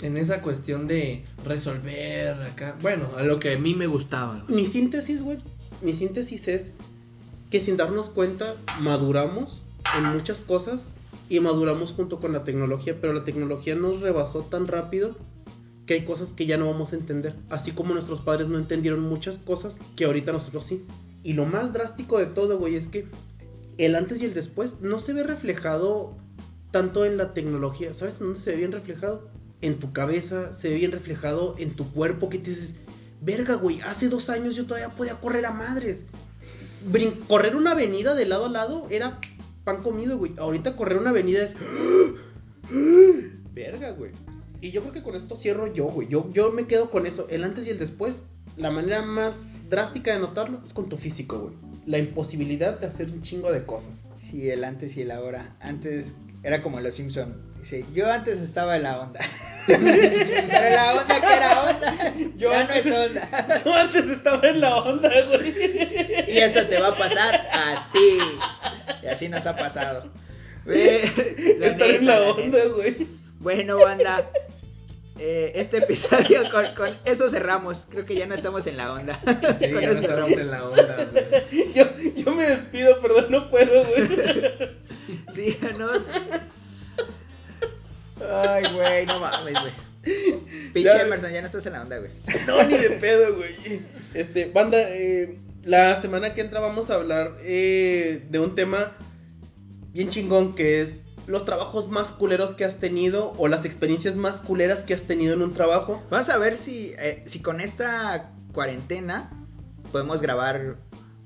En 0.00 0.16
esa 0.16 0.42
cuestión 0.42 0.86
de 0.86 1.24
resolver 1.44 2.40
acá. 2.42 2.76
Bueno, 2.80 3.16
a 3.16 3.22
lo 3.24 3.40
que 3.40 3.52
a 3.54 3.58
mí 3.58 3.74
me 3.74 3.86
gustaba. 3.88 4.44
güey. 4.48 4.62
Mi 4.62 4.68
síntesis, 4.70 5.20
güey, 5.22 5.38
mi 5.82 5.92
síntesis 5.94 6.46
es 6.46 6.70
que 7.50 7.60
sin 7.60 7.76
darnos 7.76 8.10
cuenta 8.10 8.54
maduramos 8.80 9.60
en 9.96 10.04
muchas 10.04 10.38
cosas 10.38 10.80
y 11.28 11.40
maduramos 11.40 11.92
junto 11.92 12.20
con 12.20 12.32
la 12.32 12.44
tecnología, 12.44 12.96
pero 13.00 13.12
la 13.12 13.24
tecnología 13.24 13.74
nos 13.74 14.00
rebasó 14.00 14.40
tan 14.44 14.66
rápido 14.66 15.16
que 15.86 15.94
hay 15.94 16.04
cosas 16.04 16.28
que 16.36 16.46
ya 16.46 16.56
no 16.56 16.66
vamos 16.70 16.92
a 16.92 16.96
entender, 16.96 17.34
así 17.50 17.72
como 17.72 17.94
nuestros 17.94 18.20
padres 18.20 18.48
no 18.48 18.58
entendieron 18.58 19.00
muchas 19.00 19.36
cosas 19.38 19.74
que 19.96 20.04
ahorita 20.04 20.32
nosotros 20.32 20.66
sí. 20.66 20.84
Y 21.22 21.32
lo 21.32 21.46
más 21.46 21.72
drástico 21.72 22.18
de 22.18 22.26
todo, 22.26 22.58
güey, 22.58 22.76
es 22.76 22.86
que 22.88 23.06
el 23.78 23.94
antes 23.94 24.20
y 24.20 24.24
el 24.26 24.34
después 24.34 24.80
no 24.80 24.98
se 24.98 25.12
ve 25.12 25.22
reflejado 25.22 26.16
tanto 26.70 27.04
en 27.04 27.16
la 27.16 27.32
tecnología, 27.32 27.94
¿sabes? 27.94 28.18
¿Dónde 28.18 28.40
se 28.40 28.50
ve 28.50 28.56
bien 28.58 28.72
reflejado? 28.72 29.28
En 29.60 29.78
tu 29.80 29.92
cabeza, 29.92 30.58
se 30.60 30.68
ve 30.68 30.76
bien 30.76 30.92
reflejado 30.92 31.54
en 31.58 31.74
tu 31.74 31.90
cuerpo 31.92 32.28
que 32.28 32.38
te 32.38 32.50
dices, 32.50 32.70
verga, 33.22 33.54
güey, 33.54 33.80
hace 33.80 34.08
dos 34.08 34.28
años 34.28 34.54
yo 34.54 34.66
todavía 34.66 34.90
podía 34.90 35.14
correr 35.20 35.46
a 35.46 35.52
madres. 35.52 36.04
Brin- 36.92 37.26
correr 37.26 37.56
una 37.56 37.72
avenida 37.72 38.14
de 38.14 38.26
lado 38.26 38.46
a 38.46 38.50
lado 38.50 38.86
era 38.90 39.18
pan 39.64 39.82
comido, 39.82 40.18
güey. 40.18 40.32
Ahorita 40.38 40.76
correr 40.76 40.98
una 40.98 41.10
avenida 41.10 41.44
es... 41.44 41.50
verga, 43.54 43.90
güey. 43.90 44.12
Y 44.60 44.70
yo 44.72 44.80
creo 44.82 44.92
que 44.92 45.02
con 45.02 45.14
esto 45.14 45.36
cierro 45.36 45.72
yo, 45.72 45.84
güey. 45.86 46.08
Yo, 46.08 46.30
yo 46.32 46.50
me 46.50 46.66
quedo 46.66 46.90
con 46.90 47.06
eso, 47.06 47.26
el 47.30 47.44
antes 47.44 47.66
y 47.66 47.70
el 47.70 47.78
después. 47.78 48.16
La 48.56 48.70
manera 48.70 49.02
más 49.02 49.34
drástica 49.68 50.12
de 50.12 50.18
notarlo 50.20 50.60
es 50.66 50.72
con 50.72 50.88
tu 50.88 50.96
físico, 50.96 51.38
güey. 51.38 51.54
La 51.86 51.98
imposibilidad 51.98 52.78
de 52.80 52.86
hacer 52.88 53.10
un 53.10 53.22
chingo 53.22 53.52
de 53.52 53.64
cosas. 53.64 53.90
Sí, 54.30 54.50
el 54.50 54.64
antes 54.64 54.96
y 54.96 55.02
el 55.02 55.10
ahora. 55.10 55.56
Antes 55.60 56.06
era 56.42 56.60
como 56.62 56.80
los 56.80 56.94
Simpson. 56.94 57.40
Dice, 57.60 57.84
yo 57.94 58.10
antes 58.10 58.40
estaba 58.40 58.76
en 58.76 58.82
la 58.82 59.00
onda. 59.00 59.20
Pero 59.66 59.80
la 59.84 60.92
onda 61.00 61.20
que 61.20 61.34
era 61.34 61.62
onda, 61.70 62.14
Yo 62.36 62.50
ya 62.50 62.60
antes- 62.60 62.86
no 62.86 62.94
es 62.96 63.08
onda. 63.10 63.62
Yo 63.64 63.74
antes 63.74 64.06
estaba 64.06 64.48
en 64.48 64.60
la 64.60 64.76
onda, 64.76 65.10
güey. 65.28 65.54
Y 66.28 66.38
eso 66.38 66.66
te 66.66 66.80
va 66.80 66.88
a 66.88 66.96
pasar 66.96 67.34
a 67.52 67.90
ti. 67.92 68.18
Y 69.08 69.14
así 69.14 69.28
nos 69.28 69.44
ha 69.46 69.56
pasado. 69.56 70.10
Estar 70.66 71.90
en 71.90 72.06
la 72.06 72.20
onda, 72.30 72.58
güey. 72.66 73.06
Bueno, 73.40 73.78
banda. 73.78 74.30
eh, 75.18 75.52
este 75.54 75.78
episodio 75.78 76.48
con, 76.50 76.74
con 76.74 76.96
eso 77.04 77.30
cerramos. 77.30 77.86
Creo 77.90 78.04
que 78.04 78.14
ya 78.16 78.26
no 78.26 78.34
estamos 78.34 78.66
en 78.66 78.76
la 78.76 78.92
onda. 78.92 79.18
Sí, 79.60 79.70
Con 79.72 79.80
ya 79.80 79.92
no 79.92 80.00
estamos 80.00 80.30
cerramos. 80.30 80.32
en 80.32 80.50
la 80.50 80.64
onda, 80.68 81.06
güey. 81.10 81.72
Yo, 81.74 81.84
yo 82.16 82.34
me 82.34 82.48
despido, 82.50 83.00
perdón, 83.00 83.26
no 83.30 83.48
puedo, 83.50 83.84
güey. 83.84 84.08
Síganos. 85.34 86.02
Ay, 88.30 88.72
güey, 88.74 89.06
no 89.06 89.20
mames, 89.20 89.54
güey. 89.60 89.72
Pinche 90.72 91.00
Emerson, 91.02 91.32
ya 91.32 91.40
no 91.40 91.46
estás 91.46 91.66
en 91.66 91.72
la 91.72 91.82
onda, 91.82 91.98
güey. 91.98 92.10
No, 92.46 92.62
ni 92.64 92.76
de 92.76 92.90
pedo, 92.98 93.36
güey. 93.36 93.56
Este, 94.14 94.46
banda, 94.46 94.78
eh, 94.80 95.38
la 95.64 96.00
semana 96.00 96.34
que 96.34 96.40
entra 96.40 96.60
vamos 96.60 96.90
a 96.90 96.94
hablar 96.94 97.36
eh, 97.42 98.26
de 98.30 98.38
un 98.38 98.54
tema 98.54 98.92
bien 99.92 100.08
chingón 100.10 100.54
que 100.54 100.82
es 100.82 100.90
los 101.26 101.44
trabajos 101.44 101.88
más 101.90 102.08
culeros 102.12 102.54
que 102.54 102.64
has 102.64 102.78
tenido 102.78 103.32
o 103.36 103.48
las 103.48 103.64
experiencias 103.64 104.16
más 104.16 104.40
culeras 104.40 104.84
que 104.84 104.94
has 104.94 105.02
tenido 105.02 105.34
en 105.34 105.42
un 105.42 105.52
trabajo. 105.52 106.02
Vamos 106.10 106.28
a 106.30 106.38
ver 106.38 106.56
si, 106.58 106.92
eh, 106.98 107.24
si 107.26 107.40
con 107.40 107.60
esta 107.60 108.30
cuarentena 108.52 109.30
podemos 109.92 110.22
grabar 110.22 110.76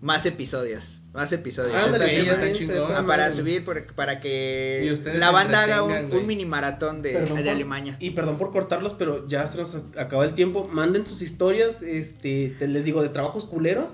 más 0.00 0.26
episodios. 0.26 0.82
Más 1.12 1.30
episodios. 1.30 1.74
Ándale, 1.76 2.18
Esta 2.20 2.24
ya 2.36 2.42
está 2.42 2.58
chingón. 2.58 2.92
Ah, 2.96 3.04
para 3.06 3.32
subir, 3.34 3.64
por- 3.64 3.94
para 3.94 4.18
que 4.20 4.98
la 5.14 5.30
banda 5.30 5.62
haga 5.62 5.82
un, 5.82 6.26
mini 6.26 6.46
maratón 6.46 7.02
de, 7.02 7.12
Perdón 7.12 7.36
de 7.36 7.42
por- 7.44 7.50
Alemania. 7.52 7.96
Y 8.00 8.10
perdón 8.10 8.38
por 8.38 8.50
cortarlos, 8.50 8.94
pero 8.98 9.28
ya 9.28 9.52
se 9.52 9.58
nos 9.58 9.76
acaba 9.98 10.24
el 10.24 10.34
tiempo. 10.34 10.66
Manden 10.72 11.06
sus 11.06 11.20
historias, 11.20 11.76
este, 11.82 12.56
te 12.58 12.66
les 12.66 12.84
digo, 12.84 13.02
de 13.02 13.10
trabajos 13.10 13.44
culeros. 13.44 13.90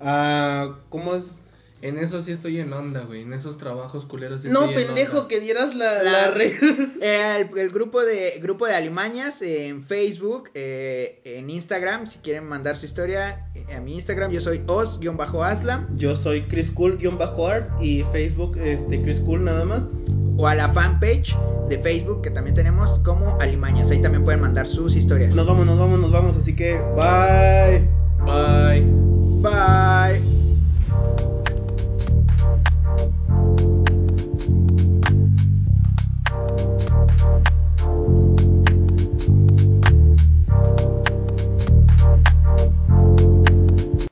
Ah, 0.00 0.76
¿Cómo 0.88 1.14
es? 1.14 1.24
En 1.82 1.98
eso 1.98 2.22
sí 2.24 2.32
estoy 2.32 2.58
en 2.58 2.72
onda, 2.72 3.02
güey. 3.04 3.22
En 3.22 3.34
esos 3.34 3.58
trabajos 3.58 4.06
culeros 4.06 4.40
sí 4.40 4.48
No, 4.48 4.64
estoy 4.64 4.82
en 4.82 4.86
pendejo, 4.88 5.16
onda. 5.18 5.28
que 5.28 5.40
dieras 5.40 5.74
la, 5.74 6.02
La- 6.02 6.10
la 6.12 6.30
red. 6.30 6.52
Eh, 7.02 7.46
el, 7.52 7.58
el 7.58 7.70
grupo 7.70 8.00
de 8.00 8.38
grupo 8.42 8.66
de 8.66 8.74
Alimañas 8.74 9.40
en 9.42 9.84
Facebook, 9.84 10.48
eh, 10.54 11.20
en 11.24 11.50
Instagram, 11.50 12.06
si 12.06 12.18
quieren 12.20 12.44
mandar 12.48 12.78
su 12.78 12.86
historia, 12.86 13.50
eh, 13.54 13.66
a 13.76 13.80
mi 13.80 13.94
Instagram 13.96 14.30
yo 14.32 14.40
soy 14.40 14.62
os-aslam 14.66 15.98
Yo 15.98 16.16
soy 16.16 16.44
Chris 16.44 16.70
Cool-art 16.70 17.70
y 17.80 18.02
Facebook, 18.10 18.56
este, 18.56 19.02
Chris 19.02 19.20
Cool 19.20 19.44
nada 19.44 19.64
más. 19.66 19.84
o 20.38 20.46
a 20.46 20.54
la 20.54 20.70
fanpage 20.72 21.36
de 21.68 21.78
Facebook 21.78 22.22
que 22.22 22.30
también 22.30 22.56
tenemos 22.56 22.98
como 23.00 23.38
Alimañas. 23.40 23.90
Ahí 23.90 24.00
también 24.00 24.24
pueden 24.24 24.40
mandar 24.40 24.66
sus 24.66 24.96
historias. 24.96 25.34
Nos 25.34 25.46
vamos, 25.46 25.66
nos 25.66 25.78
vamos, 25.78 25.98
nos 26.00 26.10
vamos. 26.10 26.36
Así 26.38 26.56
que, 26.56 26.74
bye. 26.96 27.86
Bye. 28.24 29.15
Bye. 29.46 30.35